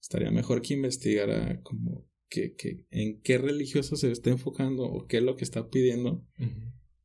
estaría 0.00 0.30
mejor 0.30 0.62
que 0.62 0.74
investigara 0.74 1.60
como 1.62 2.06
que, 2.28 2.54
que 2.54 2.84
en 2.90 3.20
qué 3.20 3.38
religioso 3.38 3.96
se 3.96 4.10
está 4.10 4.30
enfocando 4.30 4.84
o 4.84 5.06
qué 5.06 5.18
es 5.18 5.22
lo 5.22 5.36
que 5.36 5.44
está 5.44 5.68
pidiendo. 5.70 6.24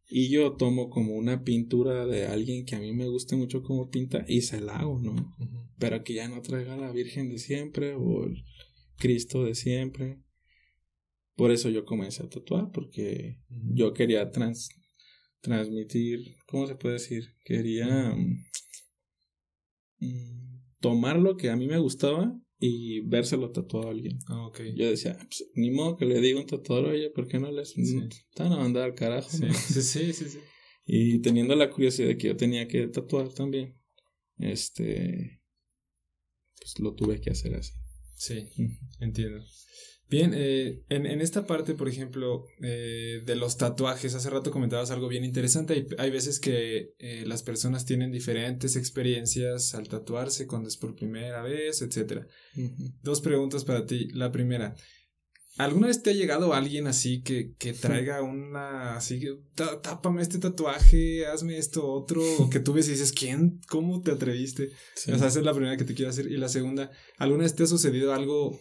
Y 0.09 0.29
yo 0.29 0.53
tomo 0.53 0.89
como 0.89 1.15
una 1.15 1.43
pintura 1.43 2.05
de 2.05 2.25
alguien 2.25 2.65
que 2.65 2.75
a 2.75 2.79
mí 2.79 2.93
me 2.93 3.07
guste 3.07 3.35
mucho 3.35 3.61
como 3.61 3.89
pinta 3.89 4.25
y 4.27 4.41
se 4.41 4.59
la 4.59 4.77
hago, 4.77 4.99
¿no? 4.99 5.35
Pero 5.79 6.03
que 6.03 6.13
ya 6.13 6.27
no 6.27 6.41
traiga 6.41 6.75
la 6.77 6.91
Virgen 6.91 7.29
de 7.29 7.37
siempre 7.37 7.95
o 7.95 8.25
el 8.25 8.43
Cristo 8.97 9.43
de 9.43 9.55
siempre. 9.55 10.19
Por 11.35 11.51
eso 11.51 11.69
yo 11.69 11.85
comencé 11.85 12.23
a 12.23 12.29
tatuar, 12.29 12.71
porque 12.71 13.39
yo 13.47 13.93
quería 13.93 14.29
trans 14.29 14.69
transmitir, 15.41 16.35
¿cómo 16.45 16.67
se 16.67 16.75
puede 16.75 16.95
decir? 16.95 17.35
Quería 17.45 18.13
mm, 18.13 18.43
tomar 20.79 21.17
lo 21.17 21.37
que 21.37 21.49
a 21.49 21.55
mí 21.55 21.67
me 21.67 21.77
gustaba 21.77 22.37
y 22.59 22.99
vérselo 23.01 23.51
tatuado 23.51 23.87
a 23.87 23.91
alguien. 23.91 24.19
Ah, 24.27 24.47
okay. 24.47 24.75
Yo 24.75 24.89
decía, 24.89 25.17
pues, 25.17 25.49
ni 25.55 25.71
modo 25.71 25.95
que 25.95 26.05
le 26.05 26.19
diga 26.19 26.39
un 26.39 26.45
tatuador, 26.45 26.89
oye, 26.89 27.09
¿por 27.09 27.27
qué 27.27 27.39
no 27.39 27.51
les 27.51 27.77
están 27.77 28.51
a 28.51 28.57
mandar 28.57 28.83
al 28.83 28.95
carajo? 28.95 29.29
Sí. 29.29 29.81
sí, 29.81 30.13
sí, 30.13 30.29
sí, 30.29 30.39
Y 30.85 31.19
teniendo 31.19 31.55
la 31.55 31.69
curiosidad 31.69 32.09
de 32.09 32.17
que 32.17 32.27
yo 32.27 32.35
tenía 32.35 32.67
que 32.67 32.87
tatuar 32.87 33.29
también, 33.29 33.77
este, 34.37 35.38
pues 36.73 36.83
lo 36.83 36.93
tuve 36.93 37.21
que 37.21 37.31
hacer 37.31 37.55
así. 37.55 37.73
Sí, 38.15 38.47
entiendo. 38.99 39.43
Bien, 40.09 40.33
eh, 40.35 40.81
en, 40.89 41.05
en, 41.05 41.21
esta 41.21 41.45
parte, 41.45 41.75
por 41.75 41.87
ejemplo, 41.87 42.47
eh, 42.63 43.21
de 43.23 43.35
los 43.35 43.57
tatuajes, 43.57 44.15
hace 44.15 44.31
rato 44.31 44.49
comentabas 44.49 44.89
algo 44.89 45.07
bien 45.07 45.23
interesante. 45.23 45.73
Hay, 45.73 45.87
hay 45.99 46.09
veces 46.09 46.39
que 46.39 46.95
eh, 46.97 47.23
las 47.27 47.43
personas 47.43 47.85
tienen 47.85 48.11
diferentes 48.11 48.75
experiencias 48.75 49.75
al 49.75 49.87
tatuarse 49.87 50.47
cuando 50.47 50.67
es 50.67 50.77
por 50.77 50.95
primera 50.95 51.43
vez, 51.43 51.83
etc. 51.83 52.25
Dos 53.03 53.21
preguntas 53.21 53.63
para 53.65 53.85
ti. 53.85 54.07
La 54.09 54.31
primera, 54.31 54.75
¿alguna 55.57 55.87
vez 55.87 56.01
te 56.01 56.11
ha 56.11 56.13
llegado 56.13 56.53
alguien 56.53 56.87
así 56.87 57.21
que, 57.21 57.53
que 57.57 57.73
traiga 57.73 58.21
una, 58.21 58.95
así, 58.95 59.21
tápame 59.55 60.21
este 60.21 60.39
tatuaje, 60.39 61.25
hazme 61.25 61.57
esto 61.57 61.87
otro, 61.91 62.21
o 62.39 62.49
que 62.49 62.59
tú 62.59 62.73
ves 62.73 62.87
y 62.87 62.91
dices, 62.91 63.11
¿quién? 63.11 63.59
¿Cómo 63.69 64.01
te 64.01 64.11
atreviste? 64.11 64.67
O 64.67 64.69
sea, 64.95 65.15
esa 65.15 65.27
es 65.27 65.43
la 65.43 65.53
primera 65.53 65.77
que 65.77 65.85
te 65.85 65.93
quiero 65.93 66.09
hacer. 66.09 66.31
Y 66.31 66.37
la 66.37 66.49
segunda, 66.49 66.91
¿alguna 67.17 67.43
vez 67.43 67.55
te 67.55 67.63
ha 67.63 67.67
sucedido 67.67 68.13
algo 68.13 68.59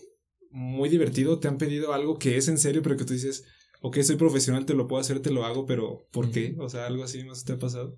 muy 0.51 0.88
divertido, 0.88 1.38
te 1.38 1.48
han 1.48 1.59
pedido 1.59 1.92
algo 1.92 2.18
que 2.18 2.37
es 2.37 2.48
en 2.48 2.59
serio, 2.59 2.83
pero 2.83 2.96
que 2.96 3.05
tú 3.05 3.12
dices, 3.12 3.44
ok, 3.81 3.98
soy 4.01 4.16
profesional, 4.16 4.66
te 4.66 4.74
lo 4.74 4.87
puedo 4.87 5.01
hacer, 5.01 5.20
te 5.20 5.31
lo 5.31 5.44
hago, 5.44 5.66
pero 5.66 6.07
¿por 6.11 6.31
qué? 6.31 6.57
O 6.59 6.68
sea, 6.68 6.87
algo 6.87 7.05
así, 7.05 7.22
¿no 7.22 7.33
te 7.35 7.53
ha 7.53 7.59
pasado? 7.59 7.96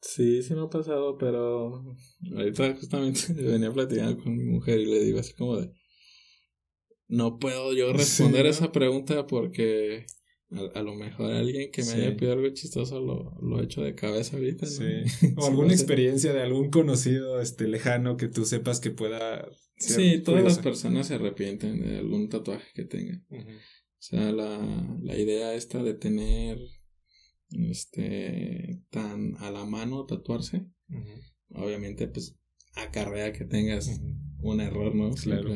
Sí, 0.00 0.42
sí 0.42 0.54
me 0.54 0.62
ha 0.62 0.68
pasado, 0.68 1.16
pero 1.16 1.94
ahorita 2.36 2.76
justamente 2.76 3.32
venía 3.34 3.72
platicando 3.72 4.22
con 4.22 4.36
mi 4.36 4.44
mujer 4.44 4.80
y 4.80 4.86
le 4.86 5.04
digo 5.04 5.20
así 5.20 5.32
como 5.34 5.58
de, 5.58 5.72
no 7.12 7.38
puedo 7.38 7.74
yo 7.74 7.92
responder 7.92 8.46
esa 8.46 8.72
pregunta 8.72 9.26
porque 9.26 10.06
a, 10.74 10.80
lo 10.80 10.94
mejor 10.94 11.30
alguien 11.30 11.70
que 11.70 11.84
me 11.84 11.92
haya 11.92 12.16
pedido 12.16 12.32
algo 12.32 12.48
chistoso 12.54 13.00
lo, 13.00 13.38
lo 13.42 13.60
he 13.60 13.64
hecho 13.64 13.82
de 13.82 13.94
cabeza 13.94 14.36
ahorita. 14.36 14.64
Sí. 14.64 15.02
O 15.36 15.46
alguna 15.46 15.74
experiencia 15.74 16.32
de 16.32 16.40
algún 16.40 16.70
conocido 16.70 17.40
este 17.42 17.68
lejano 17.68 18.16
que 18.16 18.28
tú 18.28 18.46
sepas 18.46 18.80
que 18.80 18.90
pueda 18.90 19.46
Sí, 19.76 20.22
todas 20.24 20.42
las 20.42 20.58
personas 20.58 21.08
se 21.08 21.14
arrepienten 21.14 21.82
de 21.82 21.98
algún 21.98 22.30
tatuaje 22.30 22.68
que 22.74 22.84
tengan. 22.84 23.26
O 23.30 24.04
sea, 24.04 24.32
la, 24.32 24.98
la 25.02 25.18
idea 25.18 25.54
esta 25.54 25.82
de 25.82 25.92
tener 25.92 26.58
este 27.50 28.80
tan 28.88 29.36
a 29.36 29.50
la 29.50 29.66
mano 29.66 30.06
tatuarse, 30.06 30.64
obviamente 31.50 32.08
pues 32.08 32.36
acarrea 32.74 33.34
que 33.34 33.44
tengas 33.44 34.00
un 34.40 34.60
error, 34.62 34.94
¿no? 34.94 35.10
Claro. 35.10 35.50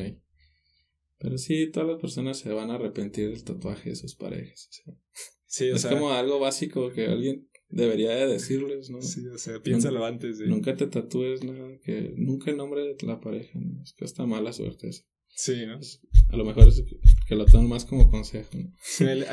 Pero 1.19 1.37
sí, 1.37 1.71
todas 1.71 1.89
las 1.89 1.99
personas 1.99 2.37
se 2.37 2.51
van 2.53 2.69
a 2.69 2.75
arrepentir 2.75 3.29
del 3.29 3.43
tatuaje 3.43 3.89
de 3.89 3.95
sus 3.95 4.15
parejas. 4.15 4.69
sí, 5.45 5.71
o 5.71 5.75
es 5.75 5.85
como 5.85 6.11
algo 6.11 6.39
básico 6.39 6.91
que 6.91 7.07
alguien 7.07 7.49
debería 7.69 8.11
de 8.11 8.27
decirles, 8.27 8.89
¿no? 8.89 9.01
Sí, 9.01 9.27
o 9.27 9.37
sea, 9.37 9.59
piénsalo 9.61 10.05
antes. 10.05 10.37
De... 10.37 10.47
Nunca 10.47 10.75
te 10.75 10.87
tatúes 10.87 11.43
nada, 11.43 11.77
que 11.83 12.13
nunca 12.17 12.51
el 12.51 12.57
nombre 12.57 12.81
de 12.81 13.07
la 13.07 13.19
pareja, 13.19 13.59
¿no? 13.59 13.81
Es 13.83 13.93
que 13.93 14.05
está 14.05 14.25
mala 14.25 14.53
suerte 14.53 14.89
eso. 14.89 15.03
Sí, 15.27 15.65
¿no? 15.65 15.79
A 16.29 16.37
lo 16.37 16.45
mejor 16.45 16.67
es 16.67 16.83
que 17.27 17.35
lo 17.35 17.45
tomen 17.45 17.69
más 17.69 17.85
como 17.85 18.09
consejo, 18.09 18.49
¿no? 18.57 18.73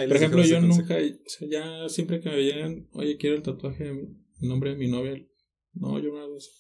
Por 0.08 0.16
ejemplo, 0.16 0.44
yo 0.44 0.60
nunca, 0.60 0.96
o 0.96 1.28
sea, 1.28 1.48
ya 1.48 1.88
siempre 1.88 2.20
que 2.20 2.28
me 2.28 2.42
llegan, 2.42 2.88
oye, 2.92 3.16
quiero 3.16 3.36
el 3.36 3.42
tatuaje, 3.42 3.88
el 3.88 4.48
nombre 4.48 4.70
de 4.70 4.76
mi 4.76 4.88
novia, 4.88 5.14
no, 5.72 5.98
yo 5.98 6.12
no 6.12 6.20
hago 6.20 6.36
eso. 6.36 6.50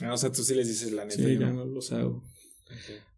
Ah, 0.00 0.14
o 0.14 0.16
sea, 0.16 0.30
tú 0.30 0.42
sí 0.42 0.54
les 0.54 0.68
dices 0.68 0.92
la 0.92 1.04
neta. 1.04 1.16
Sí, 1.16 1.38
ya 1.38 1.52
no 1.52 1.64
los 1.64 1.92
hago. 1.92 2.24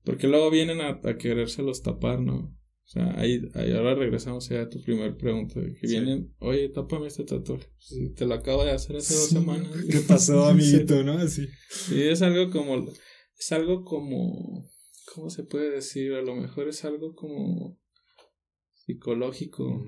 Porque 0.04 0.28
luego 0.28 0.50
vienen 0.50 0.80
a, 0.80 1.00
a 1.02 1.16
querérselos 1.18 1.82
tapar, 1.82 2.20
¿no? 2.20 2.56
O 2.90 2.92
sea, 2.92 3.20
ahí, 3.20 3.40
ahí 3.54 3.70
ahora 3.70 3.94
regresamos 3.94 4.48
ya 4.48 4.62
a 4.62 4.68
tu 4.68 4.82
primer 4.82 5.16
pregunta. 5.16 5.60
Que 5.60 5.86
vienen, 5.86 6.34
oye, 6.40 6.70
tápame 6.70 7.06
este 7.06 7.22
tatuaje. 7.22 7.68
te 8.16 8.26
lo 8.26 8.34
acabo 8.34 8.64
de 8.64 8.72
hacer 8.72 8.96
hace 8.96 9.14
dos 9.14 9.28
semanas. 9.28 9.70
¿Qué 9.90 10.00
pasó, 10.00 10.44
amiguito, 10.48 11.04
no? 11.04 11.12
Así. 11.12 11.46
Sí, 11.68 12.02
es 12.02 12.20
algo 12.20 12.50
como. 12.50 12.88
Es 13.38 13.52
algo 13.52 13.84
como. 13.84 14.68
¿Cómo 15.14 15.30
se 15.30 15.44
puede 15.44 15.70
decir? 15.70 16.14
A 16.14 16.22
lo 16.22 16.34
mejor 16.34 16.66
es 16.66 16.84
algo 16.84 17.14
como. 17.14 17.78
psicológico. 18.72 19.84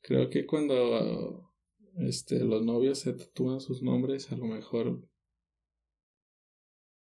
Creo 0.00 0.28
que 0.28 0.46
cuando. 0.46 1.52
Este, 1.98 2.40
los 2.40 2.64
novios 2.64 2.98
se 2.98 3.12
tatúan 3.12 3.60
sus 3.60 3.82
nombres, 3.82 4.32
a 4.32 4.36
lo 4.36 4.46
mejor. 4.46 5.08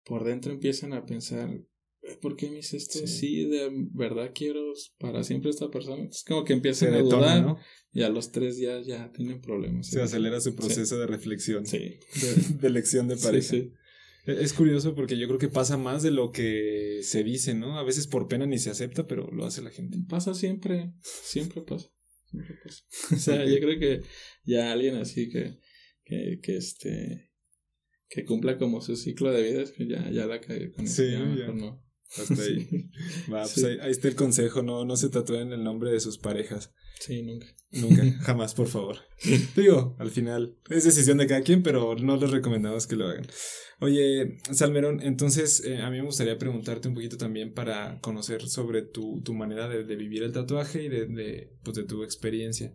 Por 0.04 0.24
dentro 0.24 0.52
empiezan 0.52 0.94
a 0.94 1.06
pensar 1.06 1.64
¿por 2.20 2.36
qué 2.36 2.50
me 2.50 2.58
hice 2.58 2.76
esto? 2.76 3.06
Sí. 3.06 3.44
de 3.46 3.70
verdad 3.92 4.32
quiero 4.34 4.60
para 4.98 5.22
siempre 5.22 5.50
esta 5.50 5.70
persona. 5.70 6.04
Es 6.04 6.24
como 6.24 6.44
que 6.44 6.52
empiezan 6.52 6.94
a 6.94 6.98
dudar 6.98 7.56
y 7.92 8.02
a 8.02 8.08
los 8.08 8.32
tres 8.32 8.56
días 8.56 8.86
ya 8.86 9.10
tienen 9.12 9.40
problemas. 9.40 9.88
Se 9.88 10.00
acelera 10.00 10.40
su 10.40 10.54
proceso 10.54 10.98
de 10.98 11.06
reflexión. 11.06 11.66
Sí. 11.66 11.98
De, 12.60 12.68
elección 12.68 13.08
de 13.08 13.16
pareja. 13.16 13.56
E, 13.56 13.72
es 14.26 14.52
curioso 14.52 14.94
porque 14.94 15.18
yo 15.18 15.26
creo 15.26 15.38
que 15.38 15.48
pasa 15.48 15.76
más 15.76 16.02
de 16.02 16.10
lo 16.10 16.30
que 16.30 17.00
se 17.02 17.24
dice, 17.24 17.54
¿no? 17.54 17.78
A 17.78 17.84
veces 17.84 18.06
por 18.06 18.28
pena 18.28 18.46
ni 18.46 18.58
se 18.58 18.70
acepta, 18.70 19.06
pero 19.06 19.30
lo 19.30 19.44
hace 19.44 19.62
la 19.62 19.70
gente. 19.70 19.98
Pasa 20.08 20.34
siempre, 20.34 20.92
siempre 21.02 21.62
pasa. 21.62 21.90
Siempre 22.30 22.56
pasa. 22.62 22.84
O 23.14 23.18
sea, 23.18 23.44
yo 23.46 23.58
creo 23.58 23.78
que 23.78 24.02
ya 24.44 24.72
alguien 24.72 24.96
así 24.96 25.28
que, 25.28 25.58
que, 26.04 26.40
que 26.42 26.56
este 26.56 27.32
que 28.12 28.26
cumpla 28.26 28.58
como 28.58 28.82
su 28.82 28.94
ciclo 28.94 29.32
de 29.32 29.42
vida 29.42 29.62
es 29.62 29.72
que 29.72 29.86
ya, 29.86 30.10
ya 30.10 30.26
la 30.26 30.38
cae 30.38 30.70
con 30.70 30.86
sí, 30.86 31.12
ya. 31.12 31.48
no. 31.48 31.81
Hasta 32.18 32.42
ahí. 32.42 32.90
Va, 33.32 33.42
pues 33.42 33.64
ahí, 33.64 33.90
está 33.90 34.08
el 34.08 34.14
consejo, 34.14 34.62
no, 34.62 34.84
no 34.84 34.96
se 34.96 35.08
tatúen 35.08 35.52
el 35.52 35.64
nombre 35.64 35.90
de 35.90 36.00
sus 36.00 36.18
parejas. 36.18 36.72
Sí, 37.00 37.22
nunca. 37.22 37.46
Nunca, 37.72 38.02
jamás, 38.22 38.54
por 38.54 38.68
favor. 38.68 38.98
Digo, 39.56 39.96
al 39.98 40.10
final, 40.10 40.56
es 40.68 40.84
decisión 40.84 41.18
de 41.18 41.26
cada 41.26 41.42
quien, 41.42 41.62
pero 41.62 41.96
no 41.96 42.16
les 42.16 42.30
recomendamos 42.30 42.86
que 42.86 42.96
lo 42.96 43.08
hagan. 43.08 43.26
Oye, 43.80 44.38
Salmerón, 44.52 45.00
entonces 45.02 45.64
eh, 45.64 45.78
a 45.82 45.90
mí 45.90 45.96
me 45.96 46.04
gustaría 46.04 46.38
preguntarte 46.38 46.86
un 46.86 46.94
poquito 46.94 47.16
también 47.16 47.52
para 47.52 47.98
conocer 48.00 48.48
sobre 48.48 48.82
tu, 48.82 49.20
tu 49.22 49.34
manera 49.34 49.68
de, 49.68 49.82
de, 49.84 49.96
vivir 49.96 50.22
el 50.22 50.32
tatuaje 50.32 50.84
y 50.84 50.88
de, 50.88 51.06
de, 51.06 51.56
pues, 51.64 51.76
de 51.76 51.84
tu 51.84 52.04
experiencia. 52.04 52.72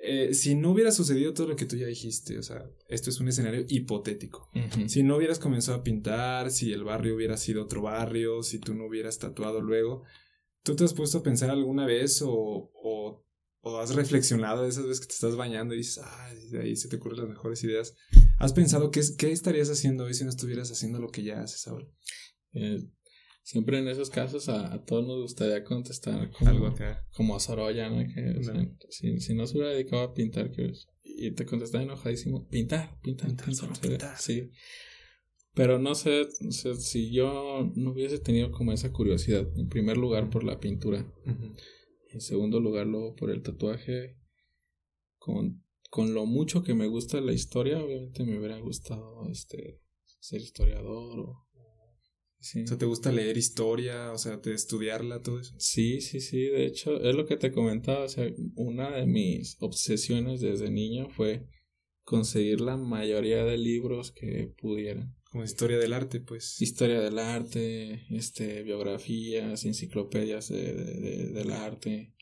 Eh, 0.00 0.32
si 0.32 0.54
no 0.54 0.70
hubiera 0.70 0.92
sucedido 0.92 1.34
todo 1.34 1.48
lo 1.48 1.56
que 1.56 1.64
tú 1.64 1.76
ya 1.76 1.86
dijiste, 1.86 2.38
o 2.38 2.42
sea, 2.42 2.64
esto 2.88 3.10
es 3.10 3.18
un 3.18 3.28
escenario 3.28 3.64
hipotético. 3.68 4.48
Si 4.86 5.02
no 5.02 5.16
hubieras 5.16 5.38
comenzado 5.38 5.78
a 5.78 5.82
pintar, 5.82 6.50
si 6.50 6.72
el 6.72 6.84
barrio 6.84 7.16
hubiera 7.16 7.36
sido 7.36 7.64
otro 7.64 7.82
barrio, 7.82 8.42
si 8.42 8.58
tú 8.58 8.74
no 8.74 8.86
hubieras 8.86 9.18
tatuado 9.18 9.60
luego, 9.60 10.04
¿tú 10.62 10.76
te 10.76 10.84
has 10.84 10.94
puesto 10.94 11.18
a 11.18 11.22
pensar 11.22 11.50
alguna 11.50 11.84
vez 11.84 12.22
o, 12.22 12.30
o, 12.30 13.26
o 13.60 13.78
has 13.78 13.94
reflexionado 13.94 14.62
de 14.62 14.68
esas 14.68 14.84
veces 14.86 15.00
que 15.00 15.08
te 15.08 15.14
estás 15.14 15.34
bañando 15.34 15.74
y 15.74 15.78
dices, 15.78 16.00
ay, 16.04 16.48
de 16.48 16.60
ahí 16.60 16.76
se 16.76 16.88
te 16.88 16.96
ocurren 16.96 17.18
las 17.18 17.28
mejores 17.28 17.64
ideas? 17.64 17.94
¿Has 18.38 18.52
pensado 18.52 18.92
qué, 18.92 19.00
qué 19.18 19.32
estarías 19.32 19.68
haciendo 19.68 20.04
hoy 20.04 20.14
si 20.14 20.22
no 20.22 20.30
estuvieras 20.30 20.70
haciendo 20.70 21.00
lo 21.00 21.08
que 21.08 21.24
ya 21.24 21.40
haces 21.40 21.66
ahora? 21.66 21.88
Eh, 22.52 22.84
siempre 23.48 23.78
en 23.78 23.88
esos 23.88 24.10
casos 24.10 24.50
a, 24.50 24.84
todos 24.84 25.06
nos 25.06 25.22
gustaría 25.22 25.64
contestar 25.64 26.30
como, 26.32 26.50
Algo 26.50 26.74
como 27.14 27.34
a 27.34 27.40
Sorolla, 27.40 27.88
¿no? 27.88 28.06
Que, 28.06 28.42
si, 28.90 29.20
si, 29.20 29.34
no 29.34 29.46
se 29.46 29.56
hubiera 29.56 29.72
dedicado 29.72 30.02
a 30.02 30.12
pintar, 30.12 30.50
que, 30.50 30.74
y 31.02 31.30
te 31.30 31.46
contestaba 31.46 31.82
enojadísimo, 31.82 32.46
pintar, 32.48 33.00
pintar, 33.00 33.34
pintar, 33.34 34.18
Sí. 34.18 34.50
Pero 35.54 35.78
no 35.78 35.94
sé, 35.94 36.26
si 36.50 37.10
yo 37.10 37.72
no 37.74 37.92
hubiese 37.92 38.18
tenido 38.18 38.50
como 38.52 38.72
esa 38.72 38.92
curiosidad, 38.92 39.48
en 39.56 39.70
primer 39.70 39.96
lugar 39.96 40.28
por 40.28 40.44
la 40.44 40.60
pintura, 40.60 41.10
en 42.12 42.20
segundo 42.20 42.60
lugar 42.60 42.86
luego 42.86 43.16
por 43.16 43.30
el 43.30 43.42
tatuaje, 43.42 44.18
con, 45.16 45.64
con 45.88 46.12
lo 46.12 46.26
mucho 46.26 46.62
que 46.62 46.74
me 46.74 46.86
gusta 46.86 47.22
la 47.22 47.32
historia, 47.32 47.82
obviamente 47.82 48.24
me 48.24 48.38
hubiera 48.38 48.58
gustado 48.58 49.26
este 49.30 49.80
ser 50.20 50.42
historiador 50.42 51.18
o 51.20 51.47
Sí. 52.40 52.62
O 52.62 52.66
sea, 52.66 52.78
¿te 52.78 52.86
gusta 52.86 53.10
leer 53.10 53.36
historia? 53.36 54.12
O 54.12 54.18
sea, 54.18 54.40
¿te 54.40 54.52
estudiarla, 54.52 55.22
todo 55.22 55.40
eso? 55.40 55.54
Sí, 55.58 56.00
sí, 56.00 56.20
sí. 56.20 56.44
De 56.44 56.66
hecho, 56.66 57.00
es 57.02 57.14
lo 57.14 57.26
que 57.26 57.36
te 57.36 57.52
comentaba. 57.52 58.04
O 58.04 58.08
sea, 58.08 58.30
una 58.54 58.96
de 58.96 59.06
mis 59.06 59.56
obsesiones 59.60 60.40
desde 60.40 60.70
niño 60.70 61.08
fue 61.10 61.46
conseguir 62.02 62.60
la 62.60 62.76
mayoría 62.76 63.44
de 63.44 63.58
libros 63.58 64.12
que 64.12 64.52
pudiera. 64.60 65.12
Como 65.30 65.44
historia 65.44 65.78
del 65.78 65.92
arte, 65.92 66.20
pues. 66.20 66.60
Historia 66.62 67.00
del 67.00 67.18
arte, 67.18 68.06
este, 68.10 68.62
biografías, 68.62 69.64
enciclopedias 69.64 70.48
de, 70.48 70.74
de, 70.74 71.28
del 71.32 71.50
arte, 71.50 72.14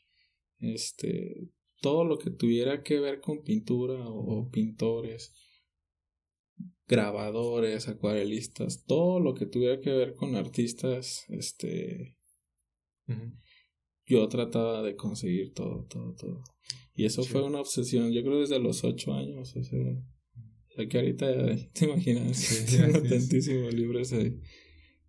este, 0.59 1.51
todo 1.79 2.03
lo 2.03 2.17
que 2.17 2.31
tuviera 2.31 2.83
que 2.83 2.99
ver 2.99 3.21
con 3.21 3.43
pintura 3.43 3.95
o 4.07 4.49
pintores 4.49 5.31
grabadores, 6.87 7.87
acuarelistas, 7.87 8.85
todo 8.85 9.19
lo 9.19 9.33
que 9.33 9.45
tuviera 9.45 9.79
que 9.79 9.91
ver 9.91 10.15
con 10.15 10.35
artistas, 10.35 11.25
este, 11.29 12.15
yo 14.05 14.27
trataba 14.29 14.81
de 14.81 14.95
conseguir 14.95 15.53
todo, 15.53 15.85
todo, 15.85 16.15
todo. 16.15 16.43
Y 16.95 17.05
eso 17.05 17.23
fue 17.23 17.43
una 17.43 17.59
obsesión, 17.59 18.11
yo 18.11 18.23
creo 18.23 18.39
desde 18.39 18.59
los 18.59 18.83
ocho 18.83 19.13
años, 19.13 19.55
o 19.55 19.63
sea, 19.63 20.87
que 20.89 20.97
ahorita 20.97 21.27
te 21.73 21.85
imaginas, 21.85 22.37
sí, 22.37 22.77
tantísimos 23.09 23.73
libros 23.73 24.13
ahí. 24.13 24.39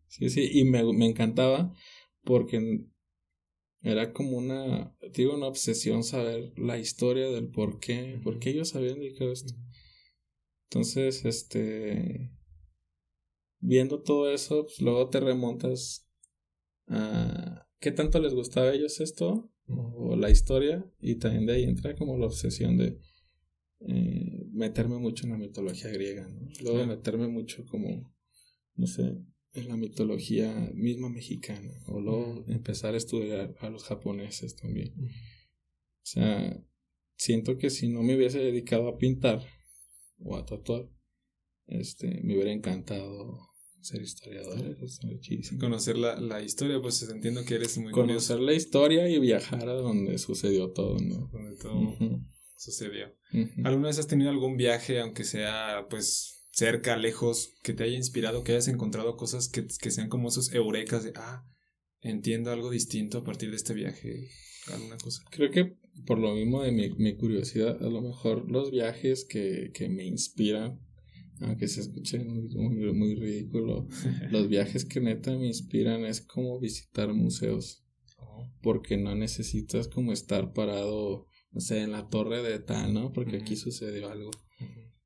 Sí, 0.09 0.31
sí, 0.31 0.49
y 0.53 0.64
me, 0.64 0.83
me 0.93 1.07
encantaba 1.07 1.72
porque 2.24 2.87
era 3.83 4.12
como 4.12 4.37
una, 4.37 4.97
digo, 5.14 5.35
una 5.35 5.47
obsesión 5.47 6.03
saber 6.03 6.53
la 6.57 6.79
historia 6.79 7.29
del 7.31 7.49
por 7.49 7.79
qué, 7.79 8.20
por 8.22 8.39
qué 8.39 8.51
ellos 8.51 8.74
habían 8.74 8.99
dedicado 8.99 9.33
esto. 9.33 9.55
Entonces, 10.70 11.24
este, 11.24 12.30
viendo 13.60 14.02
todo 14.02 14.30
eso, 14.30 14.64
pues 14.64 14.80
luego 14.80 15.08
te 15.08 15.20
remontas 15.20 16.06
a 16.88 17.66
qué 17.80 17.90
tanto 17.90 18.20
les 18.20 18.34
gustaba 18.34 18.68
a 18.68 18.74
ellos 18.74 19.00
esto 19.00 19.50
o 19.66 20.16
la 20.16 20.30
historia 20.30 20.84
y 21.00 21.16
también 21.16 21.46
de 21.46 21.54
ahí 21.54 21.64
entra 21.64 21.94
como 21.94 22.18
la 22.18 22.26
obsesión 22.26 22.76
de 22.76 22.98
eh, 23.80 24.46
meterme 24.52 24.98
mucho 24.98 25.24
en 25.24 25.32
la 25.32 25.38
mitología 25.38 25.90
griega, 25.90 26.28
¿no? 26.28 26.48
Luego 26.62 26.86
meterme 26.86 27.28
mucho 27.28 27.64
como, 27.66 28.14
no 28.74 28.86
sé, 28.86 29.16
en 29.54 29.68
la 29.68 29.76
mitología 29.76 30.70
misma 30.74 31.08
mexicana 31.08 31.72
o 31.86 32.00
luego 32.00 32.44
empezar 32.48 32.94
a 32.94 32.98
estudiar 32.98 33.54
a 33.60 33.70
los 33.70 33.84
japoneses 33.84 34.56
también. 34.56 34.92
O 34.98 36.10
sea, 36.10 36.62
siento 37.16 37.56
que 37.56 37.70
si 37.70 37.88
no 37.88 38.02
me 38.02 38.16
hubiese 38.16 38.38
dedicado 38.38 38.88
a 38.88 38.98
pintar, 38.98 39.42
o 40.20 40.36
a 40.36 40.44
tatuar, 40.44 40.88
este, 41.66 42.20
me 42.22 42.34
hubiera 42.34 42.52
encantado 42.52 43.48
ser 43.80 44.02
historiador, 44.02 44.76
Conocer 45.58 45.96
la, 45.96 46.20
la, 46.20 46.42
historia, 46.42 46.80
pues 46.80 47.02
entiendo 47.08 47.44
que 47.44 47.54
eres 47.54 47.78
muy 47.78 47.92
Conocer 47.92 48.40
la 48.40 48.52
historia 48.52 49.08
y 49.08 49.18
viajar 49.18 49.68
a 49.68 49.74
donde 49.74 50.18
sucedió 50.18 50.72
todo, 50.72 50.98
¿no? 50.98 51.28
Donde 51.32 51.56
todo 51.56 51.96
sucedió. 52.56 53.14
¿Alguna 53.64 53.88
vez 53.88 53.98
has 53.98 54.08
tenido 54.08 54.30
algún 54.30 54.56
viaje, 54.56 55.00
aunque 55.00 55.24
sea, 55.24 55.86
pues, 55.88 56.46
cerca, 56.50 56.96
lejos, 56.96 57.54
que 57.62 57.72
te 57.72 57.84
haya 57.84 57.96
inspirado, 57.96 58.42
que 58.42 58.52
hayas 58.52 58.68
encontrado 58.68 59.16
cosas 59.16 59.48
que, 59.48 59.66
que 59.80 59.90
sean 59.90 60.08
como 60.08 60.28
esos 60.28 60.52
eurecas 60.52 61.04
de, 61.04 61.12
ah, 61.14 61.46
entiendo 62.00 62.50
algo 62.50 62.70
distinto 62.70 63.18
a 63.18 63.24
partir 63.24 63.50
de 63.50 63.56
este 63.56 63.74
viaje? 63.74 64.28
¿Alguna 64.72 64.98
cosa? 64.98 65.22
Creo 65.30 65.50
que 65.50 65.78
por 66.07 66.18
lo 66.18 66.34
mismo 66.34 66.62
de 66.62 66.72
mi, 66.72 66.90
mi 66.90 67.16
curiosidad, 67.16 67.82
a 67.82 67.88
lo 67.88 68.01
mejor 68.01 68.51
los 68.51 68.70
viajes 68.70 69.24
que, 69.24 69.70
que 69.72 69.88
me 69.88 70.05
inspiran, 70.05 70.80
aunque 71.40 71.68
se 71.68 71.80
escuche 71.80 72.18
muy, 72.24 72.49
muy, 72.92 73.14
ridículo, 73.14 73.86
los 74.30 74.49
viajes 74.49 74.84
que 74.84 75.01
neta 75.01 75.36
me 75.36 75.46
inspiran 75.46 76.05
es 76.05 76.20
como 76.20 76.59
visitar 76.59 77.12
museos. 77.14 77.84
Oh. 78.18 78.51
Porque 78.62 78.96
no 78.96 79.14
necesitas 79.14 79.88
como 79.88 80.12
estar 80.12 80.53
parado, 80.53 81.26
no 81.53 81.61
sé, 81.61 81.82
en 81.82 81.92
la 81.92 82.09
torre 82.09 82.42
de 82.42 82.59
tal, 82.59 82.92
¿no? 82.92 83.12
Porque 83.12 83.36
aquí 83.36 83.57
sucedió 83.57 84.11
algo. 84.11 84.30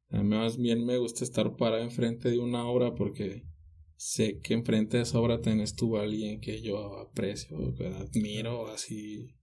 A 0.09 0.22
mí 0.22 0.28
más 0.28 0.59
bien 0.59 0.84
me 0.84 0.99
gusta 0.99 1.24
estar 1.24 1.57
parado 1.57 1.82
enfrente 1.82 2.30
de 2.30 2.38
una 2.38 2.66
obra 2.66 2.95
porque 2.95 3.45
sé 3.97 4.40
que 4.40 4.53
enfrente 4.53 4.99
de 4.99 5.05
esa 5.05 5.18
obra 5.18 5.40
tenés 5.40 5.74
tú 5.74 5.97
a 5.97 6.03
alguien 6.03 6.40
que 6.40 6.61
yo 6.61 6.99
aprecio, 6.99 7.74
que 7.74 7.86
admiro, 7.86 8.66
así. 8.68 9.34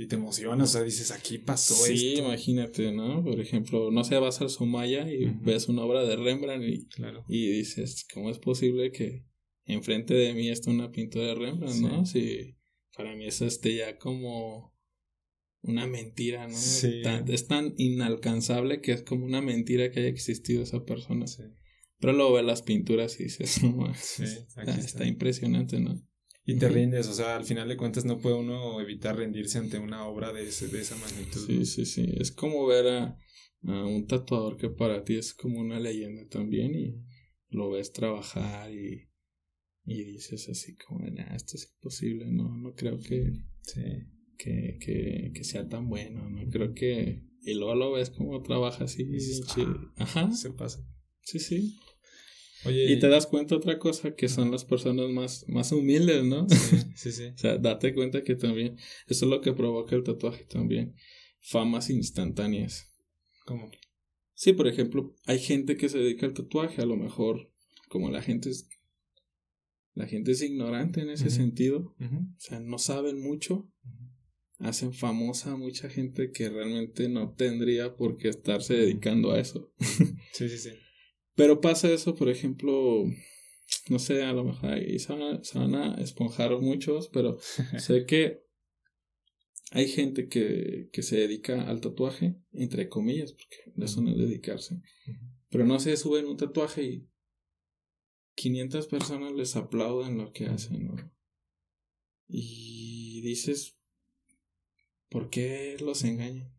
Y 0.00 0.06
te 0.06 0.16
emocionas, 0.16 0.70
o 0.70 0.72
sea, 0.72 0.82
dices, 0.82 1.10
aquí 1.10 1.36
pasó 1.36 1.74
sí, 1.74 2.14
imagínate, 2.14 2.90
¿no? 2.90 3.22
Por 3.22 3.38
ejemplo, 3.38 3.90
no 3.90 4.02
sé, 4.02 4.16
vas 4.16 4.40
al 4.40 4.48
Sumaya 4.48 5.06
y 5.12 5.26
ves 5.42 5.68
una 5.68 5.82
obra 5.82 6.04
de 6.04 6.16
Rembrandt 6.16 6.64
y, 6.64 6.88
y 7.28 7.50
dices, 7.50 8.06
¿cómo 8.14 8.30
es 8.30 8.38
posible 8.38 8.92
que 8.92 9.26
enfrente 9.66 10.14
de 10.14 10.32
mí 10.32 10.48
esté 10.48 10.70
una 10.70 10.90
pintura 10.90 11.26
de 11.26 11.34
Rembrandt, 11.34 11.82
no? 11.82 12.06
Si 12.06 12.56
para 12.96 13.14
mí 13.14 13.26
eso 13.26 13.44
esté 13.44 13.76
ya 13.76 13.98
como 13.98 14.74
una 15.60 15.86
mentira, 15.86 16.48
¿no? 16.48 16.56
es 16.56 17.46
tan 17.46 17.74
inalcanzable 17.76 18.80
que 18.80 18.92
es 18.92 19.02
como 19.02 19.26
una 19.26 19.42
mentira 19.42 19.90
que 19.90 20.00
haya 20.00 20.08
existido 20.08 20.62
esa 20.62 20.82
persona. 20.82 21.26
Sí. 21.26 21.42
Pero 21.98 22.14
luego 22.14 22.32
ves 22.32 22.44
las 22.46 22.62
pinturas 22.62 23.20
y 23.20 23.24
dices, 23.24 23.62
no, 23.62 23.92
sí, 23.94 24.24
está, 24.78 25.04
impresionante, 25.04 25.78
¿no? 25.78 26.02
Y 26.50 26.58
te 26.58 26.68
rindes, 26.68 27.06
o 27.06 27.14
sea, 27.14 27.36
al 27.36 27.44
final 27.44 27.68
de 27.68 27.76
cuentas 27.76 28.04
no 28.04 28.18
puede 28.18 28.36
uno 28.36 28.80
evitar 28.80 29.16
rendirse 29.16 29.58
ante 29.58 29.78
una 29.78 30.06
obra 30.06 30.32
de, 30.32 30.48
ese, 30.48 30.68
de 30.68 30.80
esa 30.80 30.96
magnitud. 30.96 31.46
Sí, 31.46 31.64
sí, 31.64 31.86
sí. 31.86 32.12
Es 32.18 32.32
como 32.32 32.66
ver 32.66 32.88
a, 32.88 33.16
un 33.62 34.06
tatuador 34.06 34.56
que 34.56 34.68
para 34.68 35.04
ti 35.04 35.16
es 35.16 35.34
como 35.34 35.60
una 35.60 35.78
leyenda 35.78 36.26
también 36.28 36.74
y 36.74 37.04
lo 37.50 37.70
ves 37.70 37.92
trabajar 37.92 38.72
y, 38.72 39.08
y 39.84 40.04
dices 40.04 40.48
así 40.48 40.76
como, 40.76 41.06
nah, 41.08 41.36
esto 41.36 41.56
es 41.56 41.70
imposible, 41.74 42.26
no, 42.26 42.56
no 42.56 42.74
creo 42.74 42.98
que, 42.98 43.32
que, 44.36 44.78
que, 44.80 45.30
que 45.34 45.44
sea 45.44 45.68
tan 45.68 45.88
bueno, 45.88 46.28
no 46.28 46.48
creo 46.48 46.74
que... 46.74 47.22
Y 47.42 47.54
luego 47.54 47.74
lo 47.74 47.92
ves 47.92 48.10
como 48.10 48.42
trabaja 48.42 48.84
así. 48.84 49.08
Ah, 49.56 49.92
Ajá. 49.98 50.32
Se 50.32 50.50
pasa. 50.50 50.84
Sí, 51.22 51.38
sí 51.38 51.78
y 52.64 52.98
te 52.98 53.08
das 53.08 53.26
cuenta 53.26 53.56
otra 53.56 53.78
cosa, 53.78 54.14
que 54.14 54.28
son 54.28 54.50
las 54.50 54.64
personas 54.64 55.08
más, 55.10 55.44
más 55.48 55.72
humildes, 55.72 56.24
¿no? 56.24 56.46
Sí, 56.94 57.12
sí, 57.12 57.28
o 57.28 57.38
sea, 57.38 57.56
date 57.56 57.94
cuenta 57.94 58.22
que 58.22 58.34
también, 58.34 58.76
eso 59.06 59.24
es 59.24 59.30
lo 59.30 59.40
que 59.40 59.54
provoca 59.54 59.96
el 59.96 60.02
tatuaje 60.02 60.44
también, 60.44 60.94
famas 61.40 61.88
instantáneas. 61.88 62.92
¿Cómo? 63.46 63.70
Sí, 64.34 64.52
por 64.52 64.68
ejemplo, 64.68 65.14
hay 65.24 65.38
gente 65.38 65.76
que 65.76 65.88
se 65.88 65.98
dedica 65.98 66.26
al 66.26 66.34
tatuaje, 66.34 66.82
a 66.82 66.86
lo 66.86 66.96
mejor, 66.96 67.50
como 67.88 68.10
la 68.10 68.20
gente 68.20 68.50
es, 68.50 68.68
la 69.94 70.06
gente 70.06 70.32
es 70.32 70.42
ignorante 70.42 71.00
en 71.00 71.10
ese 71.10 71.30
sentido, 71.30 71.94
o 71.98 72.40
sea, 72.40 72.60
no 72.60 72.78
saben 72.78 73.20
mucho, 73.20 73.70
hacen 74.58 74.92
famosa 74.92 75.52
a 75.52 75.56
mucha 75.56 75.88
gente 75.88 76.32
que 76.32 76.48
realmente 76.50 77.08
no 77.08 77.34
tendría 77.34 77.96
por 77.96 78.18
qué 78.18 78.28
estarse 78.28 78.74
dedicando 78.74 79.32
a 79.32 79.40
eso. 79.40 79.72
sí, 80.32 80.48
sí, 80.48 80.58
sí. 80.58 80.70
Pero 81.40 81.62
pasa 81.62 81.90
eso, 81.90 82.14
por 82.14 82.28
ejemplo, 82.28 83.06
no 83.88 83.98
sé, 83.98 84.24
a 84.24 84.34
lo 84.34 84.44
mejor 84.44 84.72
ahí 84.72 84.98
se 84.98 85.14
van 85.14 85.74
a, 85.74 85.94
esponjar 85.94 86.50
muchos, 86.60 87.08
pero 87.08 87.38
sé 87.78 88.04
que 88.04 88.42
hay 89.70 89.88
gente 89.88 90.28
que, 90.28 90.90
que 90.92 91.02
se 91.02 91.16
dedica 91.16 91.62
al 91.62 91.80
tatuaje, 91.80 92.36
entre 92.52 92.90
comillas, 92.90 93.32
porque 93.32 93.72
eso 93.82 94.02
no 94.02 94.10
es 94.10 94.18
dedicarse. 94.18 94.82
Pero 95.48 95.64
no 95.64 95.80
se 95.80 95.96
suben 95.96 96.26
un 96.26 96.36
tatuaje 96.36 96.82
y 96.82 97.08
500 98.34 98.86
personas 98.88 99.32
les 99.32 99.56
aplauden 99.56 100.18
lo 100.18 100.32
que 100.32 100.44
hacen, 100.44 100.88
¿no? 100.88 100.96
Y 102.28 103.22
dices, 103.22 103.78
¿por 105.08 105.30
qué 105.30 105.78
los 105.80 106.04
engañan? 106.04 106.52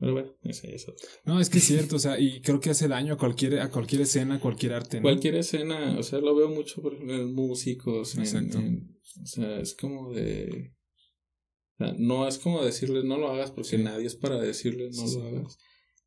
Pero 0.00 0.14
bueno, 0.14 0.34
eso, 0.44 0.66
eso. 0.66 0.94
No, 1.26 1.40
es 1.40 1.50
que 1.50 1.58
es 1.58 1.64
cierto, 1.64 1.96
o 1.96 1.98
sea, 1.98 2.18
y 2.18 2.40
creo 2.40 2.58
que 2.58 2.70
hace 2.70 2.88
daño 2.88 3.12
a 3.14 3.18
cualquier, 3.18 3.60
a 3.60 3.70
cualquier 3.70 4.00
escena, 4.00 4.36
a 4.36 4.40
cualquier 4.40 4.72
arte. 4.72 4.96
¿no? 4.96 5.02
Cualquier 5.02 5.34
escena, 5.34 5.98
o 5.98 6.02
sea, 6.02 6.20
lo 6.20 6.34
veo 6.34 6.48
mucho 6.48 6.80
por 6.80 6.94
ejemplo 6.94 7.16
en 7.16 7.34
músicos. 7.34 8.16
Exacto. 8.16 8.58
o 8.58 9.26
sea, 9.26 9.60
es 9.60 9.74
como 9.74 10.14
de. 10.14 10.72
O 11.74 11.84
sea, 11.84 11.94
no 11.98 12.26
es 12.26 12.38
como 12.38 12.64
decirles 12.64 13.04
no 13.04 13.18
lo 13.18 13.28
hagas 13.28 13.50
porque 13.50 13.76
nadie 13.76 14.06
es 14.06 14.16
para 14.16 14.40
decirles 14.40 14.96
no 14.96 15.20
lo 15.20 15.28
hagas. 15.28 15.58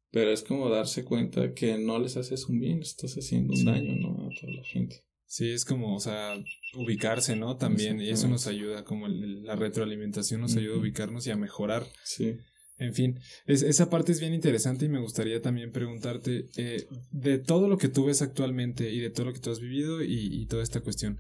Pero 0.10 0.32
es 0.32 0.44
como 0.44 0.70
darse 0.70 1.04
cuenta 1.04 1.54
que 1.54 1.78
no 1.78 2.00
les 2.00 2.18
haces 2.18 2.46
un 2.46 2.60
bien, 2.60 2.82
estás 2.82 3.14
haciendo 3.14 3.54
un 3.54 3.66
daño, 3.66 3.96
¿no? 3.96 4.26
A 4.26 4.30
toda 4.40 4.54
la 4.54 4.64
gente. 4.64 5.04
Sí, 5.26 5.50
es 5.50 5.66
como, 5.66 5.96
o 5.96 6.00
sea, 6.00 6.36
ubicarse, 6.76 7.36
¿no? 7.36 7.58
También, 7.58 8.00
y 8.00 8.10
eso 8.10 8.28
nos 8.28 8.46
ayuda, 8.46 8.84
como 8.84 9.08
la 9.08 9.56
retroalimentación 9.56 10.42
nos 10.42 10.56
ayuda 10.56 10.76
a 10.76 10.80
ubicarnos 10.80 11.26
y 11.26 11.32
a 11.32 11.36
mejorar. 11.36 11.88
Sí. 12.04 12.38
En 12.78 12.94
fin, 12.94 13.20
esa 13.46 13.90
parte 13.90 14.12
es 14.12 14.20
bien 14.20 14.34
interesante 14.34 14.86
y 14.86 14.90
me 14.90 15.00
gustaría 15.00 15.42
también 15.42 15.72
preguntarte 15.72 16.48
eh, 16.58 16.88
de 17.12 17.38
todo 17.38 17.68
lo 17.68 17.78
que 17.78 17.88
tú 17.88 18.06
ves 18.06 18.22
actualmente 18.22 18.92
y 18.92 19.00
de 19.00 19.12
todo 19.12 19.28
lo 19.28 19.34
que 19.34 19.40
tú 19.40 19.52
has 19.52 19.60
vivido 19.60 20.02
y, 20.02 20.46
toda 20.48 20.64
esta 20.64 20.82
cuestión. 20.82 21.20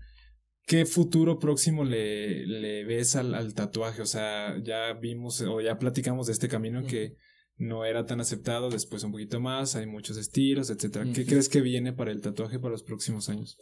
¿Qué 0.65 0.85
futuro 0.85 1.39
próximo 1.39 1.83
le, 1.83 2.47
le 2.47 2.85
ves 2.85 3.15
al, 3.15 3.35
al, 3.35 3.53
tatuaje? 3.53 4.01
O 4.01 4.05
sea, 4.05 4.57
ya 4.63 4.93
vimos 4.93 5.41
o 5.41 5.61
ya 5.61 5.77
platicamos 5.77 6.27
de 6.27 6.33
este 6.33 6.47
camino 6.47 6.85
que 6.85 7.17
no 7.57 7.85
era 7.85 8.05
tan 8.05 8.19
aceptado, 8.19 8.69
después 8.69 9.03
un 9.03 9.11
poquito 9.11 9.39
más, 9.39 9.75
hay 9.75 9.85
muchos 9.85 10.17
estilos, 10.17 10.69
etcétera. 10.69 11.05
¿Qué 11.13 11.25
crees 11.25 11.49
que 11.49 11.61
viene 11.61 11.93
para 11.93 12.11
el 12.11 12.21
tatuaje 12.21 12.59
para 12.59 12.71
los 12.71 12.83
próximos 12.83 13.29
años? 13.29 13.57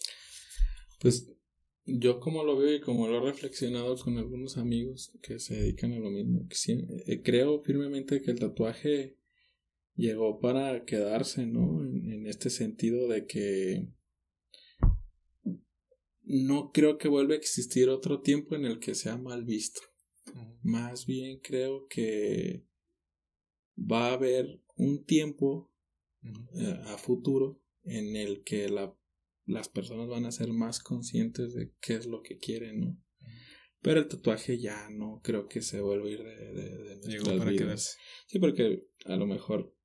Pues 0.99 1.29
yo 1.85 2.19
como 2.19 2.43
lo 2.43 2.57
veo 2.57 2.75
y 2.75 2.81
como 2.81 3.07
lo 3.07 3.17
he 3.17 3.31
reflexionado 3.31 3.95
con 3.97 4.17
algunos 4.17 4.57
amigos 4.57 5.17
que 5.21 5.39
se 5.39 5.55
dedican 5.55 5.93
a 5.93 5.99
lo 5.99 6.09
mismo, 6.11 6.47
eh, 7.07 7.21
creo 7.23 7.61
firmemente 7.63 8.21
que 8.21 8.31
el 8.31 8.39
tatuaje 8.39 9.17
llegó 9.95 10.39
para 10.39 10.85
quedarse, 10.85 11.45
¿no? 11.45 11.83
En, 11.83 12.27
este 12.27 12.49
sentido 12.49 13.07
de 13.07 13.25
que 13.25 13.87
no 16.23 16.71
creo 16.71 16.97
que 16.97 17.09
vuelva 17.09 17.33
a 17.33 17.37
existir 17.37 17.89
otro 17.89 18.21
tiempo 18.21 18.55
en 18.55 18.65
el 18.65 18.79
que 18.79 18.95
sea 18.95 19.17
mal 19.17 19.43
visto. 19.43 19.81
Más 20.61 21.05
bien 21.05 21.39
creo 21.39 21.87
que 21.87 22.63
va 23.75 24.09
a 24.09 24.13
haber 24.13 24.61
un 24.77 25.03
tiempo 25.03 25.71
eh, 26.23 26.79
a 26.85 26.97
futuro 26.97 27.59
en 27.83 28.15
el 28.15 28.43
que 28.43 28.69
la 28.69 28.95
las 29.51 29.69
personas 29.69 30.07
van 30.07 30.25
a 30.25 30.31
ser 30.31 30.51
más 30.53 30.79
conscientes 30.79 31.53
de 31.53 31.73
qué 31.81 31.95
es 31.95 32.05
lo 32.05 32.21
que 32.21 32.37
quieren, 32.37 32.79
¿no? 32.79 32.97
Pero 33.81 33.99
el 33.99 34.07
tatuaje 34.07 34.59
ya 34.59 34.89
no 34.91 35.21
creo 35.23 35.47
que 35.47 35.61
se 35.61 35.81
vuelva 35.81 36.07
a 36.07 36.11
ir 36.11 36.23
de, 36.23 36.53
de, 36.53 36.95
de 36.97 37.37
para 37.37 37.51
quedarse. 37.51 37.97
Sí, 38.27 38.39
porque 38.39 38.87
a 39.05 39.15
lo 39.15 39.25
mejor 39.25 39.75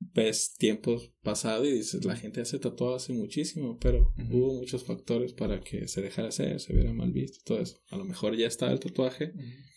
ves 0.00 0.54
tiempos 0.56 1.12
pasados 1.22 1.66
y 1.68 1.72
dices, 1.72 2.04
la 2.04 2.16
gente 2.16 2.40
hace 2.40 2.58
tatuado 2.58 2.96
hace 2.96 3.12
muchísimo, 3.12 3.78
pero 3.78 4.12
hubo 4.30 4.54
muchos 4.54 4.84
factores 4.84 5.34
para 5.34 5.60
que 5.60 5.86
se 5.88 6.00
dejara 6.00 6.28
hacer, 6.28 6.58
se 6.60 6.72
viera 6.72 6.92
mal 6.92 7.12
visto 7.12 7.38
y 7.40 7.44
todo 7.44 7.60
eso. 7.60 7.82
A 7.90 7.96
lo 7.96 8.04
mejor 8.04 8.36
ya 8.36 8.46
está 8.46 8.72
el 8.72 8.80
tatuaje, 8.80 9.32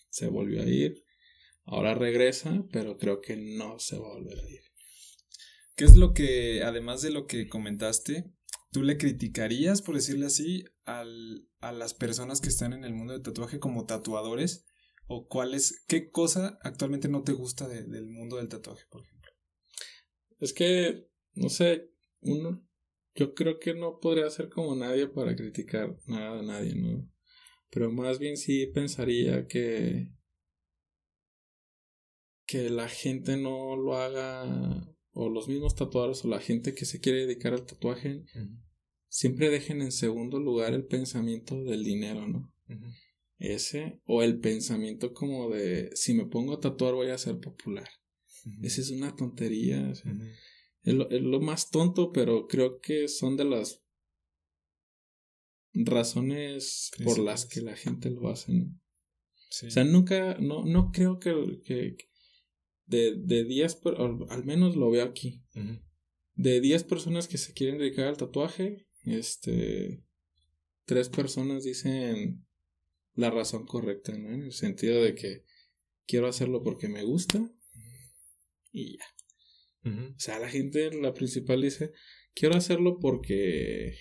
se 0.10 0.28
volvió 0.28 0.62
a 0.62 0.66
ir, 0.66 1.04
ahora 1.66 1.94
regresa, 1.94 2.66
pero 2.72 2.98
creo 2.98 3.20
que 3.20 3.36
no 3.36 3.78
se 3.80 3.98
va 3.98 4.08
a 4.08 4.14
volver 4.14 4.40
a 4.40 4.50
ir. 4.50 4.62
¿Qué 5.76 5.86
es 5.86 5.96
lo 5.96 6.14
que, 6.14 6.64
además 6.64 7.02
de 7.02 7.12
lo 7.12 7.26
que 7.26 7.48
comentaste, 7.48 8.32
tú 8.72 8.84
le 8.84 8.98
criticarías, 8.98 9.82
por 9.82 9.96
decirle 9.96 10.28
así, 10.28 10.66
al, 10.86 11.48
a 11.60 11.72
las 11.72 11.94
personas 11.94 12.42
que 12.42 12.50
están 12.50 12.74
en 12.74 12.84
el 12.84 12.94
mundo 12.94 13.14
del 13.14 13.24
tatuaje 13.24 13.60
como 13.60 13.86
tatuadores? 13.86 14.66
¿O 15.08 15.28
cuál 15.28 15.54
es, 15.54 15.84
qué 15.88 16.10
cosa 16.12 16.60
actualmente 16.62 17.10
no 17.10 17.24
te 17.24 17.34
gusta 17.34 17.68
del 17.68 18.06
mundo 18.06 18.38
del 18.38 18.50
tatuaje, 18.50 18.84
por 18.90 19.02
ejemplo? 19.04 19.32
Es 20.40 20.54
que, 20.54 21.08
no 21.34 21.50
sé, 21.50 21.90
uno, 22.22 22.66
yo 23.16 23.34
creo 23.34 23.60
que 23.60 23.74
no 23.74 24.00
podría 24.00 24.30
ser 24.30 24.50
como 24.50 24.76
nadie 24.76 25.08
para 25.08 25.36
criticar 25.36 25.98
nada 26.06 26.40
a 26.40 26.44
nadie, 26.44 26.76
¿no? 26.76 27.10
Pero 27.70 27.92
más 27.92 28.20
bien 28.20 28.38
sí 28.38 28.68
pensaría 28.68 29.48
que 29.48 30.10
que 32.46 32.70
la 32.70 32.88
gente 32.90 33.38
no 33.38 33.76
lo 33.76 33.96
haga 33.98 34.94
o 35.14 35.30
los 35.30 35.48
mismos 35.48 35.76
tatuadores 35.76 36.26
o 36.26 36.28
la 36.28 36.40
gente 36.40 36.74
que 36.74 36.86
se 36.86 37.00
quiere 37.00 37.26
dedicar 37.26 37.54
al 37.54 37.66
tatuaje 37.66 38.24
siempre 39.08 39.50
dejen 39.50 39.82
en 39.82 39.92
segundo 39.92 40.40
lugar 40.40 40.74
el 40.74 40.86
pensamiento 40.86 41.64
del 41.64 41.84
dinero, 41.84 42.28
¿no? 42.28 42.52
Ese 43.38 44.02
o 44.06 44.24
el 44.24 44.40
pensamiento 44.40 45.14
como 45.14 45.50
de 45.50 45.92
si 45.96 46.14
me 46.14 46.26
pongo 46.26 46.54
a 46.54 46.60
tatuar 46.60 46.96
voy 46.96 47.10
a 47.10 47.18
ser 47.18 47.40
popular. 47.40 47.88
Esa 48.62 48.82
es 48.82 48.90
una 48.90 49.16
tontería. 49.16 49.92
es, 49.92 50.94
lo, 50.94 51.40
más 51.40 51.70
tonto, 51.70 52.12
pero 52.12 52.48
creo 52.48 52.80
que 52.80 53.08
son 53.08 53.38
de 53.38 53.46
las 53.46 53.84
razones 55.74 56.92
por 57.04 57.20
las 57.20 57.46
que 57.46 57.62
la 57.62 57.76
gente 57.76 58.10
lo 58.10 58.30
hace, 58.30 58.54
¿no? 58.54 58.66
O 58.66 59.70
sea, 59.70 59.84
nunca, 59.84 60.38
no, 60.40 60.66
no 60.66 60.92
creo 60.92 61.20
que, 61.20 61.62
que, 61.64 61.96
de, 62.86 63.16
de 63.16 63.44
10, 63.44 63.82
al 64.30 64.44
menos 64.46 64.76
lo 64.76 64.90
veo 64.92 65.04
aquí, 65.04 65.44
de 66.36 66.62
10 66.62 66.84
personas 66.84 67.28
que 67.28 67.38
se 67.38 67.54
quieren 67.54 67.78
dedicar 67.78 68.08
al 68.08 68.18
tatuaje, 68.18 68.88
este, 69.06 70.04
tres 70.86 71.10
personas 71.10 71.64
dicen 71.64 72.46
la 73.16 73.30
razón 73.30 73.66
correcta, 73.66 74.18
¿no? 74.18 74.34
En 74.34 74.44
el 74.44 74.54
sentido 74.54 75.02
de 75.02 75.16
que 75.16 75.44
quiero 76.06 76.28
hacerlo 76.28 76.64
porque 76.64 76.88
me 76.88 77.04
gusta 77.04 77.52
y 78.72 78.98
ya. 78.98 79.06
O 79.86 80.20
sea, 80.20 80.40
la 80.40 80.50
gente, 80.50 80.92
la 80.96 81.14
principal 81.14 81.62
dice, 81.62 81.92
quiero 82.34 82.56
hacerlo 82.56 83.00
porque 83.00 83.94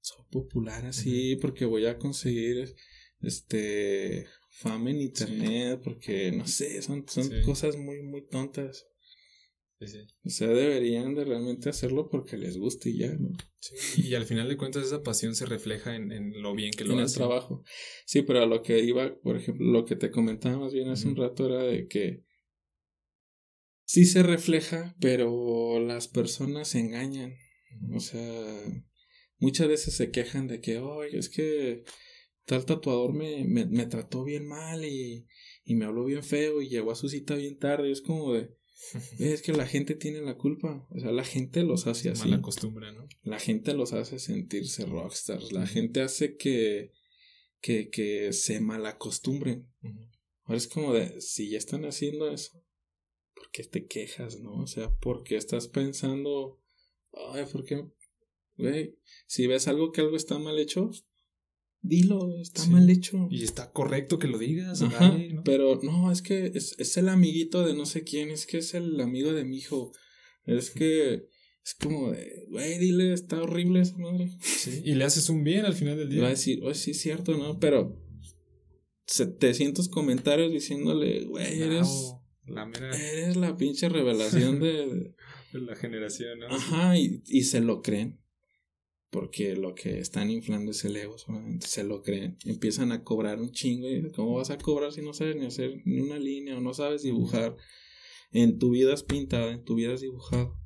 soy 0.00 0.24
popular 0.30 0.84
así, 0.84 1.36
porque 1.36 1.64
voy 1.64 1.86
a 1.86 1.98
conseguir 1.98 2.74
este 3.22 4.26
fama 4.56 4.90
en 4.90 5.02
internet, 5.02 5.80
porque 5.84 6.32
no 6.32 6.46
sé, 6.46 6.80
son, 6.80 7.04
son 7.06 7.28
cosas 7.44 7.76
muy, 7.76 8.02
muy 8.02 8.26
tontas. 8.26 8.86
O 9.78 10.30
sea, 10.30 10.48
deberían 10.48 11.14
de 11.14 11.26
realmente 11.26 11.68
hacerlo 11.68 12.08
porque 12.08 12.38
les 12.38 12.56
guste 12.56 12.88
y 12.88 12.98
ya, 12.98 13.12
¿no? 13.12 13.36
Sí, 13.58 14.08
y 14.08 14.14
al 14.14 14.24
final 14.24 14.48
de 14.48 14.56
cuentas 14.56 14.86
esa 14.86 15.02
pasión 15.02 15.34
se 15.34 15.44
refleja 15.44 15.94
en, 15.94 16.10
en 16.10 16.40
lo 16.40 16.54
bien 16.54 16.70
que 16.70 16.84
lo 16.84 16.94
en 16.94 17.00
el 17.00 17.12
trabajo. 17.12 17.62
Sí, 18.06 18.22
pero 18.22 18.42
a 18.42 18.46
lo 18.46 18.62
que 18.62 18.78
iba, 18.78 19.14
por 19.20 19.36
ejemplo, 19.36 19.66
lo 19.66 19.84
que 19.84 19.96
te 19.96 20.10
comentaba 20.10 20.58
más 20.58 20.72
bien 20.72 20.88
hace 20.88 21.06
un 21.06 21.16
rato 21.16 21.44
era 21.46 21.62
de 21.62 21.86
que 21.86 22.24
sí 23.84 24.06
se 24.06 24.22
refleja, 24.22 24.96
pero 24.98 25.78
las 25.78 26.08
personas 26.08 26.68
se 26.68 26.78
engañan. 26.78 27.36
O 27.94 28.00
sea, 28.00 28.62
muchas 29.38 29.68
veces 29.68 29.94
se 29.94 30.10
quejan 30.10 30.46
de 30.46 30.62
que, 30.62 30.78
oye, 30.78 31.18
es 31.18 31.28
que 31.28 31.84
tal 32.46 32.64
tatuador 32.64 33.12
me, 33.12 33.44
me, 33.44 33.66
me 33.66 33.86
trató 33.86 34.24
bien 34.24 34.46
mal 34.46 34.84
y, 34.84 35.26
y 35.64 35.74
me 35.74 35.84
habló 35.84 36.04
bien 36.04 36.22
feo 36.22 36.62
y 36.62 36.68
llegó 36.68 36.92
a 36.92 36.96
su 36.96 37.08
cita 37.08 37.34
bien 37.34 37.58
tarde. 37.58 37.90
Es 37.90 38.00
como 38.00 38.32
de 38.32 38.56
es 39.18 39.42
que 39.42 39.52
la 39.52 39.66
gente 39.66 39.94
tiene 39.94 40.20
la 40.20 40.36
culpa. 40.36 40.86
O 40.90 41.00
sea, 41.00 41.10
la 41.10 41.24
gente 41.24 41.62
los 41.62 41.86
hace 41.86 42.10
así. 42.10 42.28
Mala 42.28 42.42
costumbre, 42.42 42.92
¿no? 42.92 43.08
La 43.22 43.38
gente 43.38 43.74
los 43.74 43.92
hace 43.92 44.18
sentirse 44.18 44.86
rockstars. 44.86 45.52
La 45.52 45.66
gente 45.66 46.02
hace 46.02 46.36
que, 46.36 46.92
que, 47.60 47.90
que 47.90 48.32
se 48.32 48.60
malacostumbren. 48.60 49.68
Ahora 50.44 50.58
es 50.58 50.68
como 50.68 50.92
de, 50.92 51.20
si 51.20 51.50
ya 51.50 51.58
están 51.58 51.84
haciendo 51.84 52.30
eso, 52.30 52.62
¿por 53.34 53.50
qué 53.50 53.64
te 53.64 53.86
quejas, 53.86 54.38
no? 54.38 54.62
O 54.62 54.66
sea, 54.66 54.90
¿por 54.90 55.24
qué 55.24 55.36
estás 55.36 55.66
pensando, 55.66 56.60
ay, 57.32 57.44
¿por 57.50 57.64
qué? 57.64 57.84
Güey, 58.56 58.96
si 59.26 59.48
ves 59.48 59.66
algo 59.66 59.90
que 59.90 60.02
algo 60.02 60.16
está 60.16 60.38
mal 60.38 60.58
hecho, 60.60 60.90
dilo, 61.86 62.40
está 62.40 62.66
mal 62.66 62.88
hecho. 62.90 63.28
Y 63.30 63.44
está 63.44 63.72
correcto 63.72 64.18
que 64.18 64.28
lo 64.28 64.38
digas. 64.38 64.84
Pero 65.44 65.80
no, 65.82 66.10
es 66.10 66.22
que 66.22 66.52
es, 66.54 66.74
es, 66.78 66.96
el 66.96 67.08
amiguito 67.08 67.64
de 67.64 67.74
no 67.74 67.86
sé 67.86 68.04
quién, 68.04 68.30
es 68.30 68.46
que 68.46 68.58
es 68.58 68.74
el 68.74 69.00
amigo 69.00 69.32
de 69.32 69.44
mi 69.44 69.58
hijo. 69.58 69.92
Es 70.44 70.70
que 70.70 71.28
es 71.64 71.74
como 71.74 72.12
de, 72.12 72.46
güey, 72.48 72.78
dile, 72.78 73.12
está 73.12 73.42
horrible 73.42 73.80
esa 73.80 73.96
madre. 73.98 74.30
Sí, 74.40 74.82
y 74.84 74.94
le 74.94 75.04
haces 75.04 75.28
un 75.28 75.42
bien 75.44 75.64
al 75.64 75.74
final 75.74 75.96
del 75.96 76.08
día. 76.08 76.22
Va 76.22 76.28
a 76.28 76.30
decir, 76.30 76.60
oh, 76.62 76.72
sí, 76.74 76.92
es 76.92 77.00
cierto, 77.00 77.36
¿no? 77.36 77.58
Pero 77.58 78.00
700 79.06 79.88
comentarios 79.88 80.52
diciéndole, 80.52 81.24
güey, 81.24 81.62
eres. 81.62 82.14
La 82.46 82.70
Eres 82.92 83.36
la 83.36 83.56
pinche 83.56 83.88
revelación 83.88 84.60
de, 84.60 85.14
de 85.52 85.60
la 85.60 85.74
generación, 85.74 86.38
¿no? 86.38 86.46
Ajá, 86.46 86.96
y, 86.96 87.22
y 87.26 87.42
se 87.42 87.60
lo 87.60 87.82
creen 87.82 88.20
porque 89.16 89.56
lo 89.56 89.74
que 89.74 89.98
están 89.98 90.30
inflando 90.30 90.72
es 90.72 90.84
el 90.84 90.94
ego, 90.94 91.16
solamente 91.16 91.66
se 91.66 91.84
lo 91.84 92.02
creen, 92.02 92.36
empiezan 92.44 92.92
a 92.92 93.02
cobrar 93.02 93.40
un 93.40 93.50
chingo 93.50 93.88
y 93.88 94.10
¿cómo 94.10 94.34
vas 94.34 94.50
a 94.50 94.58
cobrar 94.58 94.92
si 94.92 95.00
no 95.00 95.14
sabes 95.14 95.36
ni 95.36 95.46
hacer 95.46 95.80
ni 95.86 96.00
una 96.00 96.18
línea 96.18 96.58
o 96.58 96.60
no 96.60 96.74
sabes 96.74 97.02
dibujar? 97.02 97.56
En 98.30 98.58
tu 98.58 98.72
vida 98.72 98.92
has 98.92 99.04
pintado, 99.04 99.50
en 99.50 99.64
tu 99.64 99.74
vida 99.74 99.94
has 99.94 100.02
dibujado. 100.02 100.60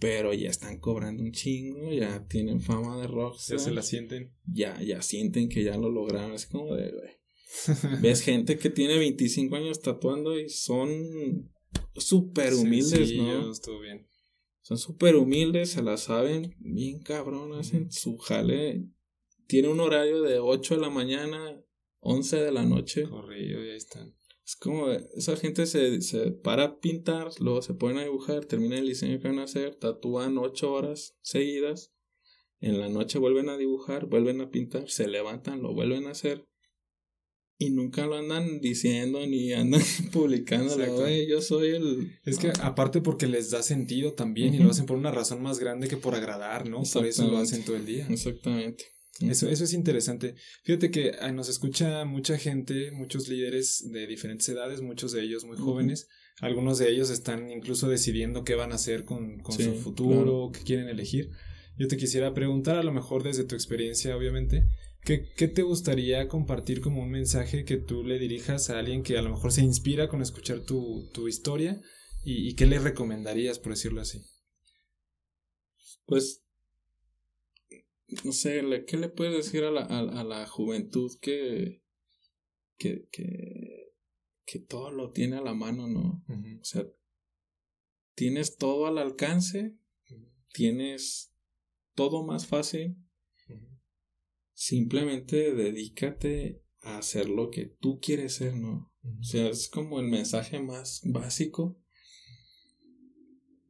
Pero 0.00 0.34
ya 0.34 0.50
están 0.50 0.80
cobrando 0.80 1.22
un 1.22 1.30
chingo, 1.30 1.92
ya 1.92 2.26
tienen 2.26 2.60
fama 2.60 3.00
de 3.00 3.06
rock. 3.06 3.38
Ya 3.48 3.58
se 3.60 3.70
la 3.70 3.82
sienten. 3.82 4.34
Ya, 4.52 4.82
ya 4.82 5.00
sienten 5.00 5.48
que 5.48 5.62
ya 5.62 5.76
lo 5.76 5.90
lograron. 5.90 6.32
Es 6.32 6.46
como 6.46 6.74
de, 6.74 6.90
güey. 6.90 8.00
Ves 8.02 8.22
gente 8.22 8.58
que 8.58 8.70
tiene 8.70 8.98
25 8.98 9.54
años 9.54 9.80
tatuando 9.80 10.36
y 10.36 10.48
son 10.48 11.52
súper 11.94 12.54
humildes, 12.54 13.14
¿no? 13.14 13.52
Estuvo 13.52 13.78
bien. 13.78 14.08
Son 14.64 14.78
súper 14.78 15.16
humildes, 15.16 15.72
se 15.72 15.82
la 15.82 15.98
saben 15.98 16.56
bien 16.58 17.02
cabrón, 17.02 17.52
hacen 17.52 17.92
su 17.92 18.16
jale. 18.16 18.88
Tiene 19.46 19.68
un 19.68 19.78
horario 19.78 20.22
de 20.22 20.38
8 20.38 20.76
de 20.76 20.80
la 20.80 20.88
mañana, 20.88 21.62
11 22.00 22.36
de 22.38 22.50
la 22.50 22.64
noche. 22.64 23.02
Corrido, 23.02 23.62
y 23.62 23.68
ahí 23.68 23.76
están. 23.76 24.16
Es 24.42 24.56
como, 24.56 24.90
esa 24.90 25.36
gente 25.36 25.66
se, 25.66 26.00
se 26.00 26.30
para 26.30 26.64
a 26.64 26.80
pintar, 26.80 27.28
luego 27.40 27.60
se 27.60 27.74
ponen 27.74 27.98
a 27.98 28.04
dibujar, 28.04 28.46
terminan 28.46 28.78
el 28.78 28.88
diseño 28.88 29.20
que 29.20 29.28
van 29.28 29.38
a 29.38 29.44
hacer, 29.44 29.74
tatúan 29.74 30.38
8 30.38 30.72
horas 30.72 31.18
seguidas. 31.20 31.92
En 32.58 32.80
la 32.80 32.88
noche 32.88 33.18
vuelven 33.18 33.50
a 33.50 33.58
dibujar, 33.58 34.06
vuelven 34.06 34.40
a 34.40 34.50
pintar, 34.50 34.88
se 34.88 35.08
levantan, 35.08 35.60
lo 35.60 35.74
vuelven 35.74 36.06
a 36.06 36.12
hacer 36.12 36.46
y 37.58 37.70
nunca 37.70 38.06
lo 38.06 38.16
andan 38.16 38.60
diciendo 38.60 39.26
ni 39.26 39.52
andan 39.52 39.82
publicando. 40.12 40.76
yo 41.08 41.40
soy 41.40 41.70
el. 41.70 42.12
Es 42.24 42.38
que 42.38 42.52
aparte 42.60 43.00
porque 43.00 43.26
les 43.26 43.50
da 43.50 43.62
sentido 43.62 44.12
también 44.12 44.54
y 44.54 44.58
lo 44.58 44.70
hacen 44.70 44.86
por 44.86 44.96
una 44.96 45.10
razón 45.10 45.42
más 45.42 45.58
grande 45.58 45.88
que 45.88 45.96
por 45.96 46.14
agradar, 46.14 46.68
¿no? 46.68 46.82
Por 46.92 47.06
eso 47.06 47.28
lo 47.28 47.38
hacen 47.38 47.64
todo 47.64 47.76
el 47.76 47.86
día. 47.86 48.06
Exactamente. 48.08 48.84
Eso, 49.20 49.48
eso 49.48 49.62
es 49.62 49.72
interesante. 49.72 50.34
Fíjate 50.64 50.90
que 50.90 51.12
nos 51.32 51.48
escucha 51.48 52.04
mucha 52.04 52.36
gente, 52.36 52.90
muchos 52.90 53.28
líderes 53.28 53.88
de 53.92 54.08
diferentes 54.08 54.48
edades, 54.48 54.80
muchos 54.80 55.12
de 55.12 55.22
ellos 55.22 55.44
muy 55.44 55.56
jóvenes. 55.56 56.08
Algunos 56.40 56.78
de 56.78 56.90
ellos 56.90 57.10
están 57.10 57.48
incluso 57.50 57.88
decidiendo 57.88 58.42
qué 58.42 58.56
van 58.56 58.72
a 58.72 58.74
hacer 58.74 59.04
con, 59.04 59.38
con 59.38 59.56
su 59.56 59.74
futuro, 59.74 60.50
qué 60.52 60.64
quieren 60.64 60.88
elegir. 60.88 61.30
Yo 61.78 61.86
te 61.86 61.96
quisiera 61.96 62.34
preguntar, 62.34 62.76
a 62.76 62.82
lo 62.82 62.92
mejor 62.92 63.22
desde 63.22 63.44
tu 63.44 63.54
experiencia, 63.54 64.16
obviamente, 64.16 64.64
¿Qué, 65.04 65.18
te 65.18 65.62
gustaría 65.62 66.28
compartir 66.28 66.80
como 66.80 67.02
un 67.02 67.10
mensaje 67.10 67.66
que 67.66 67.76
tú 67.76 68.04
le 68.04 68.18
dirijas 68.18 68.70
a 68.70 68.78
alguien 68.78 69.02
que 69.02 69.18
a 69.18 69.22
lo 69.22 69.30
mejor 69.30 69.52
se 69.52 69.62
inspira 69.62 70.08
con 70.08 70.22
escuchar 70.22 70.64
tu, 70.64 71.28
historia? 71.28 71.78
Y, 72.24 72.54
qué 72.54 72.64
le 72.64 72.78
recomendarías, 72.78 73.58
por 73.58 73.72
decirlo 73.72 74.00
así? 74.00 74.22
Pues, 76.06 76.42
no 78.24 78.32
sé, 78.32 78.62
¿qué 78.86 78.96
le 78.96 79.10
puedes 79.10 79.44
decir 79.44 79.64
a 79.64 79.70
la, 79.70 79.82
a, 79.82 80.24
la 80.24 80.46
juventud 80.46 81.12
que, 81.20 81.82
que, 82.78 83.06
que, 83.12 83.92
que, 84.46 84.58
todo 84.58 84.90
lo 84.90 85.10
tiene 85.10 85.36
a 85.36 85.42
la 85.42 85.52
mano, 85.52 85.86
¿no? 85.86 86.24
O 86.28 86.64
sea, 86.64 86.86
tienes 88.14 88.56
todo 88.56 88.86
al 88.86 88.96
alcance, 88.96 89.76
tienes 90.54 91.30
todo 91.94 92.24
más 92.24 92.46
fácil 92.46 93.03
simplemente 94.64 95.52
dedícate 95.52 96.62
a 96.80 96.96
hacer 96.96 97.28
lo 97.28 97.50
que 97.50 97.66
tú 97.66 98.00
quieres 98.00 98.36
ser, 98.36 98.56
¿no? 98.56 98.90
O 99.02 99.22
sea, 99.22 99.50
es 99.50 99.68
como 99.68 100.00
el 100.00 100.06
mensaje 100.06 100.58
más 100.58 101.02
básico. 101.04 101.78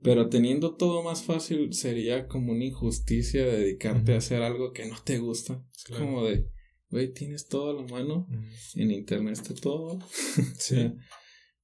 Pero 0.03 0.29
teniendo 0.29 0.77
todo 0.77 1.03
más 1.03 1.25
fácil 1.25 1.73
sería 1.73 2.29
como 2.29 2.53
una 2.53 2.65
injusticia 2.65 3.45
dedicarte 3.45 4.15
a 4.15 4.19
hacer 4.19 4.43
algo 4.43 4.73
que 4.73 4.87
no 4.87 4.97
te 5.03 5.19
gusta. 5.19 5.67
Es 5.75 5.85
como 5.97 6.25
de, 6.27 6.49
güey, 6.91 7.13
tienes 7.13 7.49
todo 7.49 7.71
a 7.71 7.83
la 7.83 7.89
mano, 7.89 8.29
en 8.77 8.91
internet 8.93 9.33
está 9.33 9.55
todo. 9.55 9.99
sí. 10.59 10.93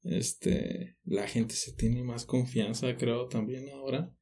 este, 0.02 0.96
la 1.04 1.28
gente 1.28 1.54
se 1.54 1.72
tiene 1.74 2.02
más 2.02 2.24
confianza, 2.24 2.96
creo, 2.96 3.28
también 3.28 3.68
ahora. 3.68 4.12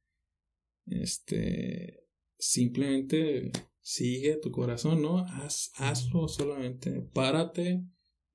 Este, 0.85 2.03
simplemente 2.37 3.51
sigue 3.89 4.35
tu 4.35 4.51
corazón, 4.51 5.01
¿no? 5.01 5.17
Haz, 5.17 5.71
hazlo 5.73 6.27
solamente, 6.27 7.01
párate 7.11 7.83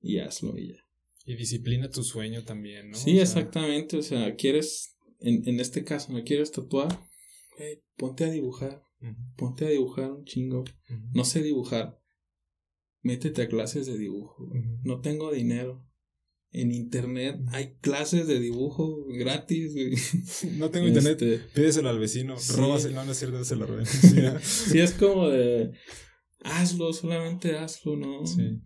y 0.01 0.19
hazlo 0.19 0.57
y 0.57 0.73
ya. 0.73 0.83
Y 1.25 1.35
disciplina 1.35 1.89
tu 1.89 2.03
sueño 2.03 2.43
también, 2.43 2.89
¿no? 2.89 2.97
Sí, 2.97 3.19
exactamente, 3.19 3.95
o 3.95 4.01
sea, 4.01 4.35
quieres, 4.35 4.97
en, 5.21 5.47
en 5.47 5.61
este 5.61 5.85
caso, 5.85 6.11
¿me 6.11 6.23
quieres 6.23 6.51
tatuar? 6.51 6.89
ponte 7.95 8.25
a 8.25 8.29
dibujar, 8.29 8.83
ponte 9.37 9.65
a 9.65 9.69
dibujar 9.69 10.11
un 10.11 10.25
chingo. 10.25 10.65
No 11.13 11.23
sé 11.23 11.41
dibujar, 11.41 12.01
métete 13.01 13.43
a 13.43 13.47
clases 13.47 13.85
de 13.85 13.97
dibujo. 13.97 14.49
No 14.83 14.99
tengo 14.99 15.31
dinero, 15.31 15.87
en 16.55 16.71
internet 16.71 17.37
hay 17.51 17.75
clases 17.81 18.27
de 18.27 18.39
dibujo 18.39 19.05
gratis, 19.09 19.73
No 20.57 20.69
tengo 20.69 20.87
internet, 20.87 21.21
este, 21.21 21.39
pídeselo 21.53 21.89
al 21.89 21.99
vecino, 21.99 22.37
sí. 22.37 22.53
róbaselo, 22.53 22.95
no, 22.95 23.05
no 23.05 23.11
es 23.11 23.19
cierto, 23.19 23.43
se 23.43 23.57
lo 23.57 23.65
roben. 23.67 23.85
Sí, 23.85 24.79
es 24.79 24.93
como 24.93 25.27
de, 25.27 25.73
hazlo, 26.43 26.93
solamente 26.93 27.57
hazlo, 27.57 27.97
¿no? 27.97 28.25
Sí. 28.25 28.61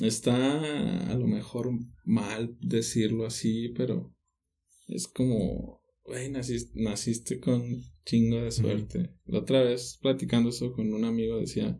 Está 0.00 1.10
a 1.10 1.14
lo 1.14 1.26
mejor 1.26 1.70
mal 2.04 2.56
decirlo 2.60 3.26
así, 3.26 3.74
pero 3.76 4.14
es 4.88 5.06
como, 5.06 5.82
güey, 6.04 6.30
naciste, 6.30 6.80
naciste 6.80 7.40
con 7.40 7.62
chingo 8.06 8.42
de 8.42 8.50
suerte. 8.52 9.10
La 9.26 9.40
otra 9.40 9.62
vez, 9.62 9.98
platicando 10.00 10.48
eso 10.48 10.72
con 10.72 10.94
un 10.94 11.04
amigo, 11.04 11.40
decía, 11.40 11.78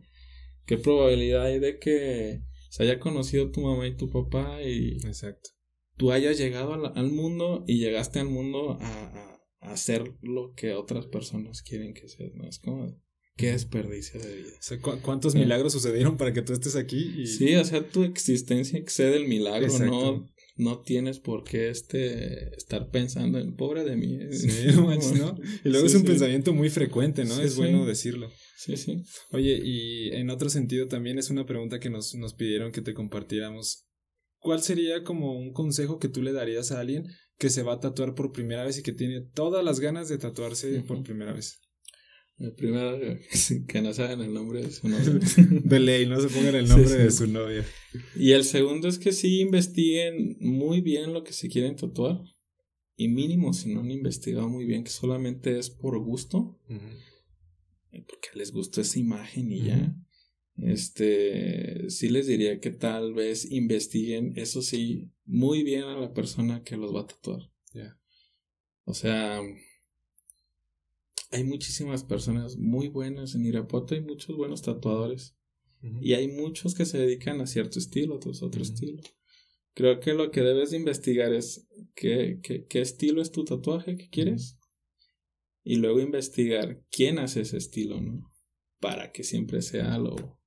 ¿qué 0.67 0.77
probabilidad 0.77 1.45
hay 1.45 1.59
de 1.59 1.79
que 1.79 2.41
se 2.69 2.83
haya 2.83 2.99
conocido 2.99 3.51
tu 3.51 3.61
mamá 3.61 3.87
y 3.87 3.95
tu 3.95 4.09
papá 4.09 4.61
y 4.61 4.97
Exacto. 5.05 5.49
tú 5.95 6.11
hayas 6.11 6.37
llegado 6.37 6.73
al, 6.73 7.11
mundo 7.11 7.63
y 7.67 7.79
llegaste 7.79 8.19
al 8.19 8.29
mundo 8.29 8.77
a, 8.79 9.39
a, 9.61 9.71
hacer 9.71 10.13
lo 10.21 10.53
que 10.53 10.73
otras 10.73 11.07
personas 11.07 11.61
quieren 11.61 11.93
que 11.93 12.07
seas, 12.07 12.33
¿no? 12.35 12.47
Es 12.47 12.59
como, 12.59 12.99
qué 13.35 13.51
desperdicio 13.51 14.19
de 14.19 14.35
vida. 14.35 15.01
¿Cuántos 15.01 15.35
milagros 15.35 15.73
sucedieron 15.73 16.17
para 16.17 16.33
que 16.33 16.41
tú 16.41 16.53
estés 16.53 16.75
aquí? 16.75 17.25
Sí, 17.27 17.55
o 17.55 17.65
sea, 17.65 17.87
tu 17.87 18.03
existencia 18.03 18.79
excede 18.79 19.17
el 19.17 19.27
milagro, 19.27 19.79
¿no? 19.79 20.27
no 20.57 20.79
tienes 20.79 21.19
por 21.19 21.43
qué 21.43 21.69
este 21.69 22.55
estar 22.55 22.89
pensando 22.89 23.39
en 23.39 23.55
pobre 23.55 23.83
de 23.83 23.95
mí. 23.95 24.19
Sí, 24.31 24.67
¿no? 24.75 24.91
Y 25.63 25.69
luego 25.69 25.85
es 25.85 25.95
un 25.95 26.03
pensamiento 26.03 26.53
muy 26.53 26.69
frecuente, 26.69 27.23
¿no? 27.25 27.39
es 27.39 27.55
bueno 27.55 27.85
decirlo. 27.85 28.29
Sí, 28.57 28.75
sí. 28.75 29.03
Oye, 29.29 29.61
y 29.63 30.09
en 30.15 30.31
otro 30.31 30.49
sentido 30.49 30.87
también 30.87 31.19
es 31.19 31.29
una 31.29 31.45
pregunta 31.45 31.79
que 31.79 31.91
nos, 31.91 32.15
nos 32.15 32.33
pidieron 32.33 32.71
que 32.71 32.81
te 32.81 32.95
compartiéramos. 32.95 33.85
¿Cuál 34.39 34.63
sería 34.63 35.03
como 35.03 35.37
un 35.37 35.53
consejo 35.53 35.99
que 35.99 36.09
tú 36.09 36.23
le 36.23 36.33
darías 36.33 36.71
a 36.71 36.79
alguien 36.79 37.05
que 37.37 37.51
se 37.51 37.61
va 37.61 37.73
a 37.73 37.79
tatuar 37.79 38.15
por 38.15 38.31
primera 38.31 38.65
vez 38.65 38.79
y 38.79 38.81
que 38.83 38.93
tiene 38.93 39.21
todas 39.21 39.63
las 39.63 39.79
ganas 39.79 40.09
de 40.09 40.17
tatuarse 40.17 40.81
por 40.81 41.03
primera 41.03 41.33
vez? 41.33 41.61
El 42.39 42.53
primero, 42.53 42.97
que 43.67 43.81
no 43.83 43.93
saben 43.93 44.21
el 44.21 44.33
nombre 44.33 44.63
de 44.63 44.71
su 44.71 44.87
novia. 44.87 45.19
de 45.63 45.79
ley, 45.79 46.07
no 46.07 46.19
se 46.19 46.27
pongan 46.27 46.55
el 46.55 46.67
nombre 46.67 46.95
de 46.95 47.11
su 47.11 47.27
novia. 47.27 47.63
Y 48.15 48.31
el 48.31 48.43
segundo 48.43 48.87
es 48.87 48.97
que 48.97 49.11
sí 49.11 49.39
investiguen 49.39 50.35
muy 50.39 50.81
bien 50.81 51.13
lo 51.13 51.23
que 51.23 51.33
se 51.33 51.47
quieren 51.47 51.75
tatuar. 51.75 52.21
Y 52.95 53.09
mínimo, 53.09 53.53
si 53.53 53.71
no 53.71 53.81
han 53.81 53.91
investigado 53.91 54.49
muy 54.49 54.65
bien, 54.65 54.83
que 54.83 54.89
solamente 54.89 55.59
es 55.59 55.69
por 55.69 55.99
gusto. 55.99 56.59
Porque 57.91 58.29
les 58.35 58.51
gustó 58.51 58.81
esa 58.81 58.99
imagen 58.99 59.51
y 59.51 59.63
ya. 59.63 59.95
Este, 60.57 61.89
sí 61.89 62.09
les 62.09 62.27
diría 62.27 62.59
que 62.59 62.71
tal 62.71 63.13
vez 63.13 63.49
investiguen, 63.51 64.33
eso 64.35 64.61
sí, 64.61 65.11
muy 65.25 65.63
bien 65.63 65.83
a 65.83 65.99
la 65.99 66.13
persona 66.13 66.63
que 66.63 66.77
los 66.77 66.95
va 66.95 67.01
a 67.01 67.07
tatuar. 67.07 67.51
Ya. 67.73 67.99
O 68.85 68.93
sea, 68.93 69.41
hay 71.31 71.43
muchísimas 71.43 72.03
personas 72.03 72.57
muy 72.57 72.87
buenas 72.87 73.35
en 73.35 73.45
Irapuato, 73.45 73.93
hay 73.93 74.01
muchos 74.01 74.35
buenos 74.35 74.61
tatuadores. 74.61 75.35
Y 76.01 76.13
hay 76.13 76.27
muchos 76.27 76.73
que 76.73 76.85
se 76.85 76.97
dedican 76.97 77.39
a 77.39 77.47
cierto 77.47 77.77
estilo, 77.77 78.15
otros 78.15 78.41
otro 78.41 78.63
estilo. 78.63 79.01
Creo 79.73 79.99
que 79.99 80.13
lo 80.13 80.31
que 80.31 80.41
debes 80.41 80.71
de 80.71 80.77
investigar 80.77 81.31
es 81.33 81.67
qué, 81.93 82.39
qué, 82.41 82.65
qué 82.65 82.81
estilo 82.81 83.21
es 83.21 83.31
tu 83.31 83.45
tatuaje 83.45 83.95
que 83.95 84.09
quieres. 84.09 84.57
Y 85.69 85.75
luego 85.75 85.99
investigar 85.99 86.81
quién 86.89 87.19
hace 87.19 87.41
ese 87.41 87.57
estilo, 87.57 87.99
¿no? 87.99 88.31
Para 88.79 89.11
que 89.11 89.25
siempre 89.25 89.61
sea 89.61 89.97
lo, 89.97 90.39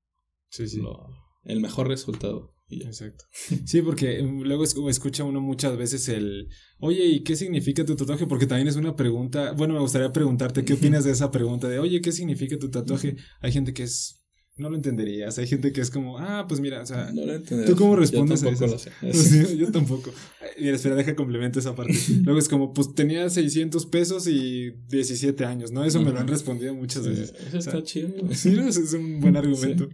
sí, 0.48 0.66
sí. 0.66 0.78
lo 0.78 1.10
el 1.44 1.60
mejor 1.60 1.88
resultado. 1.88 2.54
Exacto. 2.70 3.26
Sí, 3.66 3.82
porque 3.82 4.22
um, 4.22 4.42
luego 4.42 4.64
escucha 4.64 5.24
uno 5.24 5.42
muchas 5.42 5.76
veces 5.76 6.08
el, 6.08 6.48
oye, 6.78 7.04
¿y 7.04 7.22
qué 7.22 7.36
significa 7.36 7.84
tu 7.84 7.96
tatuaje? 7.96 8.26
Porque 8.26 8.46
también 8.46 8.68
es 8.68 8.76
una 8.76 8.96
pregunta, 8.96 9.52
bueno, 9.52 9.74
me 9.74 9.80
gustaría 9.80 10.10
preguntarte, 10.10 10.64
¿qué 10.64 10.72
opinas 10.72 11.04
de 11.04 11.10
esa 11.10 11.30
pregunta 11.30 11.68
de, 11.68 11.80
oye, 11.80 12.00
¿qué 12.00 12.12
significa 12.12 12.58
tu 12.58 12.70
tatuaje? 12.70 13.16
Hay 13.40 13.52
gente 13.52 13.74
que 13.74 13.82
es, 13.82 14.19
no 14.60 14.70
lo 14.70 14.76
entenderías, 14.76 15.38
hay 15.38 15.46
gente 15.46 15.72
que 15.72 15.80
es 15.80 15.90
como, 15.90 16.18
ah, 16.18 16.46
pues 16.46 16.60
mira, 16.60 16.82
o 16.82 16.86
sea, 16.86 17.10
no 17.12 17.26
lo 17.26 17.40
¿tú 17.42 17.74
cómo 17.76 17.96
respondes 17.96 18.42
yo 18.42 18.48
a 18.48 18.52
eso? 18.52 18.66
Lo 18.66 18.78
sé. 18.78 19.56
yo 19.56 19.72
tampoco. 19.72 20.12
Mira, 20.58 20.76
espera, 20.76 20.94
deja 20.94 21.16
complemento 21.16 21.58
esa 21.58 21.74
parte. 21.74 21.94
Luego 22.22 22.38
es 22.38 22.48
como, 22.48 22.72
pues 22.72 22.94
tenía 22.94 23.28
600 23.28 23.86
pesos 23.86 24.26
y 24.28 24.70
17 24.88 25.44
años, 25.44 25.72
¿no? 25.72 25.84
Eso 25.84 26.00
me 26.02 26.12
lo 26.12 26.20
han 26.20 26.28
respondido 26.28 26.74
muchas 26.74 27.06
veces. 27.06 27.34
Eso 27.48 27.58
está 27.58 27.82
chido. 27.82 28.10
Sí, 28.32 28.56
es 28.56 28.92
un 28.92 29.20
buen 29.20 29.36
argumento 29.38 29.88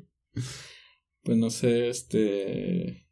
pues 1.27 1.37
no 1.37 1.51
sé, 1.51 1.89
este... 1.89 3.06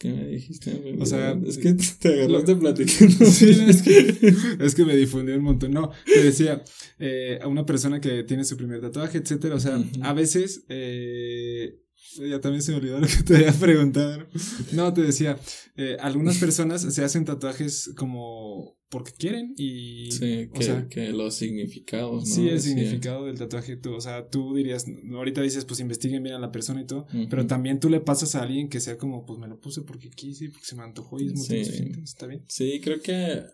¿Qué 0.00 0.10
me 0.10 0.26
dijiste? 0.28 0.96
O 0.98 1.04
sea, 1.04 1.38
es 1.46 1.58
que 1.58 1.74
te 1.74 2.22
agarraste 2.22 2.56
platicando. 2.56 3.26
Sí, 3.26 3.50
es 3.68 3.82
que, 3.82 4.34
es 4.58 4.74
que 4.74 4.86
me 4.86 4.96
difundió 4.96 5.36
un 5.36 5.42
montón. 5.42 5.72
No, 5.72 5.90
te 6.06 6.24
decía, 6.24 6.64
eh, 6.98 7.38
a 7.42 7.46
una 7.46 7.66
persona 7.66 8.00
que 8.00 8.22
tiene 8.22 8.44
su 8.44 8.56
primer 8.56 8.80
tatuaje, 8.80 9.18
etcétera. 9.18 9.56
O 9.56 9.60
sea, 9.60 9.78
a 10.00 10.12
veces 10.14 10.64
eh, 10.70 11.82
ya 12.16 12.40
también 12.40 12.62
se 12.62 12.72
me 12.72 12.78
olvidó 12.78 13.00
lo 13.00 13.06
que 13.06 13.22
te 13.24 13.36
había 13.36 13.52
preguntado. 13.52 14.26
No, 14.72 14.92
te 14.92 15.02
decía, 15.02 15.38
eh, 15.76 15.96
algunas 16.00 16.38
personas 16.38 16.82
se 16.82 17.04
hacen 17.04 17.24
tatuajes 17.24 17.92
como 17.96 18.76
porque 18.88 19.12
quieren 19.12 19.54
y... 19.56 20.10
Sí, 20.10 20.50
que, 20.52 20.58
o 20.58 20.62
sea, 20.62 20.88
que 20.88 21.10
los 21.10 21.36
significados, 21.36 22.28
¿no? 22.28 22.34
Sí, 22.34 22.48
el 22.48 22.60
significado 22.60 23.26
del 23.26 23.38
tatuaje, 23.38 23.76
tú, 23.76 23.94
o 23.94 24.00
sea, 24.00 24.28
tú 24.28 24.54
dirías, 24.54 24.84
ahorita 25.12 25.42
dices, 25.42 25.64
pues 25.64 25.78
investiguen 25.80 26.22
bien 26.24 26.34
a 26.34 26.40
la 26.40 26.50
persona 26.50 26.82
y 26.82 26.86
todo, 26.86 27.06
pero 27.30 27.46
también 27.46 27.78
tú 27.78 27.88
le 27.88 28.00
pasas 28.00 28.34
a 28.34 28.42
alguien 28.42 28.68
que 28.68 28.80
sea 28.80 28.98
como, 28.98 29.24
pues 29.24 29.38
me 29.38 29.48
lo 29.48 29.60
puse 29.60 29.82
porque 29.82 30.10
quise, 30.10 30.50
porque 30.50 30.66
se 30.66 30.76
me 30.76 30.82
antojó 30.82 31.20
y 31.20 31.26
es 31.26 31.34
muy 31.34 31.64
sí. 31.64 31.92
¿está 32.02 32.26
bien? 32.26 32.44
Sí, 32.48 32.80
creo 32.82 33.00
que 33.00 33.44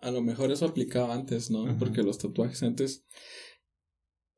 a 0.00 0.10
lo 0.10 0.22
mejor 0.22 0.50
eso 0.50 0.64
aplicaba 0.64 1.14
antes, 1.14 1.50
¿no? 1.50 1.76
Porque 1.78 2.02
los 2.02 2.18
tatuajes 2.18 2.62
antes, 2.62 3.04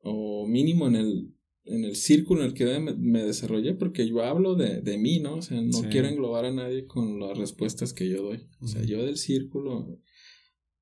o 0.01 0.45
mínimo 0.45 0.87
en 0.87 0.95
el 0.95 1.38
en 1.69 1.85
el 1.85 1.95
círculo 1.95 2.41
en 2.41 2.47
el 2.47 2.53
que 2.53 2.79
me, 2.79 3.23
desarrollé, 3.23 3.75
porque 3.75 4.07
yo 4.07 4.23
hablo 4.23 4.55
de, 4.55 4.81
de, 4.81 4.97
mí, 4.97 5.19
¿no? 5.19 5.35
O 5.35 5.41
sea, 5.41 5.61
no 5.61 5.81
quiero 5.89 6.07
englobar 6.07 6.45
a 6.45 6.51
nadie 6.51 6.85
con 6.85 7.19
las 7.19 7.37
respuestas 7.37 7.93
que 7.93 8.09
yo 8.09 8.23
doy. 8.23 8.47
O 8.59 8.67
sea, 8.67 8.83
yo 8.83 9.03
del 9.03 9.17
círculo, 9.17 9.99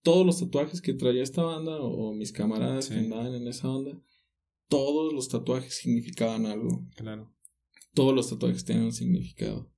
todos 0.02 0.26
los 0.26 0.40
tatuajes 0.40 0.82
que 0.82 0.94
traía 0.94 1.24
esta 1.24 1.44
banda 1.44 1.78
o, 1.82 2.14
mis 2.14 2.32
camaradas 2.32 2.90
que 2.90 2.96
andaban 2.96 3.34
en 3.36 3.48
esa 3.48 3.70
onda, 3.70 4.02
todos 4.70 5.14
los 5.14 5.28
tatuajes 5.28 5.76
significaban 5.76 6.46
algo. 6.46 6.88
Claro. 6.96 7.36
Todos 7.94 8.16
los 8.16 8.30
tatuajes 8.30 8.64
tenían 8.64 8.86
un 8.86 8.94
significado. 8.94 9.72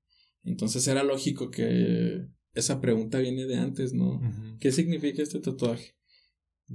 Entonces 0.44 0.88
era 0.88 1.04
lógico 1.04 1.50
que 1.50 2.28
esa 2.54 2.82
pregunta 2.82 3.20
viene 3.20 3.46
de 3.46 3.56
antes, 3.56 3.94
¿no? 3.94 4.22
¿Qué 4.60 4.72
significa 4.72 5.22
este 5.24 5.40
tatuaje? 5.40 5.96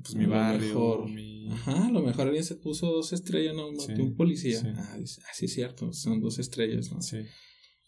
Pues 0.02 0.14
mi 0.16 0.26
barrio, 0.26 1.06
mejor, 1.06 1.52
Ajá, 1.52 1.86
a 1.86 1.90
lo 1.90 2.02
mejor 2.02 2.26
alguien 2.26 2.44
se 2.44 2.56
puso 2.56 2.88
dos 2.88 3.12
estrellas, 3.12 3.54
¿no? 3.54 3.70
Mató 3.72 4.02
un 4.02 4.16
policía. 4.16 4.60
Ah, 4.76 4.98
sí, 5.04 5.20
ah, 5.22 5.30
sí, 5.32 5.44
es 5.44 5.54
cierto, 5.54 5.92
son 5.92 6.20
dos 6.20 6.38
estrellas, 6.38 6.90
¿no? 6.90 7.00
Sí. 7.00 7.18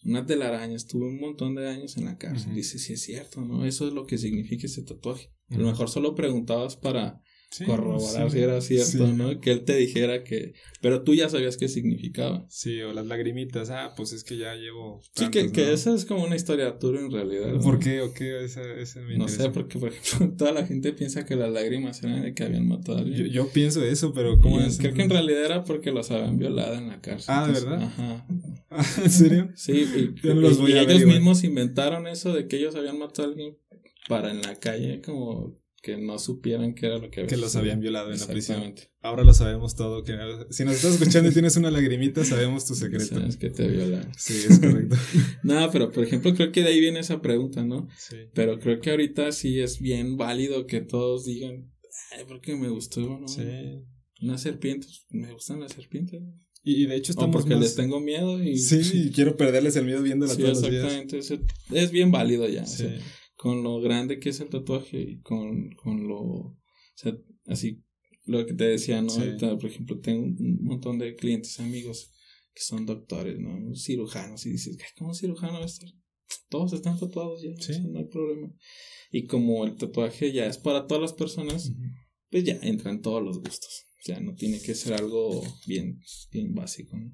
Una 0.04 0.24
telaraña, 0.24 0.76
estuvo 0.76 1.04
un 1.04 1.18
montón 1.18 1.56
de 1.56 1.68
años 1.68 1.96
en 1.96 2.04
la 2.04 2.16
cárcel. 2.16 2.54
Dice, 2.54 2.78
sí 2.78 2.92
es 2.92 3.02
cierto, 3.02 3.40
¿no? 3.40 3.64
Eso 3.64 3.88
es 3.88 3.92
lo 3.92 4.06
que 4.06 4.18
significa 4.18 4.66
ese 4.66 4.82
tatuaje. 4.82 5.32
A 5.50 5.58
lo 5.58 5.66
mejor 5.66 5.88
solo 5.88 6.14
preguntabas 6.14 6.76
para 6.76 7.20
corroborar 7.64 8.30
si 8.30 8.38
era 8.38 8.60
cierto, 8.60 9.06
¿no? 9.12 9.40
Que 9.40 9.52
él 9.52 9.64
te 9.64 9.76
dijera 9.76 10.24
que... 10.24 10.54
Pero 10.80 11.02
tú 11.02 11.14
ya 11.14 11.28
sabías 11.28 11.56
qué 11.56 11.68
significaba. 11.68 12.44
Sí, 12.48 12.80
o 12.82 12.92
las 12.92 13.06
lagrimitas, 13.06 13.70
ah, 13.70 13.94
pues 13.96 14.12
es 14.12 14.24
que 14.24 14.36
ya 14.36 14.54
llevo... 14.54 15.00
sí, 15.14 15.30
que, 15.30 15.50
que 15.52 15.72
esa 15.72 15.94
es 15.94 16.04
como 16.04 16.24
una 16.24 16.36
historia 16.36 16.66
Arturo 16.66 16.98
en 16.98 17.10
realidad. 17.10 17.60
¿Por 17.62 17.78
qué 17.78 18.00
o 18.02 18.12
qué? 18.12 18.44
Esa, 18.44 18.62
esa 18.74 19.00
no 19.00 19.28
sé, 19.28 19.50
porque 19.50 19.78
por 19.78 19.92
ejemplo 19.92 20.34
toda 20.36 20.52
la 20.52 20.66
gente 20.66 20.92
piensa 20.92 21.24
que 21.24 21.36
las 21.36 21.50
lágrimas 21.50 22.02
eran 22.02 22.22
de 22.22 22.34
que 22.34 22.44
habían 22.44 22.66
matado 22.68 22.98
a 22.98 23.00
alguien. 23.00 23.28
Yo, 23.28 23.48
pienso 23.48 23.84
eso, 23.84 24.12
pero 24.12 24.38
¿cómo 24.40 24.60
es? 24.60 24.78
Creo 24.78 24.94
que 24.94 25.02
en 25.02 25.10
realidad 25.10 25.44
era 25.44 25.64
porque 25.64 25.92
los 25.92 26.10
habían 26.10 26.38
violado 26.38 26.74
en 26.74 26.88
la 26.88 27.00
cárcel. 27.00 27.34
Ah, 27.34 27.46
¿de 27.46 27.52
verdad? 27.52 27.82
Ajá. 27.82 28.26
¿En 29.02 29.10
serio? 29.10 29.50
Sí, 29.54 29.86
y, 30.22 30.28
ellos 30.28 31.06
mismos 31.06 31.44
inventaron 31.44 32.06
eso 32.06 32.32
de 32.32 32.46
que 32.46 32.56
ellos 32.56 32.74
habían 32.74 32.98
matado 32.98 33.28
a 33.28 33.30
alguien 33.30 33.56
para 34.08 34.30
en 34.30 34.42
la 34.42 34.54
calle 34.56 35.00
como 35.00 35.58
que 35.86 35.96
no 35.96 36.18
supieran 36.18 36.74
que 36.74 36.86
era 36.86 36.98
lo 36.98 37.10
que 37.10 37.26
Que 37.26 37.36
los 37.36 37.54
habían 37.54 37.78
violado 37.78 38.12
en 38.12 38.18
la 38.18 38.26
prisión. 38.26 38.74
Ahora 39.02 39.22
lo 39.22 39.32
sabemos 39.32 39.76
todo. 39.76 40.02
Que, 40.02 40.18
si 40.50 40.64
nos 40.64 40.74
estás 40.74 40.94
escuchando 40.94 41.30
y 41.30 41.32
tienes 41.32 41.56
una 41.56 41.70
lagrimita, 41.70 42.24
sabemos 42.24 42.66
tu 42.66 42.74
secreto. 42.74 43.14
Sabes 43.14 43.36
que 43.36 43.50
te 43.50 43.68
violan. 43.68 44.10
Sí, 44.18 44.34
es 44.48 44.58
correcto. 44.58 44.96
no, 45.44 45.70
pero 45.70 45.92
por 45.92 46.02
ejemplo, 46.02 46.34
creo 46.34 46.50
que 46.50 46.62
de 46.62 46.70
ahí 46.70 46.80
viene 46.80 46.98
esa 46.98 47.22
pregunta, 47.22 47.64
¿no? 47.64 47.86
Sí. 47.96 48.16
Pero 48.34 48.58
creo 48.58 48.80
que 48.80 48.90
ahorita 48.90 49.30
sí 49.30 49.60
es 49.60 49.78
bien 49.78 50.16
válido 50.16 50.66
que 50.66 50.80
todos 50.80 51.24
digan, 51.24 51.70
ay, 52.10 52.24
porque 52.26 52.56
me 52.56 52.68
gustó, 52.68 53.20
¿no? 53.20 53.28
Sí. 53.28 53.44
Una 54.22 54.38
serpiente, 54.38 54.88
me 55.10 55.32
gustan 55.32 55.60
las 55.60 55.70
serpientes. 55.70 56.20
Y, 56.64 56.86
de 56.86 56.96
hecho 56.96 57.12
estamos 57.12 57.36
o 57.36 57.38
porque 57.38 57.54
les 57.54 57.76
tengo 57.76 58.00
miedo 58.00 58.42
y... 58.42 58.58
Sí, 58.58 58.80
y 58.92 59.10
quiero 59.12 59.36
perderles 59.36 59.76
el 59.76 59.84
miedo 59.84 60.02
viéndola 60.02 60.34
sí, 60.34 60.42
todos 60.42 60.64
exactamente. 60.64 61.18
los 61.18 61.28
días. 61.28 61.40
Es 61.70 61.92
bien 61.92 62.10
válido 62.10 62.48
ya. 62.48 62.66
Sí 62.66 62.88
con 63.36 63.62
lo 63.62 63.80
grande 63.80 64.18
que 64.18 64.30
es 64.30 64.40
el 64.40 64.48
tatuaje 64.48 65.00
y 65.00 65.20
con, 65.20 65.70
con 65.72 66.08
lo, 66.08 66.20
o 66.20 66.58
sea, 66.94 67.16
así, 67.46 67.82
lo 68.24 68.44
que 68.44 68.54
te 68.54 68.64
decía, 68.64 69.00
¿no? 69.02 69.12
Ahorita, 69.12 69.56
por 69.56 69.70
ejemplo, 69.70 70.00
tengo 70.00 70.24
un 70.24 70.58
montón 70.62 70.98
de 70.98 71.14
clientes, 71.14 71.60
amigos, 71.60 72.12
que 72.52 72.62
son 72.62 72.86
doctores, 72.86 73.38
¿no? 73.38 73.74
Cirujanos, 73.74 74.46
y 74.46 74.50
dices, 74.50 74.78
¿cómo 74.98 75.14
cirujano 75.14 75.54
va 75.54 75.62
a 75.62 75.66
estar? 75.66 75.88
Todos 76.48 76.72
están 76.72 76.98
tatuados 76.98 77.42
ya, 77.42 77.50
no 77.82 77.98
hay 77.98 78.06
problema. 78.06 78.52
Y 79.12 79.26
como 79.26 79.64
el 79.64 79.76
tatuaje 79.76 80.32
ya 80.32 80.46
es 80.46 80.58
para 80.58 80.86
todas 80.86 81.02
las 81.02 81.12
personas, 81.12 81.72
pues 82.30 82.44
ya 82.44 82.58
entran 82.62 83.02
todos 83.02 83.22
los 83.22 83.40
gustos. 83.40 83.86
O 84.00 84.02
sea, 84.02 84.20
no 84.20 84.34
tiene 84.34 84.60
que 84.60 84.74
ser 84.74 84.94
algo 84.94 85.42
bien, 85.66 86.00
bien 86.32 86.54
básico, 86.54 86.96
¿no? 86.96 87.12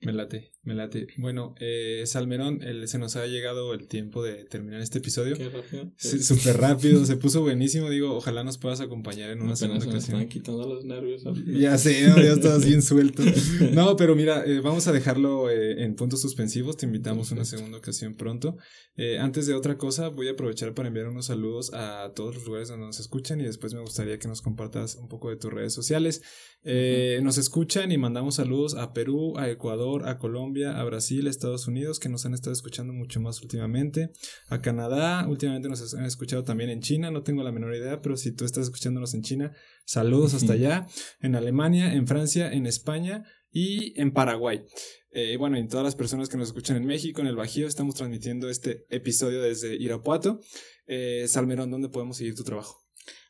Me 0.00 0.12
late, 0.12 0.52
me 0.62 0.74
late. 0.74 1.08
Bueno, 1.16 1.56
eh, 1.58 2.04
Salmerón, 2.06 2.62
el, 2.62 2.86
se 2.86 2.98
nos 2.98 3.16
ha 3.16 3.26
llegado 3.26 3.74
el 3.74 3.88
tiempo 3.88 4.22
de 4.22 4.44
terminar 4.44 4.80
este 4.80 4.98
episodio. 4.98 5.36
Qué 5.36 5.48
rápido. 5.48 5.92
Súper 5.96 6.56
rápido, 6.56 7.04
se 7.04 7.16
puso 7.16 7.40
buenísimo. 7.40 7.90
Digo, 7.90 8.14
ojalá 8.14 8.44
nos 8.44 8.58
puedas 8.58 8.80
acompañar 8.80 9.30
en 9.30 9.42
una 9.42 9.56
segunda 9.56 9.84
ocasión. 9.84 10.18
Me 10.18 10.24
están 10.24 10.28
quitando 10.28 10.68
los 10.68 10.84
nervios. 10.84 11.24
Ya 11.46 11.76
sé, 11.78 12.00
ya 12.02 12.32
estás 12.32 12.64
bien 12.64 12.82
suelto. 12.82 13.24
No, 13.72 13.96
pero 13.96 14.14
mira, 14.14 14.44
eh, 14.46 14.60
vamos 14.60 14.86
a 14.86 14.92
dejarlo 14.92 15.50
eh, 15.50 15.82
en 15.82 15.96
puntos 15.96 16.20
suspensivos. 16.20 16.76
Te 16.76 16.86
invitamos 16.86 17.32
a 17.32 17.34
una 17.34 17.44
segunda 17.44 17.78
ocasión 17.78 18.14
pronto. 18.14 18.56
Eh, 18.94 19.18
antes 19.18 19.48
de 19.48 19.54
otra 19.54 19.78
cosa, 19.78 20.08
voy 20.08 20.28
a 20.28 20.32
aprovechar 20.32 20.74
para 20.74 20.88
enviar 20.88 21.08
unos 21.08 21.26
saludos 21.26 21.72
a 21.74 22.12
todos 22.14 22.36
los 22.36 22.44
lugares 22.44 22.68
donde 22.68 22.86
nos 22.86 23.00
escuchan 23.00 23.40
y 23.40 23.44
después 23.44 23.74
me 23.74 23.80
gustaría 23.80 24.18
que 24.18 24.28
nos 24.28 24.42
compartas 24.42 24.94
un 24.94 25.08
poco 25.08 25.30
de 25.30 25.36
tus 25.36 25.52
redes 25.52 25.72
sociales. 25.72 26.22
nos 26.64 27.36
escuchan 27.36 27.90
y 27.90 27.98
mandamos 27.98 28.36
saludos 28.36 28.76
a 28.76 28.92
Perú, 28.92 29.36
a 29.36 29.48
Ecuador 29.48 29.87
Ecuador, 29.88 30.08
a 30.08 30.18
Colombia, 30.18 30.78
a 30.78 30.84
Brasil, 30.84 31.26
a 31.26 31.30
Estados 31.30 31.66
Unidos, 31.66 31.98
que 31.98 32.08
nos 32.08 32.26
han 32.26 32.34
estado 32.34 32.52
escuchando 32.52 32.92
mucho 32.92 33.20
más 33.20 33.40
últimamente, 33.42 34.10
a 34.48 34.60
Canadá, 34.60 35.26
últimamente 35.28 35.68
nos 35.68 35.94
han 35.94 36.04
escuchado 36.04 36.44
también 36.44 36.70
en 36.70 36.80
China, 36.80 37.10
no 37.10 37.22
tengo 37.22 37.42
la 37.42 37.52
menor 37.52 37.74
idea, 37.74 38.00
pero 38.02 38.16
si 38.16 38.32
tú 38.32 38.44
estás 38.44 38.64
escuchándonos 38.64 39.14
en 39.14 39.22
China, 39.22 39.52
saludos 39.84 40.34
hasta 40.34 40.52
allá, 40.52 40.86
en 41.20 41.34
Alemania, 41.34 41.94
en 41.94 42.06
Francia, 42.06 42.52
en 42.52 42.66
España 42.66 43.24
y 43.50 43.98
en 44.00 44.12
Paraguay. 44.12 44.64
Eh, 45.10 45.36
bueno, 45.38 45.58
y 45.58 45.66
todas 45.66 45.84
las 45.84 45.96
personas 45.96 46.28
que 46.28 46.36
nos 46.36 46.48
escuchan 46.48 46.76
en 46.76 46.84
México, 46.84 47.20
en 47.20 47.28
el 47.28 47.36
Bajío, 47.36 47.66
estamos 47.66 47.94
transmitiendo 47.94 48.50
este 48.50 48.84
episodio 48.90 49.40
desde 49.40 49.74
Irapuato. 49.74 50.40
Eh, 50.86 51.24
Salmerón, 51.28 51.70
¿dónde 51.70 51.88
podemos 51.88 52.18
seguir 52.18 52.34
tu 52.34 52.44
trabajo? 52.44 52.84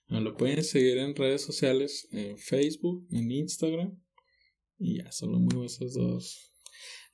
Nos 0.09 0.23
lo 0.23 0.37
pueden 0.37 0.65
seguir 0.65 0.99
en 0.99 1.15
redes 1.15 1.43
sociales, 1.43 2.09
en 2.11 2.37
Facebook, 2.39 3.07
en 3.11 3.31
Instagram. 3.31 4.01
Y 4.79 4.99
ya, 4.99 5.13
solo 5.13 5.39
muevo 5.39 5.65
esos 5.65 5.95
dos. 5.95 6.48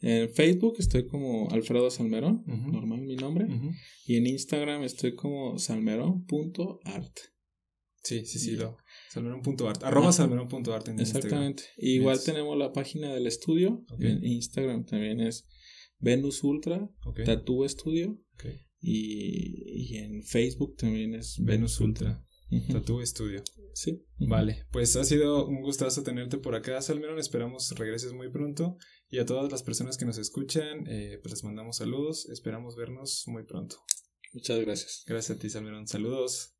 En 0.07 0.28
Facebook 0.28 0.74
estoy 0.80 1.07
como 1.07 1.48
Alfredo 1.50 1.90
Salmerón, 1.90 2.44
normal 2.46 3.00
mi 3.00 3.16
nombre. 3.16 3.46
Y 4.05 4.16
en 4.16 4.26
Instagram 4.26 4.82
estoy 4.82 5.14
como 5.14 5.59
salmerón.art. 5.59 7.18
Sí, 8.02 8.26
sí, 8.26 8.38
sí, 8.38 8.50
lo. 8.57 8.76
Salmerón.art. 9.09 9.82
Arroba 9.82 10.12
salmerón.art 10.12 10.88
en 10.88 11.00
Exactamente. 11.00 11.62
Igual 11.78 12.22
tenemos 12.22 12.55
la 12.59 12.70
página 12.70 13.14
del 13.14 13.26
estudio. 13.26 13.82
En 13.98 14.22
Instagram 14.22 14.84
también 14.84 15.20
es 15.20 15.46
Venus 16.00 16.44
Ultra, 16.44 16.86
Tattoo 17.24 17.66
Studio. 17.66 18.20
Y, 18.80 19.94
y, 19.94 19.96
en 19.96 20.22
Facebook 20.22 20.76
también 20.76 21.14
es 21.14 21.38
Venus 21.42 21.80
Ultra. 21.80 22.22
Tattoo 22.70 23.05
Studio. 23.07 23.42
Sí. 23.72 24.05
Vale, 24.18 24.66
pues 24.70 24.96
ha 24.96 25.05
sido 25.05 25.48
un 25.48 25.62
gustazo 25.62 26.02
tenerte 26.02 26.36
por 26.36 26.55
acá, 26.55 26.80
Salmerón. 26.82 27.18
Esperamos 27.18 27.74
regreses 27.76 28.12
muy 28.12 28.30
pronto. 28.30 28.76
Y 29.14 29.20
a 29.20 29.24
todas 29.24 29.48
las 29.52 29.62
personas 29.62 29.96
que 29.96 30.06
nos 30.06 30.18
escuchan, 30.18 30.88
eh, 30.88 31.20
pues 31.22 31.30
les 31.30 31.44
mandamos 31.44 31.76
saludos. 31.76 32.28
Esperamos 32.30 32.74
vernos 32.74 33.28
muy 33.28 33.44
pronto. 33.44 33.76
Muchas 34.32 34.58
gracias. 34.58 35.04
Gracias 35.06 35.38
a 35.38 35.40
ti, 35.40 35.48
Salmerón. 35.48 35.86
Saludos. 35.86 36.53